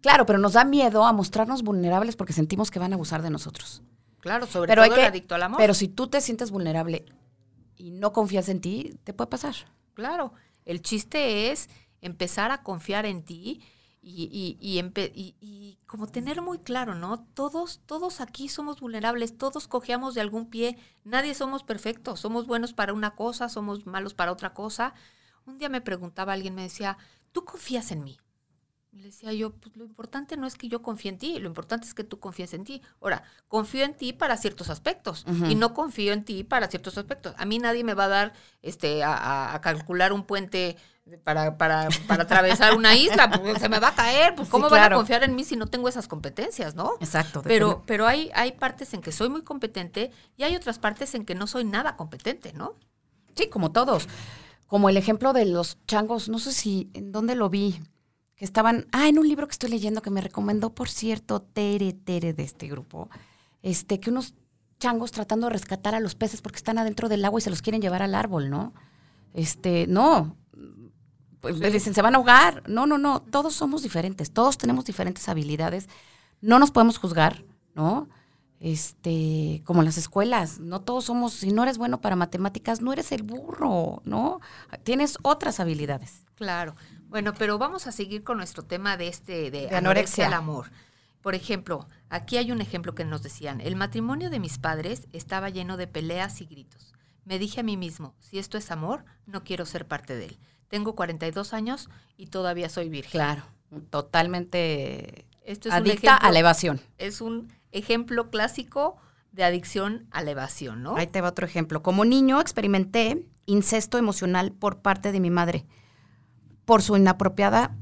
Claro, 0.00 0.26
pero 0.26 0.38
nos 0.38 0.52
da 0.54 0.64
miedo 0.64 1.04
a 1.04 1.12
mostrarnos 1.12 1.62
vulnerables 1.62 2.16
porque 2.16 2.32
sentimos 2.32 2.70
que 2.70 2.78
van 2.78 2.92
a 2.92 2.96
abusar 2.96 3.22
de 3.22 3.30
nosotros. 3.30 3.82
Claro, 4.20 4.46
sobre 4.46 4.74
todo 4.74 4.84
el 4.84 5.00
adicto 5.00 5.34
al 5.34 5.42
amor. 5.42 5.58
Pero 5.58 5.74
si 5.74 5.88
tú 5.88 6.08
te 6.08 6.20
sientes 6.20 6.50
vulnerable 6.50 7.04
y 7.76 7.90
no 7.90 8.12
confías 8.12 8.48
en 8.48 8.60
ti, 8.60 8.98
te 9.04 9.12
puede 9.12 9.28
pasar. 9.28 9.54
Claro, 9.94 10.32
el 10.64 10.82
chiste 10.82 11.50
es 11.50 11.68
empezar 12.00 12.50
a 12.50 12.62
confiar 12.62 13.06
en 13.06 13.22
ti 13.22 13.62
y, 14.06 14.58
y, 14.60 15.38
y, 15.40 15.78
como 15.86 16.06
tener 16.06 16.42
muy 16.42 16.58
claro, 16.58 16.94
¿no? 16.94 17.24
Todos, 17.32 17.80
todos 17.86 18.20
aquí 18.20 18.50
somos 18.50 18.80
vulnerables, 18.80 19.38
todos 19.38 19.66
cojeamos 19.66 20.14
de 20.14 20.20
algún 20.20 20.50
pie, 20.50 20.76
nadie 21.04 21.34
somos 21.34 21.62
perfectos, 21.62 22.20
somos 22.20 22.46
buenos 22.46 22.74
para 22.74 22.92
una 22.92 23.14
cosa, 23.14 23.48
somos 23.48 23.86
malos 23.86 24.12
para 24.12 24.32
otra 24.32 24.52
cosa. 24.52 24.92
Un 25.46 25.56
día 25.56 25.70
me 25.70 25.80
preguntaba 25.80 26.34
alguien, 26.34 26.54
me 26.54 26.62
decía, 26.62 26.98
¿tú 27.32 27.44
confías 27.46 27.90
en 27.92 28.04
mí? 28.04 28.18
Le 28.94 29.02
decía 29.06 29.32
yo, 29.32 29.52
pues 29.52 29.76
lo 29.76 29.84
importante 29.84 30.36
no 30.36 30.46
es 30.46 30.54
que 30.54 30.68
yo 30.68 30.80
confíe 30.80 31.10
en 31.10 31.18
ti, 31.18 31.38
lo 31.40 31.48
importante 31.48 31.86
es 31.86 31.94
que 31.94 32.04
tú 32.04 32.20
confíes 32.20 32.54
en 32.54 32.64
ti. 32.64 32.80
Ahora, 33.00 33.24
confío 33.48 33.84
en 33.84 33.94
ti 33.94 34.12
para 34.12 34.36
ciertos 34.36 34.70
aspectos 34.70 35.26
y 35.48 35.56
no 35.56 35.74
confío 35.74 36.12
en 36.12 36.24
ti 36.24 36.44
para 36.44 36.68
ciertos 36.68 36.96
aspectos. 36.96 37.34
A 37.36 37.44
mí 37.44 37.58
nadie 37.58 37.82
me 37.82 37.94
va 37.94 38.04
a 38.04 38.08
dar 38.08 38.32
este 38.62 39.02
a 39.04 39.58
calcular 39.62 40.12
un 40.12 40.24
puente 40.24 40.76
para, 41.22 41.58
para, 41.58 41.88
para 42.06 42.22
atravesar 42.22 42.74
una 42.74 42.96
isla, 42.96 43.30
porque 43.30 43.58
se 43.60 43.68
me 43.68 43.78
va 43.78 43.88
a 43.88 43.94
caer, 43.94 44.34
pues 44.34 44.48
cómo 44.48 44.70
van 44.70 44.92
a 44.92 44.96
confiar 44.96 45.22
en 45.22 45.34
mí 45.34 45.44
si 45.44 45.56
no 45.56 45.66
tengo 45.66 45.88
esas 45.88 46.08
competencias, 46.08 46.74
¿no? 46.74 46.94
Exacto. 47.00 47.42
Pero, 47.42 47.82
pero 47.86 48.06
hay, 48.06 48.30
hay 48.34 48.52
partes 48.52 48.94
en 48.94 49.02
que 49.02 49.12
soy 49.12 49.28
muy 49.28 49.42
competente 49.42 50.10
y 50.36 50.44
hay 50.44 50.56
otras 50.56 50.78
partes 50.78 51.14
en 51.14 51.26
que 51.26 51.34
no 51.34 51.46
soy 51.46 51.64
nada 51.64 51.96
competente, 51.96 52.52
¿no? 52.54 52.76
Sí, 53.34 53.48
como 53.48 53.70
todos. 53.72 54.08
Como 54.66 54.88
el 54.88 54.96
ejemplo 54.96 55.32
de 55.32 55.44
los 55.44 55.78
changos, 55.86 56.28
no 56.28 56.38
sé 56.38 56.52
si 56.52 56.90
en 56.94 57.12
dónde 57.12 57.34
lo 57.34 57.50
vi, 57.50 57.80
que 58.36 58.44
estaban, 58.44 58.86
ah, 58.92 59.08
en 59.08 59.18
un 59.18 59.28
libro 59.28 59.46
que 59.46 59.52
estoy 59.52 59.70
leyendo 59.70 60.02
que 60.02 60.10
me 60.10 60.20
recomendó, 60.20 60.74
por 60.74 60.88
cierto, 60.88 61.40
Tere 61.40 61.92
Tere 61.92 62.32
de 62.32 62.42
este 62.42 62.68
grupo, 62.68 63.08
este, 63.62 64.00
que 64.00 64.10
unos 64.10 64.34
changos 64.78 65.12
tratando 65.12 65.46
de 65.46 65.52
rescatar 65.52 65.94
a 65.94 66.00
los 66.00 66.14
peces 66.14 66.42
porque 66.42 66.58
están 66.58 66.78
adentro 66.78 67.08
del 67.08 67.24
agua 67.24 67.38
y 67.38 67.42
se 67.42 67.50
los 67.50 67.62
quieren 67.62 67.80
llevar 67.80 68.02
al 68.02 68.14
árbol, 68.14 68.50
¿no? 68.50 68.74
Este, 69.32 69.86
no, 69.86 70.36
pues 71.40 71.60
dicen, 71.60 71.94
se 71.94 72.02
van 72.02 72.14
a 72.14 72.18
ahogar. 72.18 72.62
No, 72.68 72.86
no, 72.86 72.96
no, 72.96 73.20
todos 73.20 73.54
somos 73.54 73.82
diferentes, 73.82 74.30
todos 74.30 74.56
tenemos 74.56 74.84
diferentes 74.84 75.28
habilidades. 75.28 75.88
No 76.40 76.58
nos 76.58 76.70
podemos 76.70 76.98
juzgar, 76.98 77.44
¿no? 77.74 78.08
Este, 78.60 79.62
como 79.66 79.82
en 79.82 79.84
las 79.84 79.98
escuelas, 79.98 80.58
no 80.58 80.80
todos 80.80 81.04
somos, 81.04 81.34
si 81.34 81.52
no 81.52 81.62
eres 81.62 81.76
bueno 81.76 82.00
para 82.00 82.16
matemáticas, 82.16 82.80
no 82.80 82.94
eres 82.94 83.12
el 83.12 83.22
burro, 83.22 84.00
¿no? 84.06 84.40
Tienes 84.84 85.18
otras 85.22 85.60
habilidades. 85.60 86.24
Claro. 86.34 86.76
Bueno, 87.14 87.32
pero 87.32 87.58
vamos 87.58 87.86
a 87.86 87.92
seguir 87.92 88.24
con 88.24 88.38
nuestro 88.38 88.64
tema 88.64 88.96
de 88.96 89.06
este 89.06 89.52
de, 89.52 89.68
anorexia 89.68 90.26
al 90.26 90.32
amor. 90.32 90.72
Por 91.22 91.36
ejemplo, 91.36 91.86
aquí 92.08 92.38
hay 92.38 92.50
un 92.50 92.60
ejemplo 92.60 92.96
que 92.96 93.04
nos 93.04 93.22
decían, 93.22 93.60
el 93.60 93.76
matrimonio 93.76 94.30
de 94.30 94.40
mis 94.40 94.58
padres 94.58 95.06
estaba 95.12 95.48
lleno 95.48 95.76
de 95.76 95.86
peleas 95.86 96.40
y 96.40 96.46
gritos. 96.46 96.92
Me 97.24 97.38
dije 97.38 97.60
a 97.60 97.62
mí 97.62 97.76
mismo, 97.76 98.16
si 98.18 98.40
esto 98.40 98.58
es 98.58 98.72
amor, 98.72 99.04
no 99.26 99.44
quiero 99.44 99.64
ser 99.64 99.86
parte 99.86 100.16
de 100.16 100.24
él. 100.24 100.38
Tengo 100.66 100.96
42 100.96 101.54
años 101.54 101.88
y 102.16 102.26
todavía 102.26 102.68
soy 102.68 102.88
virgen. 102.88 103.12
Claro, 103.12 103.44
totalmente 103.90 105.24
Esto 105.44 105.68
es 105.68 105.74
adicta 105.76 106.16
a 106.16 106.32
la 106.32 106.40
evasión. 106.40 106.80
Es 106.98 107.20
un 107.20 107.52
ejemplo 107.70 108.28
clásico 108.28 108.96
de 109.30 109.44
adicción 109.44 110.08
a 110.10 110.20
la 110.24 110.32
evasión, 110.32 110.82
¿no? 110.82 110.96
Ahí 110.96 111.06
te 111.06 111.20
va 111.20 111.28
otro 111.28 111.46
ejemplo. 111.46 111.80
Como 111.80 112.04
niño 112.04 112.40
experimenté 112.40 113.24
incesto 113.46 113.98
emocional 113.98 114.50
por 114.50 114.82
parte 114.82 115.12
de 115.12 115.20
mi 115.20 115.30
madre 115.30 115.64
por 116.64 116.82
su 116.82 116.96
inapropiada 116.96 117.76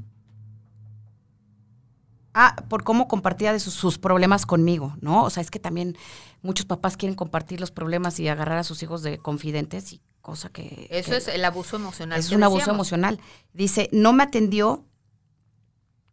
Ah, 2.35 2.55
por 2.67 2.83
cómo 2.83 3.07
compartía 3.07 3.53
de 3.53 3.59
sus, 3.59 3.99
problemas 3.99 4.47
conmigo, 4.47 4.95
¿no? 5.01 5.23
O 5.23 5.29
sea, 5.29 5.41
es 5.41 5.51
que 5.51 5.59
también 5.59 5.95
muchos 6.41 6.65
papás 6.65 6.97
quieren 6.97 7.15
compartir 7.15 7.59
los 7.59 7.69
problemas 7.69 8.19
y 8.19 8.27
agarrar 8.27 8.57
a 8.57 8.63
sus 8.63 8.81
hijos 8.81 9.03
de 9.03 9.19
confidentes 9.19 9.93
y 9.93 10.01
cosa 10.19 10.49
que... 10.49 10.87
Eso 10.89 11.13
es 11.13 11.27
el 11.27 11.45
abuso 11.45 11.75
emocional. 11.75 12.19
Es 12.19 12.31
un 12.31 12.43
abuso 12.43 12.71
emocional. 12.71 13.19
Dice, 13.53 13.87
no 13.91 14.13
me 14.13 14.23
atendió 14.23 14.83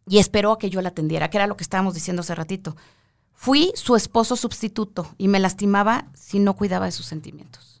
y 0.07 0.19
esperó 0.19 0.51
a 0.51 0.59
que 0.59 0.69
yo 0.69 0.79
la 0.83 0.89
atendiera, 0.89 1.31
que 1.31 1.37
era 1.37 1.47
lo 1.47 1.57
que 1.57 1.63
estábamos 1.63 1.95
diciendo 1.95 2.19
hace 2.19 2.35
ratito. 2.35 2.75
Fui 3.33 3.71
su 3.73 3.95
esposo 3.95 4.35
sustituto 4.35 5.15
y 5.17 5.27
me 5.27 5.39
lastimaba 5.39 6.05
si 6.13 6.37
no 6.37 6.55
cuidaba 6.55 6.85
de 6.85 6.91
sus 6.91 7.07
sentimientos. 7.07 7.80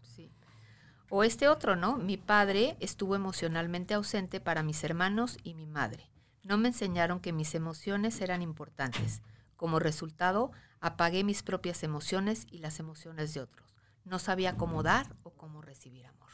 O 1.13 1.25
este 1.25 1.49
otro, 1.49 1.75
¿no? 1.75 1.97
Mi 1.97 2.15
padre 2.15 2.77
estuvo 2.79 3.17
emocionalmente 3.17 3.93
ausente 3.93 4.39
para 4.39 4.63
mis 4.63 4.81
hermanos 4.85 5.37
y 5.43 5.55
mi 5.55 5.65
madre. 5.65 6.09
No 6.41 6.57
me 6.57 6.69
enseñaron 6.69 7.19
que 7.19 7.33
mis 7.33 7.53
emociones 7.53 8.21
eran 8.21 8.41
importantes. 8.41 9.21
Como 9.57 9.79
resultado, 9.79 10.53
apagué 10.79 11.25
mis 11.25 11.43
propias 11.43 11.83
emociones 11.83 12.47
y 12.49 12.59
las 12.59 12.79
emociones 12.79 13.33
de 13.33 13.41
otros. 13.41 13.75
No 14.05 14.19
sabía 14.19 14.55
cómo 14.55 14.83
dar 14.83 15.13
o 15.23 15.31
cómo 15.31 15.61
recibir 15.61 16.05
amor. 16.05 16.29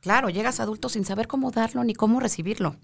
Claro, 0.00 0.28
llegas 0.28 0.58
adulto 0.58 0.88
sin 0.88 1.04
saber 1.04 1.28
cómo 1.28 1.52
darlo 1.52 1.84
ni 1.84 1.94
cómo 1.94 2.18
recibirlo. 2.18 2.74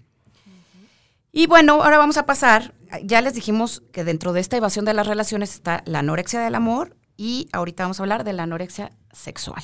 Y 1.33 1.45
bueno, 1.47 1.83
ahora 1.83 1.97
vamos 1.97 2.15
a 2.15 2.25
pasar, 2.25 2.73
ya 3.03 3.19
les 3.19 3.33
dijimos 3.33 3.83
que 3.91 4.05
dentro 4.05 4.31
de 4.31 4.39
esta 4.39 4.55
evasión 4.55 4.85
de 4.85 4.93
las 4.93 5.07
relaciones 5.07 5.55
está 5.55 5.83
la 5.85 5.99
anorexia 5.99 6.39
del 6.39 6.55
amor 6.55 6.95
y 7.17 7.49
ahorita 7.51 7.83
vamos 7.83 7.99
a 7.99 8.03
hablar 8.03 8.23
de 8.23 8.31
la 8.31 8.43
anorexia 8.43 8.93
sexual. 9.11 9.61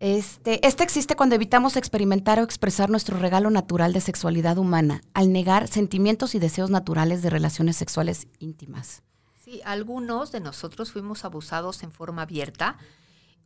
Este, 0.00 0.66
este 0.66 0.82
existe 0.82 1.14
cuando 1.14 1.36
evitamos 1.36 1.76
experimentar 1.76 2.40
o 2.40 2.42
expresar 2.42 2.90
nuestro 2.90 3.18
regalo 3.18 3.50
natural 3.50 3.92
de 3.92 4.00
sexualidad 4.00 4.58
humana, 4.58 5.02
al 5.14 5.32
negar 5.32 5.68
sentimientos 5.68 6.34
y 6.34 6.38
deseos 6.38 6.70
naturales 6.70 7.22
de 7.22 7.30
relaciones 7.30 7.76
sexuales 7.76 8.26
íntimas. 8.38 9.02
Sí, 9.44 9.60
algunos 9.64 10.32
de 10.32 10.40
nosotros 10.40 10.90
fuimos 10.90 11.24
abusados 11.24 11.82
en 11.82 11.92
forma 11.92 12.22
abierta 12.22 12.78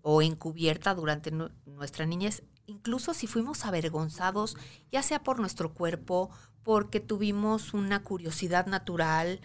o 0.00 0.22
encubierta 0.22 0.94
durante 0.94 1.30
nuestra 1.66 2.06
niñez 2.06 2.42
incluso 2.66 3.14
si 3.14 3.26
fuimos 3.26 3.64
avergonzados, 3.64 4.56
ya 4.90 5.02
sea 5.02 5.22
por 5.22 5.38
nuestro 5.38 5.74
cuerpo, 5.74 6.30
porque 6.62 7.00
tuvimos 7.00 7.74
una 7.74 8.02
curiosidad 8.02 8.66
natural 8.66 9.40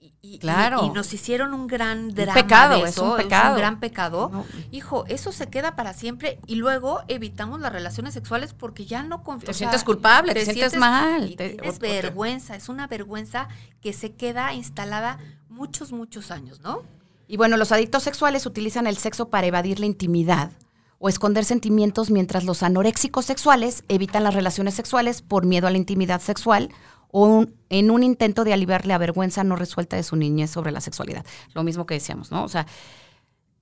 y, 0.00 0.38
claro. 0.38 0.84
y, 0.84 0.90
nos 0.90 1.12
hicieron 1.12 1.54
un 1.54 1.66
gran 1.66 2.14
drama. 2.14 2.34
pecado, 2.34 2.86
es 2.86 2.98
un 2.98 3.16
pecado. 3.16 3.54
un 3.54 3.58
gran 3.58 3.80
pecado. 3.80 4.44
Hijo, 4.70 5.04
eso 5.08 5.32
se 5.32 5.48
queda 5.48 5.74
para 5.74 5.92
siempre 5.92 6.38
y 6.46 6.56
luego 6.56 7.02
evitamos 7.08 7.60
las 7.60 7.72
relaciones 7.72 8.14
sexuales 8.14 8.54
porque 8.54 8.84
ya 8.84 9.02
no 9.02 9.22
Te 9.44 9.54
sientes 9.54 9.84
culpable, 9.84 10.34
te, 10.34 10.44
sientes, 10.44 10.76
mal. 10.76 11.34
Es 11.38 11.78
vergüenza, 11.78 12.56
es 12.56 12.68
una 12.68 12.86
vergüenza 12.86 13.48
que 13.80 13.92
se 13.92 14.12
queda 14.12 14.54
instalada 14.54 15.18
muchos, 15.48 15.92
muchos 15.92 16.30
años, 16.30 16.60
¿no? 16.60 16.82
Y 17.26 17.36
bueno, 17.36 17.56
los 17.56 17.72
adictos 17.72 18.02
sexuales 18.04 18.46
utilizan 18.46 18.86
el 18.86 18.96
sexo 18.96 19.28
para 19.28 19.46
evadir 19.46 19.80
la 19.80 19.86
intimidad 19.86 20.50
o 20.98 21.08
esconder 21.08 21.44
sentimientos, 21.44 22.10
mientras 22.10 22.44
los 22.44 22.62
anoréxicos 22.62 23.24
sexuales 23.24 23.84
evitan 23.88 24.24
las 24.24 24.34
relaciones 24.34 24.74
sexuales 24.74 25.22
por 25.22 25.46
miedo 25.46 25.66
a 25.66 25.70
la 25.70 25.76
intimidad 25.76 26.20
sexual 26.20 26.70
o 27.10 27.46
en 27.68 27.90
un 27.90 28.02
intento 28.02 28.44
de 28.44 28.52
aliviar 28.52 28.86
la 28.86 28.98
vergüenza 28.98 29.44
no 29.44 29.56
resuelta 29.56 29.96
de 29.96 30.02
su 30.02 30.16
niñez 30.16 30.50
sobre 30.50 30.72
la 30.72 30.80
sexualidad. 30.80 31.24
Lo 31.54 31.62
mismo 31.62 31.86
que 31.86 31.94
decíamos, 31.94 32.30
¿no? 32.30 32.44
O 32.44 32.48
sea, 32.48 32.66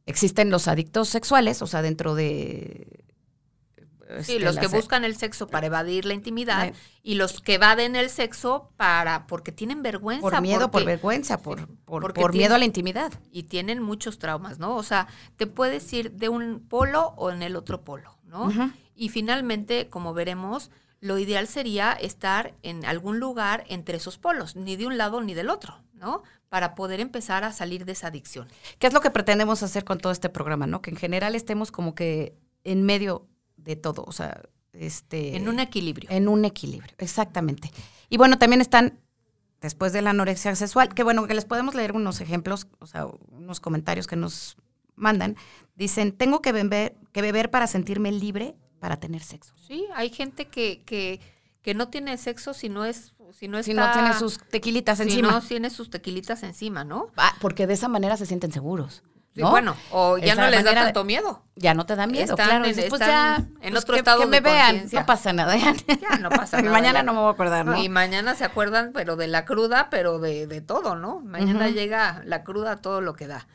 existen 0.07 0.51
los 0.51 0.69
adictos 0.69 1.09
sexuales, 1.09 1.63
o 1.63 1.67
sea, 1.67 1.83
dentro 1.83 2.15
de 2.15 3.07
Sí, 4.21 4.35
este, 4.35 4.41
los 4.41 4.59
que 4.59 4.69
buscan 4.69 5.05
el 5.05 5.17
sexo 5.17 5.49
para 5.49 5.67
evadir 5.67 6.05
la 6.05 6.15
intimidad 6.15 6.73
y 7.03 7.15
los 7.15 7.41
que 7.41 7.55
evaden 7.55 7.97
el 7.97 8.09
sexo 8.09 8.71
para 8.77 9.27
porque 9.27 9.53
tienen 9.53 9.83
vergüenza. 9.83 10.23
Por 10.23 10.41
miedo, 10.41 10.71
por 10.71 10.85
vergüenza, 10.85 11.43
por, 11.43 11.67
por, 11.85 12.33
miedo 12.33 12.55
a 12.55 12.59
la 12.59 12.65
intimidad. 12.65 13.13
Y 13.33 13.45
tienen 13.45 13.83
muchos 13.83 14.19
traumas, 14.19 14.59
¿no? 14.59 14.77
O 14.77 14.83
sea, 14.83 15.09
te 15.37 15.47
puedes 15.47 15.93
ir 15.93 16.13
de 16.13 16.29
un 16.29 16.61
polo 16.69 17.15
o 17.17 17.31
en 17.31 17.43
el 17.43 17.57
otro 17.57 17.83
polo, 17.85 18.17
¿no? 18.25 18.53
Y 18.95 19.09
finalmente, 19.09 19.89
como 19.89 20.15
veremos, 20.15 20.71
lo 21.07 21.19
ideal 21.19 21.47
sería 21.47 21.93
estar 21.93 22.55
en 22.63 22.85
algún 22.85 23.21
lugar 23.21 23.65
entre 23.69 23.97
esos 23.97 24.19
polos, 24.19 24.57
ni 24.57 24.77
de 24.77 24.87
un 24.87 24.99
lado 24.99 25.21
ni 25.21 25.35
del 25.35 25.51
otro, 25.51 25.83
¿no? 25.95 26.23
Para 26.49 26.75
poder 26.75 27.01
empezar 27.01 27.45
a 27.45 27.53
salir 27.53 27.85
de 27.85 27.93
esa 27.93 28.09
adicción. 28.09 28.49
¿Qué 28.79 28.87
es 28.87 28.93
lo 28.93 29.01
que 29.01 29.11
pretendemos 29.11 29.63
hacer 29.63 29.85
con 29.85 29.99
todo 29.99 30.13
este 30.13 30.29
programa, 30.29 30.67
no? 30.67 30.83
Que 30.83 30.91
en 30.91 30.97
general 30.97 31.35
estemos 31.35 31.71
como 31.71 31.95
que 31.95 32.35
en 32.65 32.83
medio 32.83 33.29
de 33.57 33.77
todo, 33.77 34.05
o 34.07 34.13
sea, 34.13 34.43
este... 34.73 35.37
En 35.37 35.49
un 35.49 35.61
equilibrio. 35.61 36.11
En 36.11 36.29
un 36.29 36.45
equilibrio, 36.45 36.95
exactamente. 36.99 37.71
Y 38.09 38.17
bueno, 38.17 38.39
también 38.39 38.61
están, 38.61 38.99
después 39.61 39.93
de 39.93 40.03
la 40.03 40.11
anorexia 40.11 40.55
sexual, 40.57 40.93
que 40.93 41.03
bueno, 41.03 41.27
que 41.27 41.35
les 41.35 41.45
podemos 41.45 41.75
leer 41.75 41.93
unos 41.93 42.21
ejemplos, 42.21 42.67
o 42.81 42.87
sea, 42.87 43.07
unos 43.31 43.61
comentarios 43.61 44.07
que 44.07 44.17
nos 44.17 44.57
mandan. 44.97 45.37
Dicen, 45.75 46.13
tengo 46.13 46.43
que 46.43 46.53
beber, 46.53 46.97
que 47.13 47.23
beber 47.23 47.51
para 47.51 47.67
sentirme 47.67 48.13
libre 48.13 48.57
para 48.87 49.01
tener 49.01 49.21
sexo. 49.21 49.53
Sí, 49.67 49.85
hay 49.97 50.11
gente 50.11 50.47
que, 50.47 50.85
que, 50.85 51.21
que 51.61 51.75
no 51.75 51.89
tiene 51.89 52.17
sexo 52.19 52.55
si 52.55 52.69
no 52.69 52.85
es 52.85 53.15
si 53.33 53.49
no, 53.49 53.61
si 53.61 53.75
no 53.75 53.91
tiene 53.91 54.15
sus 54.15 54.39
tequilitas 54.39 55.01
encima. 55.01 55.29
Si 55.29 55.35
no 55.35 55.41
tiene 55.41 55.71
sus 55.71 55.91
tequilitas 55.91 56.45
encima, 56.45 56.85
¿no? 56.85 57.09
Ah, 57.17 57.35
porque 57.41 57.67
de 57.67 57.75
esa 57.75 57.89
manera 57.89 58.17
se 58.17 58.27
sienten 58.27 58.53
seguros 58.53 59.03
bueno, 59.45 59.77
o 59.91 60.19
ya 60.19 60.35
no 60.35 60.49
les 60.49 60.65
da 60.65 60.75
tanto 60.75 61.05
miedo. 61.05 61.43
Ya 61.57 61.75
no 61.75 61.87
te 61.87 61.97
da 61.97 62.07
miedo, 62.07 62.35
claro. 62.37 62.65
En, 62.65 62.89
pues 62.89 63.01
ya, 63.01 63.37
en 63.61 63.73
pues 63.73 63.85
otro 63.85 63.97
estado 63.97 64.21
que 64.21 64.27
me 64.27 64.41
vean, 64.41 64.87
no 64.93 65.07
pasa 65.07 65.33
nada. 65.33 65.57
Ya, 65.57 66.19
no 66.19 66.31
pasa 66.31 66.57
nada. 66.63 66.73
mañana 66.73 67.03
no 67.03 67.13
me 67.13 67.21
voy 67.21 67.29
a 67.29 67.33
acordar, 67.33 67.67
¿no? 67.67 67.77
Y 67.77 67.89
mañana 67.89 68.35
se 68.35 68.45
acuerdan, 68.45 68.93
pero 68.93 69.17
de 69.17 69.27
la 69.27 69.45
cruda, 69.45 69.89
pero 69.91 70.19
de, 70.19 70.47
de 70.47 70.61
todo, 70.61 70.97
¿no? 70.97 71.21
Mañana 71.21 71.69
llega 71.69 72.23
la 72.25 72.45
cruda 72.45 72.77
todo 72.77 73.01
lo 73.01 73.15
que 73.15 73.27
da. 73.27 73.47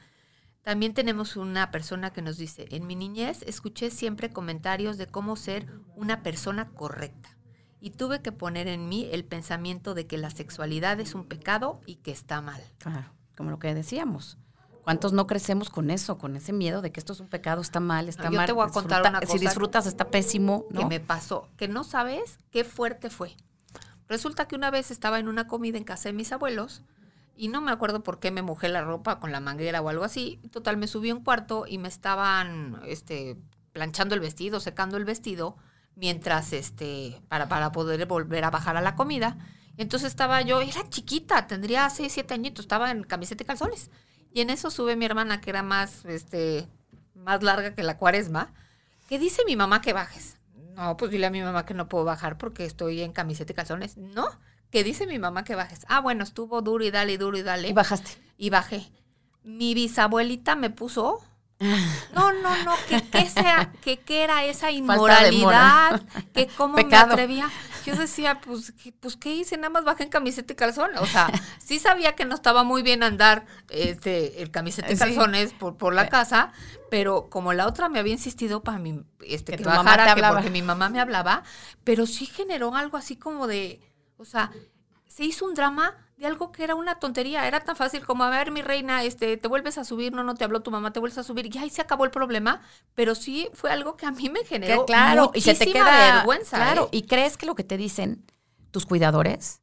También 0.63 0.93
tenemos 0.93 1.37
una 1.37 1.71
persona 1.71 2.13
que 2.13 2.21
nos 2.21 2.37
dice, 2.37 2.67
en 2.69 2.85
mi 2.85 2.95
niñez 2.95 3.41
escuché 3.43 3.89
siempre 3.89 4.29
comentarios 4.29 4.97
de 4.97 5.07
cómo 5.07 5.35
ser 5.35 5.67
una 5.95 6.21
persona 6.21 6.69
correcta 6.69 7.37
y 7.79 7.89
tuve 7.89 8.21
que 8.21 8.31
poner 8.31 8.67
en 8.67 8.87
mí 8.87 9.09
el 9.11 9.25
pensamiento 9.25 9.95
de 9.95 10.05
que 10.05 10.17
la 10.17 10.29
sexualidad 10.29 10.99
es 10.99 11.15
un 11.15 11.25
pecado 11.25 11.81
y 11.87 11.95
que 11.95 12.11
está 12.11 12.39
mal. 12.41 12.61
Claro, 12.77 13.11
como 13.35 13.49
lo 13.49 13.57
que 13.57 13.73
decíamos. 13.73 14.37
¿Cuántos 14.83 15.13
no 15.13 15.27
crecemos 15.27 15.69
con 15.69 15.89
eso, 15.89 16.17
con 16.17 16.35
ese 16.35 16.53
miedo 16.53 16.81
de 16.81 16.91
que 16.91 16.99
esto 16.99 17.13
es 17.13 17.19
un 17.19 17.27
pecado, 17.27 17.61
está 17.61 17.79
mal, 17.79 18.07
está 18.07 18.29
mal? 18.29 18.41
Yo 18.41 18.45
te 18.45 18.51
voy 18.51 18.67
a 18.67 18.71
contar 18.71 19.01
una 19.01 19.19
cosa. 19.19 19.33
Si 19.33 19.39
disfrutas, 19.39 19.85
está 19.85 20.09
pésimo. 20.09 20.65
¿no? 20.69 20.81
Que 20.81 20.85
me 20.85 20.99
pasó, 20.99 21.49
que 21.57 21.67
no 21.67 21.83
sabes 21.83 22.39
qué 22.51 22.63
fuerte 22.63 23.09
fue. 23.09 23.35
Resulta 24.07 24.47
que 24.47 24.55
una 24.55 24.71
vez 24.71 24.91
estaba 24.91 25.19
en 25.19 25.27
una 25.27 25.47
comida 25.47 25.77
en 25.77 25.83
casa 25.83 26.09
de 26.09 26.13
mis 26.13 26.31
abuelos 26.31 26.83
y 27.41 27.47
no 27.47 27.59
me 27.59 27.71
acuerdo 27.71 28.03
por 28.03 28.19
qué 28.19 28.29
me 28.29 28.43
mojé 28.43 28.69
la 28.69 28.83
ropa 28.83 29.19
con 29.19 29.31
la 29.31 29.39
manguera 29.39 29.81
o 29.81 29.89
algo 29.89 30.03
así. 30.03 30.39
Total, 30.51 30.77
me 30.77 30.85
subí 30.85 31.09
a 31.09 31.15
un 31.15 31.23
cuarto 31.23 31.65
y 31.67 31.79
me 31.79 31.87
estaban 31.87 32.79
este, 32.85 33.35
planchando 33.73 34.13
el 34.13 34.21
vestido, 34.21 34.59
secando 34.59 34.95
el 34.95 35.05
vestido, 35.05 35.57
mientras, 35.95 36.53
este, 36.53 37.19
para, 37.29 37.49
para 37.49 37.71
poder 37.71 38.05
volver 38.05 38.43
a 38.43 38.51
bajar 38.51 38.77
a 38.77 38.81
la 38.81 38.93
comida. 38.93 39.39
Entonces 39.75 40.09
estaba 40.09 40.43
yo, 40.43 40.61
era 40.61 40.87
chiquita, 40.87 41.47
tendría 41.47 41.89
6, 41.89 42.13
7 42.13 42.31
añitos, 42.31 42.65
estaba 42.65 42.91
en 42.91 43.01
camiseta 43.01 43.41
y 43.41 43.47
calzones. 43.47 43.89
Y 44.31 44.41
en 44.41 44.51
eso 44.51 44.69
sube 44.69 44.95
mi 44.95 45.05
hermana, 45.05 45.41
que 45.41 45.49
era 45.49 45.63
más, 45.63 46.05
este, 46.05 46.69
más 47.15 47.41
larga 47.41 47.73
que 47.73 47.81
la 47.81 47.97
cuaresma, 47.97 48.53
que 49.09 49.17
dice 49.17 49.41
mi 49.47 49.55
mamá 49.55 49.81
que 49.81 49.93
bajes. 49.93 50.37
No, 50.75 50.95
pues 50.95 51.09
dile 51.09 51.25
a 51.25 51.31
mi 51.31 51.41
mamá 51.41 51.65
que 51.65 51.73
no 51.73 51.89
puedo 51.89 52.05
bajar 52.05 52.37
porque 52.37 52.65
estoy 52.65 53.01
en 53.01 53.13
camiseta 53.13 53.51
y 53.51 53.55
calzones. 53.55 53.97
No, 53.97 54.29
que 54.71 54.83
dice 54.83 55.05
mi 55.05 55.19
mamá 55.19 55.43
que 55.43 55.55
bajes. 55.55 55.85
Ah, 55.87 55.99
bueno, 55.99 56.23
estuvo 56.23 56.61
duro 56.61 56.83
y 56.83 56.91
dale, 56.91 57.17
duro 57.17 57.37
y 57.37 57.43
dale. 57.43 57.67
Y 57.67 57.73
bajaste. 57.73 58.11
Y 58.37 58.49
bajé. 58.49 58.89
Mi 59.43 59.73
bisabuelita 59.73 60.55
me 60.55 60.69
puso 60.69 61.21
no, 62.15 62.33
no, 62.33 62.63
no, 62.63 62.75
que, 62.89 63.03
que 63.03 63.29
sea, 63.29 63.71
que, 63.81 63.97
que 63.97 64.23
era 64.23 64.43
esa 64.45 64.71
inmoralidad, 64.71 66.01
que 66.33 66.47
cómo 66.47 66.77
me 66.77 66.95
atrevía. 66.95 67.49
Yo 67.85 67.95
decía, 67.95 68.41
pues, 68.41 68.73
pues, 68.99 69.17
¿qué 69.17 69.33
hice? 69.33 69.57
Nada 69.57 69.69
más 69.69 69.83
bajé 69.83 70.03
en 70.03 70.09
camiseta 70.09 70.53
y 70.53 70.55
calzón. 70.55 70.91
O 70.99 71.05
sea, 71.05 71.31
sí 71.57 71.79
sabía 71.79 72.13
que 72.13 72.25
no 72.25 72.35
estaba 72.35 72.63
muy 72.63 72.83
bien 72.83 73.01
andar 73.01 73.45
este, 73.69 74.41
el 74.41 74.51
camiseta 74.51 74.91
y 74.91 74.97
calzones 74.97 75.53
por, 75.53 75.77
por 75.77 75.93
la 75.95 76.07
casa, 76.07 76.51
pero 76.91 77.27
como 77.29 77.53
la 77.53 77.65
otra 77.65 77.89
me 77.89 77.99
había 77.99 78.13
insistido 78.13 78.61
para 78.61 78.77
mi, 78.77 79.01
este, 79.21 79.57
que, 79.57 79.63
bajara, 79.63 80.13
que 80.13 80.21
porque 80.21 80.51
mi 80.51 80.61
mamá 80.61 80.89
me 80.89 80.99
hablaba, 80.99 81.43
pero 81.83 82.05
sí 82.05 82.27
generó 82.27 82.75
algo 82.75 82.97
así 82.97 83.15
como 83.15 83.47
de, 83.47 83.81
o 84.21 84.25
sea, 84.25 84.51
se 85.07 85.25
hizo 85.25 85.45
un 85.45 85.53
drama 85.53 85.97
de 86.17 86.27
algo 86.27 86.51
que 86.51 86.63
era 86.63 86.75
una 86.75 86.99
tontería, 86.99 87.47
era 87.47 87.61
tan 87.61 87.75
fácil 87.75 88.05
como, 88.05 88.23
a 88.23 88.29
ver, 88.29 88.51
mi 88.51 88.61
reina, 88.61 89.03
este, 89.03 89.37
te 89.37 89.47
vuelves 89.47 89.77
a 89.79 89.83
subir, 89.83 90.13
no, 90.13 90.23
no 90.23 90.35
te 90.35 90.43
habló 90.43 90.61
tu 90.61 90.69
mamá, 90.69 90.93
te 90.93 90.99
vuelves 90.99 91.17
a 91.17 91.23
subir, 91.23 91.53
y 91.53 91.57
ahí 91.57 91.69
se 91.69 91.81
acabó 91.81 92.05
el 92.05 92.11
problema, 92.11 92.61
pero 92.93 93.15
sí 93.15 93.49
fue 93.53 93.71
algo 93.71 93.97
que 93.97 94.05
a 94.05 94.11
mí 94.11 94.29
me 94.29 94.45
generó 94.45 94.85
claro, 94.85 95.31
y 95.33 95.41
se 95.41 95.55
te 95.55 95.71
queda 95.71 96.15
vergüenza. 96.15 96.57
Claro, 96.57 96.85
¿eh? 96.85 96.97
y 96.97 97.01
crees 97.07 97.37
que 97.37 97.47
lo 97.47 97.55
que 97.55 97.63
te 97.63 97.75
dicen 97.75 98.23
tus 98.69 98.85
cuidadores 98.85 99.61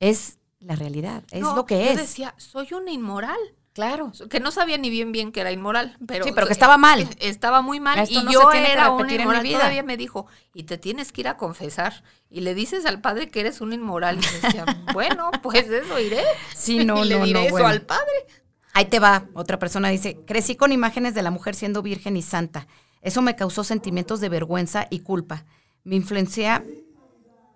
es 0.00 0.38
la 0.58 0.74
realidad, 0.76 1.24
es 1.30 1.42
lo 1.42 1.66
que 1.66 1.90
es. 1.90 1.96
Yo 1.96 2.02
decía, 2.02 2.34
soy 2.38 2.72
una 2.72 2.90
inmoral. 2.90 3.38
Claro. 3.72 4.12
Que 4.28 4.38
no 4.38 4.50
sabía 4.50 4.76
ni 4.76 4.90
bien 4.90 5.12
bien 5.12 5.32
que 5.32 5.40
era 5.40 5.50
inmoral, 5.50 5.96
pero... 6.06 6.24
Sí, 6.24 6.32
pero 6.34 6.46
que 6.46 6.52
estaba 6.52 6.76
mal. 6.76 7.08
Estaba 7.20 7.62
muy 7.62 7.80
mal 7.80 8.06
y 8.08 8.14
yo 8.30 8.52
era 8.52 8.90
una 8.90 9.12
inmoral. 9.12 9.48
Todavía 9.48 9.82
me 9.82 9.96
dijo, 9.96 10.26
y 10.52 10.64
te 10.64 10.76
tienes 10.76 11.10
que 11.10 11.22
ir 11.22 11.28
a 11.28 11.36
confesar. 11.38 12.04
Y 12.28 12.42
le 12.42 12.54
dices 12.54 12.84
al 12.84 13.00
padre 13.00 13.30
que 13.30 13.40
eres 13.40 13.60
un 13.62 13.72
inmoral. 13.72 14.18
Y 14.18 14.40
decía, 14.42 14.66
bueno, 14.92 15.30
pues 15.42 15.68
eso 15.68 15.98
iré. 15.98 16.22
Sí, 16.54 16.84
no, 16.84 16.98
y 17.04 17.08
le 17.08 17.18
diré 17.20 17.46
eso 17.46 17.66
al 17.66 17.82
padre. 17.82 18.26
Ahí 18.74 18.86
te 18.86 18.98
va. 18.98 19.26
Otra 19.32 19.58
persona 19.58 19.88
dice, 19.88 20.18
crecí 20.26 20.54
con 20.54 20.72
imágenes 20.72 21.14
de 21.14 21.22
la 21.22 21.30
mujer 21.30 21.54
siendo 21.54 21.82
virgen 21.82 22.16
y 22.16 22.22
santa. 22.22 22.66
Eso 23.00 23.22
me 23.22 23.36
causó 23.36 23.64
sentimientos 23.64 24.20
de 24.20 24.28
vergüenza 24.28 24.86
y 24.90 25.00
culpa. 25.00 25.44
Me 25.82 25.96
influencia, 25.96 26.62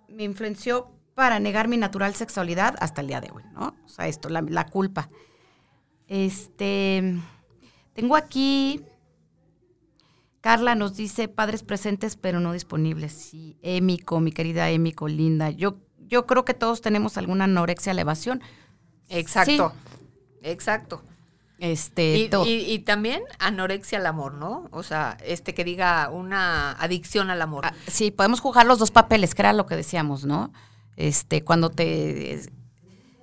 me 0.09 0.23
influenció 0.23 0.91
para 1.13 1.39
negar 1.39 1.67
mi 1.67 1.77
natural 1.77 2.15
sexualidad 2.15 2.75
hasta 2.79 3.01
el 3.01 3.07
día 3.07 3.21
de 3.21 3.31
hoy, 3.31 3.43
¿no? 3.53 3.75
O 3.85 3.87
sea, 3.87 4.07
esto, 4.07 4.29
la, 4.29 4.41
la 4.41 4.65
culpa. 4.65 5.09
Este, 6.07 7.15
tengo 7.93 8.15
aquí, 8.15 8.81
Carla 10.41 10.75
nos 10.75 10.95
dice 10.95 11.27
padres 11.27 11.63
presentes 11.63 12.15
pero 12.15 12.39
no 12.39 12.53
disponibles. 12.53 13.13
Sí, 13.13 13.57
Émico, 13.61 14.19
mi 14.19 14.31
querida 14.31 14.69
Émico, 14.69 15.07
linda. 15.07 15.49
Yo, 15.49 15.77
yo 15.99 16.25
creo 16.25 16.45
que 16.45 16.53
todos 16.53 16.81
tenemos 16.81 17.17
alguna 17.17 17.45
anorexia 17.45 17.91
elevación. 17.91 18.41
Exacto, 19.09 19.73
exacto. 20.41 21.01
Este, 21.59 22.29
y, 22.45 22.71
y, 22.71 22.79
también 22.79 23.23
anorexia 23.39 23.97
al 23.97 24.05
amor, 24.05 24.35
¿no? 24.35 24.67
O 24.71 24.83
sea, 24.83 25.17
este 25.25 25.55
que 25.55 25.63
diga 25.63 26.07
una 26.11 26.73
adicción 26.73 27.31
al 27.31 27.41
amor. 27.41 27.65
Ah, 27.65 27.73
sí, 27.87 28.11
podemos 28.11 28.41
jugar 28.41 28.67
los 28.67 28.77
dos 28.77 28.91
papeles, 28.91 29.33
que 29.33 29.41
era 29.41 29.53
lo 29.53 29.65
que 29.65 29.75
decíamos, 29.75 30.23
¿no? 30.23 30.53
Este, 30.97 31.43
cuando 31.43 31.71
te 31.71 32.39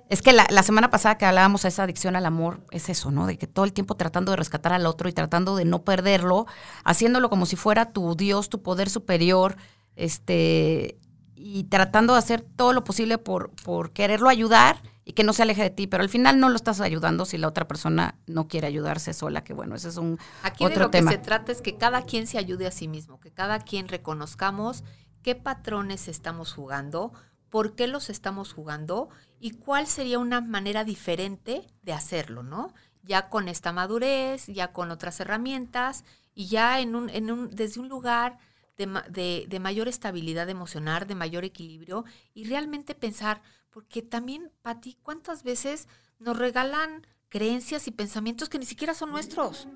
es 0.09 0.21
que 0.21 0.33
la, 0.33 0.63
semana 0.63 0.89
pasada 0.91 1.17
que 1.17 1.25
hablábamos 1.25 1.63
de 1.63 1.69
esa 1.69 1.83
adicción 1.83 2.15
al 2.15 2.25
amor, 2.25 2.61
es 2.71 2.89
eso, 2.89 3.09
¿no? 3.09 3.25
De 3.25 3.37
que 3.37 3.47
todo 3.47 3.65
el 3.65 3.73
tiempo 3.73 3.95
tratando 3.95 4.31
de 4.31 4.37
rescatar 4.37 4.73
al 4.73 4.85
otro 4.85 5.09
y 5.09 5.13
tratando 5.13 5.55
de 5.55 5.65
no 5.65 5.83
perderlo, 5.83 6.45
haciéndolo 6.83 7.29
como 7.29 7.45
si 7.45 7.55
fuera 7.55 7.91
tu 7.91 8.15
Dios, 8.15 8.49
tu 8.49 8.61
poder 8.61 8.89
superior, 8.89 9.57
este, 9.95 10.99
y 11.35 11.63
tratando 11.65 12.13
de 12.13 12.19
hacer 12.19 12.41
todo 12.41 12.71
lo 12.73 12.83
posible 12.83 13.17
por, 13.17 13.49
por 13.63 13.91
quererlo 13.91 14.29
ayudar 14.29 14.81
y 15.05 15.13
que 15.13 15.23
no 15.23 15.33
se 15.33 15.43
aleje 15.43 15.63
de 15.63 15.69
ti, 15.69 15.87
pero 15.87 16.03
al 16.03 16.09
final 16.09 16.39
no 16.39 16.49
lo 16.49 16.55
estás 16.55 16.81
ayudando 16.81 17.25
si 17.25 17.37
la 17.37 17.47
otra 17.47 17.67
persona 17.67 18.15
no 18.25 18.47
quiere 18.47 18.67
ayudarse 18.67 19.13
sola, 19.13 19.43
que 19.43 19.53
bueno, 19.53 19.75
ese 19.75 19.89
es 19.89 19.97
un 19.97 20.19
Aquí 20.43 20.65
otro 20.65 20.79
de 20.79 20.85
lo 20.85 20.89
tema. 20.89 21.11
que 21.11 21.17
se 21.17 21.23
trata 21.23 21.51
es 21.51 21.61
que 21.61 21.77
cada 21.77 22.03
quien 22.03 22.25
se 22.25 22.37
ayude 22.37 22.67
a 22.67 22.71
sí 22.71 22.87
mismo, 22.87 23.19
que 23.19 23.31
cada 23.31 23.59
quien 23.59 23.87
reconozcamos 23.87 24.83
qué 25.21 25.35
patrones 25.35 26.07
estamos 26.07 26.53
jugando, 26.53 27.13
por 27.49 27.75
qué 27.75 27.87
los 27.87 28.09
estamos 28.09 28.53
jugando 28.53 29.09
y 29.39 29.51
cuál 29.51 29.87
sería 29.87 30.19
una 30.19 30.41
manera 30.41 30.83
diferente 30.83 31.67
de 31.83 31.93
hacerlo, 31.93 32.43
¿no? 32.43 32.73
Ya 33.03 33.29
con 33.29 33.47
esta 33.47 33.71
madurez, 33.71 34.47
ya 34.47 34.71
con 34.73 34.91
otras 34.91 35.19
herramientas 35.19 36.03
y 36.33 36.47
ya 36.47 36.79
en 36.79 36.95
un, 36.95 37.09
en 37.09 37.31
un, 37.31 37.49
desde 37.51 37.79
un 37.79 37.89
lugar 37.89 38.37
de, 38.77 39.45
de, 39.47 39.59
mayor 39.59 39.87
estabilidad 39.87 40.49
emocional, 40.49 41.07
de 41.07 41.15
mayor 41.15 41.45
equilibrio 41.45 42.03
y 42.33 42.45
realmente 42.45 42.93
pensar, 42.93 43.41
porque 43.69 44.01
también, 44.01 44.51
Pati, 44.61 44.97
¿cuántas 45.01 45.43
veces 45.43 45.87
nos 46.19 46.37
regalan 46.37 47.07
creencias 47.29 47.87
y 47.87 47.91
pensamientos 47.91 48.49
que 48.49 48.59
ni 48.59 48.65
siquiera 48.65 48.93
son 48.93 49.11
nuestros? 49.11 49.67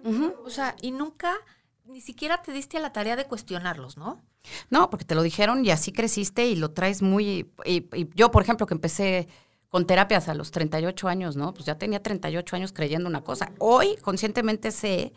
O 0.43 0.49
sea, 0.49 0.75
y 0.81 0.91
nunca 0.91 1.33
ni 1.85 2.01
siquiera 2.01 2.41
te 2.41 2.51
diste 2.51 2.77
a 2.77 2.81
la 2.81 2.91
tarea 2.91 3.15
de 3.15 3.25
cuestionarlos, 3.25 3.97
¿no? 3.97 4.21
No, 4.69 4.89
porque 4.89 5.05
te 5.05 5.15
lo 5.15 5.23
dijeron 5.23 5.65
y 5.65 5.71
así 5.71 5.91
creciste 5.91 6.47
y 6.47 6.55
lo 6.55 6.71
traes 6.71 7.01
muy... 7.01 7.51
Y, 7.65 7.87
y 7.95 8.09
yo, 8.15 8.31
por 8.31 8.43
ejemplo, 8.43 8.67
que 8.67 8.73
empecé 8.73 9.27
con 9.69 9.85
terapias 9.85 10.27
a 10.27 10.33
los 10.33 10.51
38 10.51 11.07
años, 11.07 11.35
¿no? 11.35 11.53
Pues 11.53 11.65
ya 11.65 11.77
tenía 11.77 12.01
38 12.01 12.55
años 12.55 12.73
creyendo 12.73 13.07
una 13.07 13.21
cosa. 13.21 13.51
Hoy 13.59 13.95
conscientemente 14.01 14.71
sé 14.71 15.13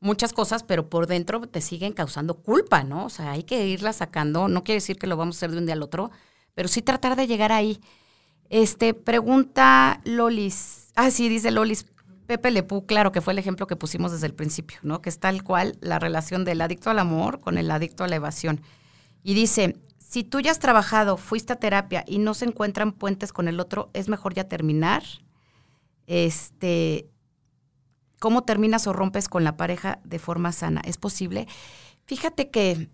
muchas 0.00 0.32
cosas, 0.32 0.64
pero 0.64 0.90
por 0.90 1.06
dentro 1.06 1.40
te 1.46 1.60
siguen 1.60 1.92
causando 1.92 2.34
culpa, 2.34 2.82
¿no? 2.82 3.06
O 3.06 3.10
sea, 3.10 3.30
hay 3.30 3.44
que 3.44 3.66
irla 3.66 3.92
sacando. 3.92 4.48
No 4.48 4.64
quiere 4.64 4.76
decir 4.76 4.98
que 4.98 5.06
lo 5.06 5.16
vamos 5.16 5.36
a 5.36 5.38
hacer 5.38 5.52
de 5.52 5.58
un 5.58 5.66
día 5.66 5.74
al 5.74 5.82
otro, 5.82 6.10
pero 6.54 6.68
sí 6.68 6.82
tratar 6.82 7.16
de 7.16 7.28
llegar 7.28 7.52
ahí. 7.52 7.80
Este, 8.50 8.92
pregunta 8.92 10.00
Lolis. 10.04 10.88
Ah, 10.96 11.10
sí, 11.10 11.28
dice 11.28 11.50
Lolis. 11.50 11.86
Pepe 12.26 12.50
Lepú, 12.50 12.86
claro 12.86 13.12
que 13.12 13.20
fue 13.20 13.32
el 13.32 13.38
ejemplo 13.38 13.66
que 13.66 13.76
pusimos 13.76 14.12
desde 14.12 14.26
el 14.26 14.34
principio, 14.34 14.78
¿no? 14.82 15.02
Que 15.02 15.10
es 15.10 15.18
tal 15.18 15.42
cual 15.44 15.76
la 15.80 15.98
relación 15.98 16.44
del 16.44 16.60
adicto 16.60 16.90
al 16.90 16.98
amor 16.98 17.40
con 17.40 17.58
el 17.58 17.70
adicto 17.70 18.04
a 18.04 18.08
la 18.08 18.16
evasión. 18.16 18.60
Y 19.22 19.34
dice, 19.34 19.76
si 20.12 20.24
tú 20.24 20.40
ya 20.40 20.50
has 20.50 20.58
trabajado, 20.58 21.16
fuiste 21.16 21.54
a 21.54 21.56
terapia 21.56 22.04
y 22.06 22.18
no 22.18 22.34
se 22.34 22.44
encuentran 22.44 22.92
puentes 22.92 23.32
con 23.32 23.48
el 23.48 23.58
otro, 23.58 23.88
es 23.94 24.10
mejor 24.10 24.34
ya 24.34 24.46
terminar. 24.46 25.02
Este, 26.06 27.08
¿cómo 28.20 28.44
terminas 28.44 28.86
o 28.86 28.92
rompes 28.92 29.26
con 29.30 29.42
la 29.42 29.56
pareja 29.56 30.00
de 30.04 30.18
forma 30.18 30.52
sana? 30.52 30.82
¿Es 30.84 30.98
posible? 30.98 31.48
Fíjate 32.04 32.50
que, 32.50 32.90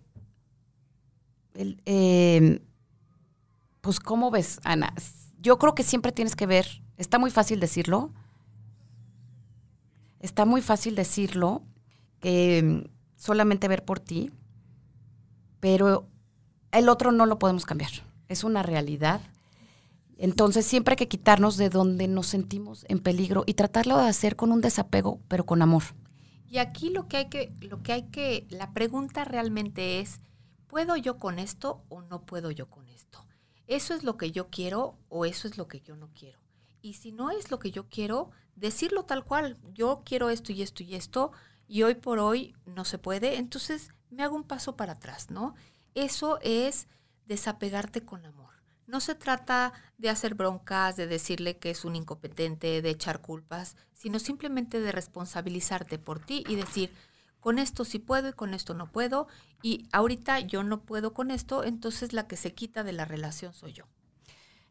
eh, 1.55 2.61
pues, 3.81 3.99
¿cómo 3.99 4.31
ves, 4.31 4.61
Ana? 4.63 4.93
Yo 5.41 5.59
creo 5.59 5.75
que 5.75 5.83
siempre 5.83 6.13
tienes 6.13 6.37
que 6.37 6.45
ver, 6.45 6.81
está 6.95 7.19
muy 7.19 7.31
fácil 7.31 7.59
decirlo, 7.59 8.13
está 10.21 10.45
muy 10.45 10.61
fácil 10.61 10.95
decirlo, 10.95 11.63
que 12.21 12.63
mm, 12.63 12.89
solamente 13.17 13.67
ver 13.67 13.83
por 13.83 13.99
ti, 13.99 14.31
pero 15.59 16.08
el 16.71 16.89
otro 16.89 17.11
no 17.11 17.25
lo 17.25 17.39
podemos 17.39 17.65
cambiar. 17.65 17.91
Es 18.27 18.43
una 18.43 18.63
realidad. 18.63 19.21
Entonces 20.17 20.65
siempre 20.65 20.93
hay 20.93 20.97
que 20.97 21.07
quitarnos 21.07 21.57
de 21.57 21.69
donde 21.69 22.07
nos 22.07 22.27
sentimos 22.27 22.85
en 22.89 22.99
peligro 22.99 23.43
y 23.45 23.53
tratarlo 23.53 23.97
de 23.97 24.09
hacer 24.09 24.35
con 24.35 24.51
un 24.51 24.61
desapego, 24.61 25.19
pero 25.27 25.45
con 25.45 25.61
amor. 25.61 25.83
Y 26.49 26.57
aquí 26.57 26.89
lo 26.89 27.07
que 27.07 27.17
hay 27.17 27.29
que, 27.29 27.53
lo 27.61 27.81
que 27.83 27.93
hay 27.93 28.03
que, 28.03 28.45
la 28.49 28.73
pregunta 28.73 29.23
realmente 29.23 29.99
es, 29.99 30.19
¿puedo 30.67 30.97
yo 30.97 31.17
con 31.17 31.39
esto 31.39 31.83
o 31.89 32.01
no 32.01 32.23
puedo 32.23 32.51
yo 32.51 32.69
con 32.69 32.89
esto? 32.89 33.25
¿Eso 33.67 33.93
es 33.93 34.03
lo 34.03 34.17
que 34.17 34.31
yo 34.31 34.49
quiero 34.49 34.95
o 35.09 35.25
eso 35.25 35.47
es 35.47 35.57
lo 35.57 35.67
que 35.67 35.79
yo 35.79 35.95
no 35.95 36.09
quiero? 36.13 36.39
Y 36.81 36.93
si 36.93 37.11
no 37.11 37.29
es 37.29 37.51
lo 37.51 37.59
que 37.59 37.71
yo 37.71 37.87
quiero, 37.87 38.31
decirlo 38.55 39.03
tal 39.03 39.23
cual, 39.23 39.57
yo 39.73 40.01
quiero 40.03 40.29
esto 40.29 40.51
y 40.51 40.63
esto 40.63 40.83
y 40.83 40.95
esto, 40.95 41.31
y 41.67 41.83
hoy 41.83 41.95
por 41.95 42.19
hoy 42.19 42.55
no 42.65 42.83
se 42.83 42.97
puede, 42.97 43.37
entonces 43.37 43.93
me 44.09 44.23
hago 44.23 44.35
un 44.35 44.43
paso 44.43 44.75
para 44.75 44.93
atrás, 44.93 45.29
¿no? 45.29 45.53
Eso 45.95 46.39
es 46.41 46.87
desapegarte 47.25 48.01
con 48.01 48.25
amor. 48.25 48.49
No 48.87 48.99
se 48.99 49.13
trata 49.13 49.73
de 49.97 50.09
hacer 50.09 50.33
broncas, 50.33 50.95
de 50.95 51.05
decirle 51.05 51.57
que 51.57 51.69
es 51.69 51.85
un 51.85 51.95
incompetente, 51.95 52.81
de 52.81 52.89
echar 52.89 53.21
culpas, 53.21 53.75
sino 53.93 54.17
simplemente 54.17 54.79
de 54.79 54.91
responsabilizarte 54.91 55.99
por 55.99 56.19
ti 56.19 56.43
y 56.47 56.55
decir, 56.55 56.91
con 57.39 57.59
esto 57.59 57.85
sí 57.85 57.99
puedo 57.99 58.29
y 58.29 58.33
con 58.33 58.53
esto 58.53 58.73
no 58.73 58.91
puedo, 58.91 59.27
y 59.61 59.87
ahorita 59.91 60.39
yo 60.39 60.63
no 60.63 60.81
puedo 60.81 61.13
con 61.13 61.29
esto, 61.29 61.63
entonces 61.63 62.13
la 62.13 62.27
que 62.27 62.35
se 62.35 62.53
quita 62.53 62.83
de 62.83 62.93
la 62.93 63.05
relación 63.05 63.53
soy 63.53 63.73
yo. 63.73 63.85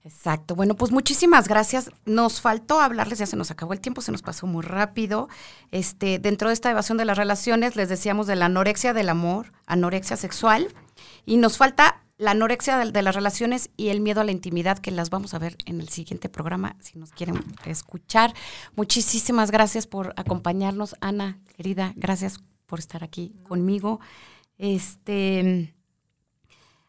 Exacto. 0.04 0.54
Bueno, 0.54 0.74
pues 0.74 0.90
muchísimas 0.90 1.48
gracias. 1.48 1.90
Nos 2.06 2.40
faltó 2.40 2.80
hablarles, 2.80 3.18
ya 3.18 3.26
se 3.26 3.36
nos 3.36 3.50
acabó 3.50 3.72
el 3.72 3.80
tiempo, 3.80 4.00
se 4.00 4.12
nos 4.12 4.22
pasó 4.22 4.46
muy 4.46 4.62
rápido. 4.62 5.28
Este, 5.70 6.18
dentro 6.18 6.48
de 6.48 6.54
esta 6.54 6.70
evasión 6.70 6.98
de 6.98 7.04
las 7.04 7.18
relaciones, 7.18 7.76
les 7.76 7.88
decíamos 7.88 8.26
de 8.26 8.36
la 8.36 8.46
anorexia 8.46 8.94
del 8.94 9.08
amor, 9.08 9.52
anorexia 9.66 10.16
sexual, 10.16 10.68
y 11.26 11.36
nos 11.36 11.56
falta 11.56 12.02
la 12.18 12.32
anorexia 12.32 12.78
de, 12.78 13.02
las 13.02 13.14
relaciones 13.14 13.70
y 13.76 13.88
el 13.88 14.00
miedo 14.00 14.20
a 14.20 14.24
la 14.24 14.32
intimidad, 14.32 14.78
que 14.78 14.90
las 14.90 15.08
vamos 15.08 15.34
a 15.34 15.38
ver 15.38 15.56
en 15.66 15.80
el 15.80 15.88
siguiente 15.88 16.28
programa, 16.28 16.76
si 16.80 16.98
nos 16.98 17.12
quieren 17.12 17.44
escuchar. 17.64 18.34
Muchísimas 18.74 19.52
gracias 19.52 19.86
por 19.86 20.14
acompañarnos, 20.16 20.96
Ana, 21.00 21.38
querida, 21.56 21.92
gracias 21.96 22.40
por 22.66 22.80
estar 22.80 23.04
aquí 23.04 23.34
conmigo. 23.44 24.00
Este 24.58 25.74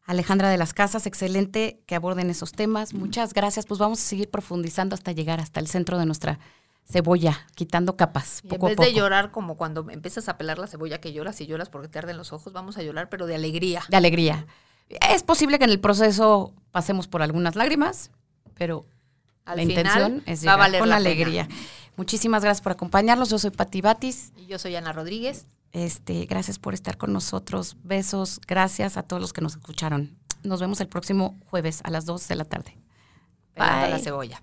Alejandra 0.10 0.50
de 0.50 0.58
las 0.58 0.74
Casas, 0.74 1.06
excelente 1.06 1.84
que 1.86 1.94
aborden 1.94 2.32
esos 2.32 2.52
temas. 2.52 2.96
Muchas 2.96 3.32
gracias. 3.36 3.68
Pues 3.68 3.80
vamos 3.80 4.00
a 4.00 4.04
seguir 4.04 4.32
profundizando 4.32 4.96
hasta 4.96 5.12
llegar 5.12 5.40
hasta 5.40 5.60
el 5.60 5.68
centro 5.68 6.00
de 6.00 6.08
nuestra 6.08 6.40
cebolla, 6.92 7.46
quitando 7.56 7.96
capas. 7.96 8.42
Poco 8.48 8.70
en 8.70 8.76
vez 8.76 8.88
de 8.88 8.94
llorar 8.94 9.32
como 9.32 9.58
cuando 9.58 9.90
empiezas 9.90 10.28
a 10.28 10.38
pelar 10.38 10.58
la 10.58 10.68
cebolla 10.68 11.00
que 11.00 11.14
lloras 11.14 11.40
y 11.42 11.46
lloras 11.46 11.70
porque 11.70 11.88
te 11.88 12.00
arden 12.00 12.18
los 12.18 12.34
ojos, 12.34 12.52
vamos 12.52 12.78
a 12.78 12.84
llorar, 12.84 13.10
pero 13.10 13.28
de 13.28 13.36
alegría. 13.36 13.84
De 13.90 13.98
alegría. 13.98 14.48
Es 15.10 15.24
posible 15.24 15.60
que 15.60 15.66
en 15.66 15.70
el 15.70 15.80
proceso 15.80 16.54
pasemos 16.72 17.08
por 17.08 17.22
algunas 17.22 17.56
lágrimas, 17.56 18.12
pero 18.56 18.88
Al 19.46 19.58
la 19.58 19.64
intención 19.64 20.24
es 20.26 20.42
llegar 20.42 20.80
con 20.80 20.90
la 20.90 20.96
alegría. 20.96 21.48
Pena. 21.48 21.60
Muchísimas 21.96 22.44
gracias 22.44 22.62
por 22.62 22.72
acompañarnos. 22.72 23.30
Yo 23.30 23.38
soy 23.38 23.52
Pati 23.52 23.82
Batis. 23.82 24.32
Y 24.36 24.48
yo 24.48 24.58
soy 24.58 24.76
Ana 24.76 24.92
Rodríguez. 24.92 25.46
Este, 25.74 26.26
gracias 26.26 26.58
por 26.58 26.74
estar 26.74 26.98
con 26.98 27.14
nosotros. 27.14 27.78
Besos. 27.84 28.42
Gracias 28.48 28.98
a 28.98 29.04
todos 29.04 29.22
los 29.22 29.34
que 29.34 29.42
nos 29.42 29.58
escucharon. 29.58 30.18
Nos 30.44 30.60
vemos 30.60 30.80
el 30.82 30.88
próximo 30.88 31.38
jueves 31.46 31.82
a 31.84 31.92
las 31.92 32.06
2 32.06 32.28
de 32.28 32.36
la 32.36 32.46
tarde. 32.46 32.78
Bye. 33.56 33.90
la 33.90 34.00
cebolla. 34.00 34.42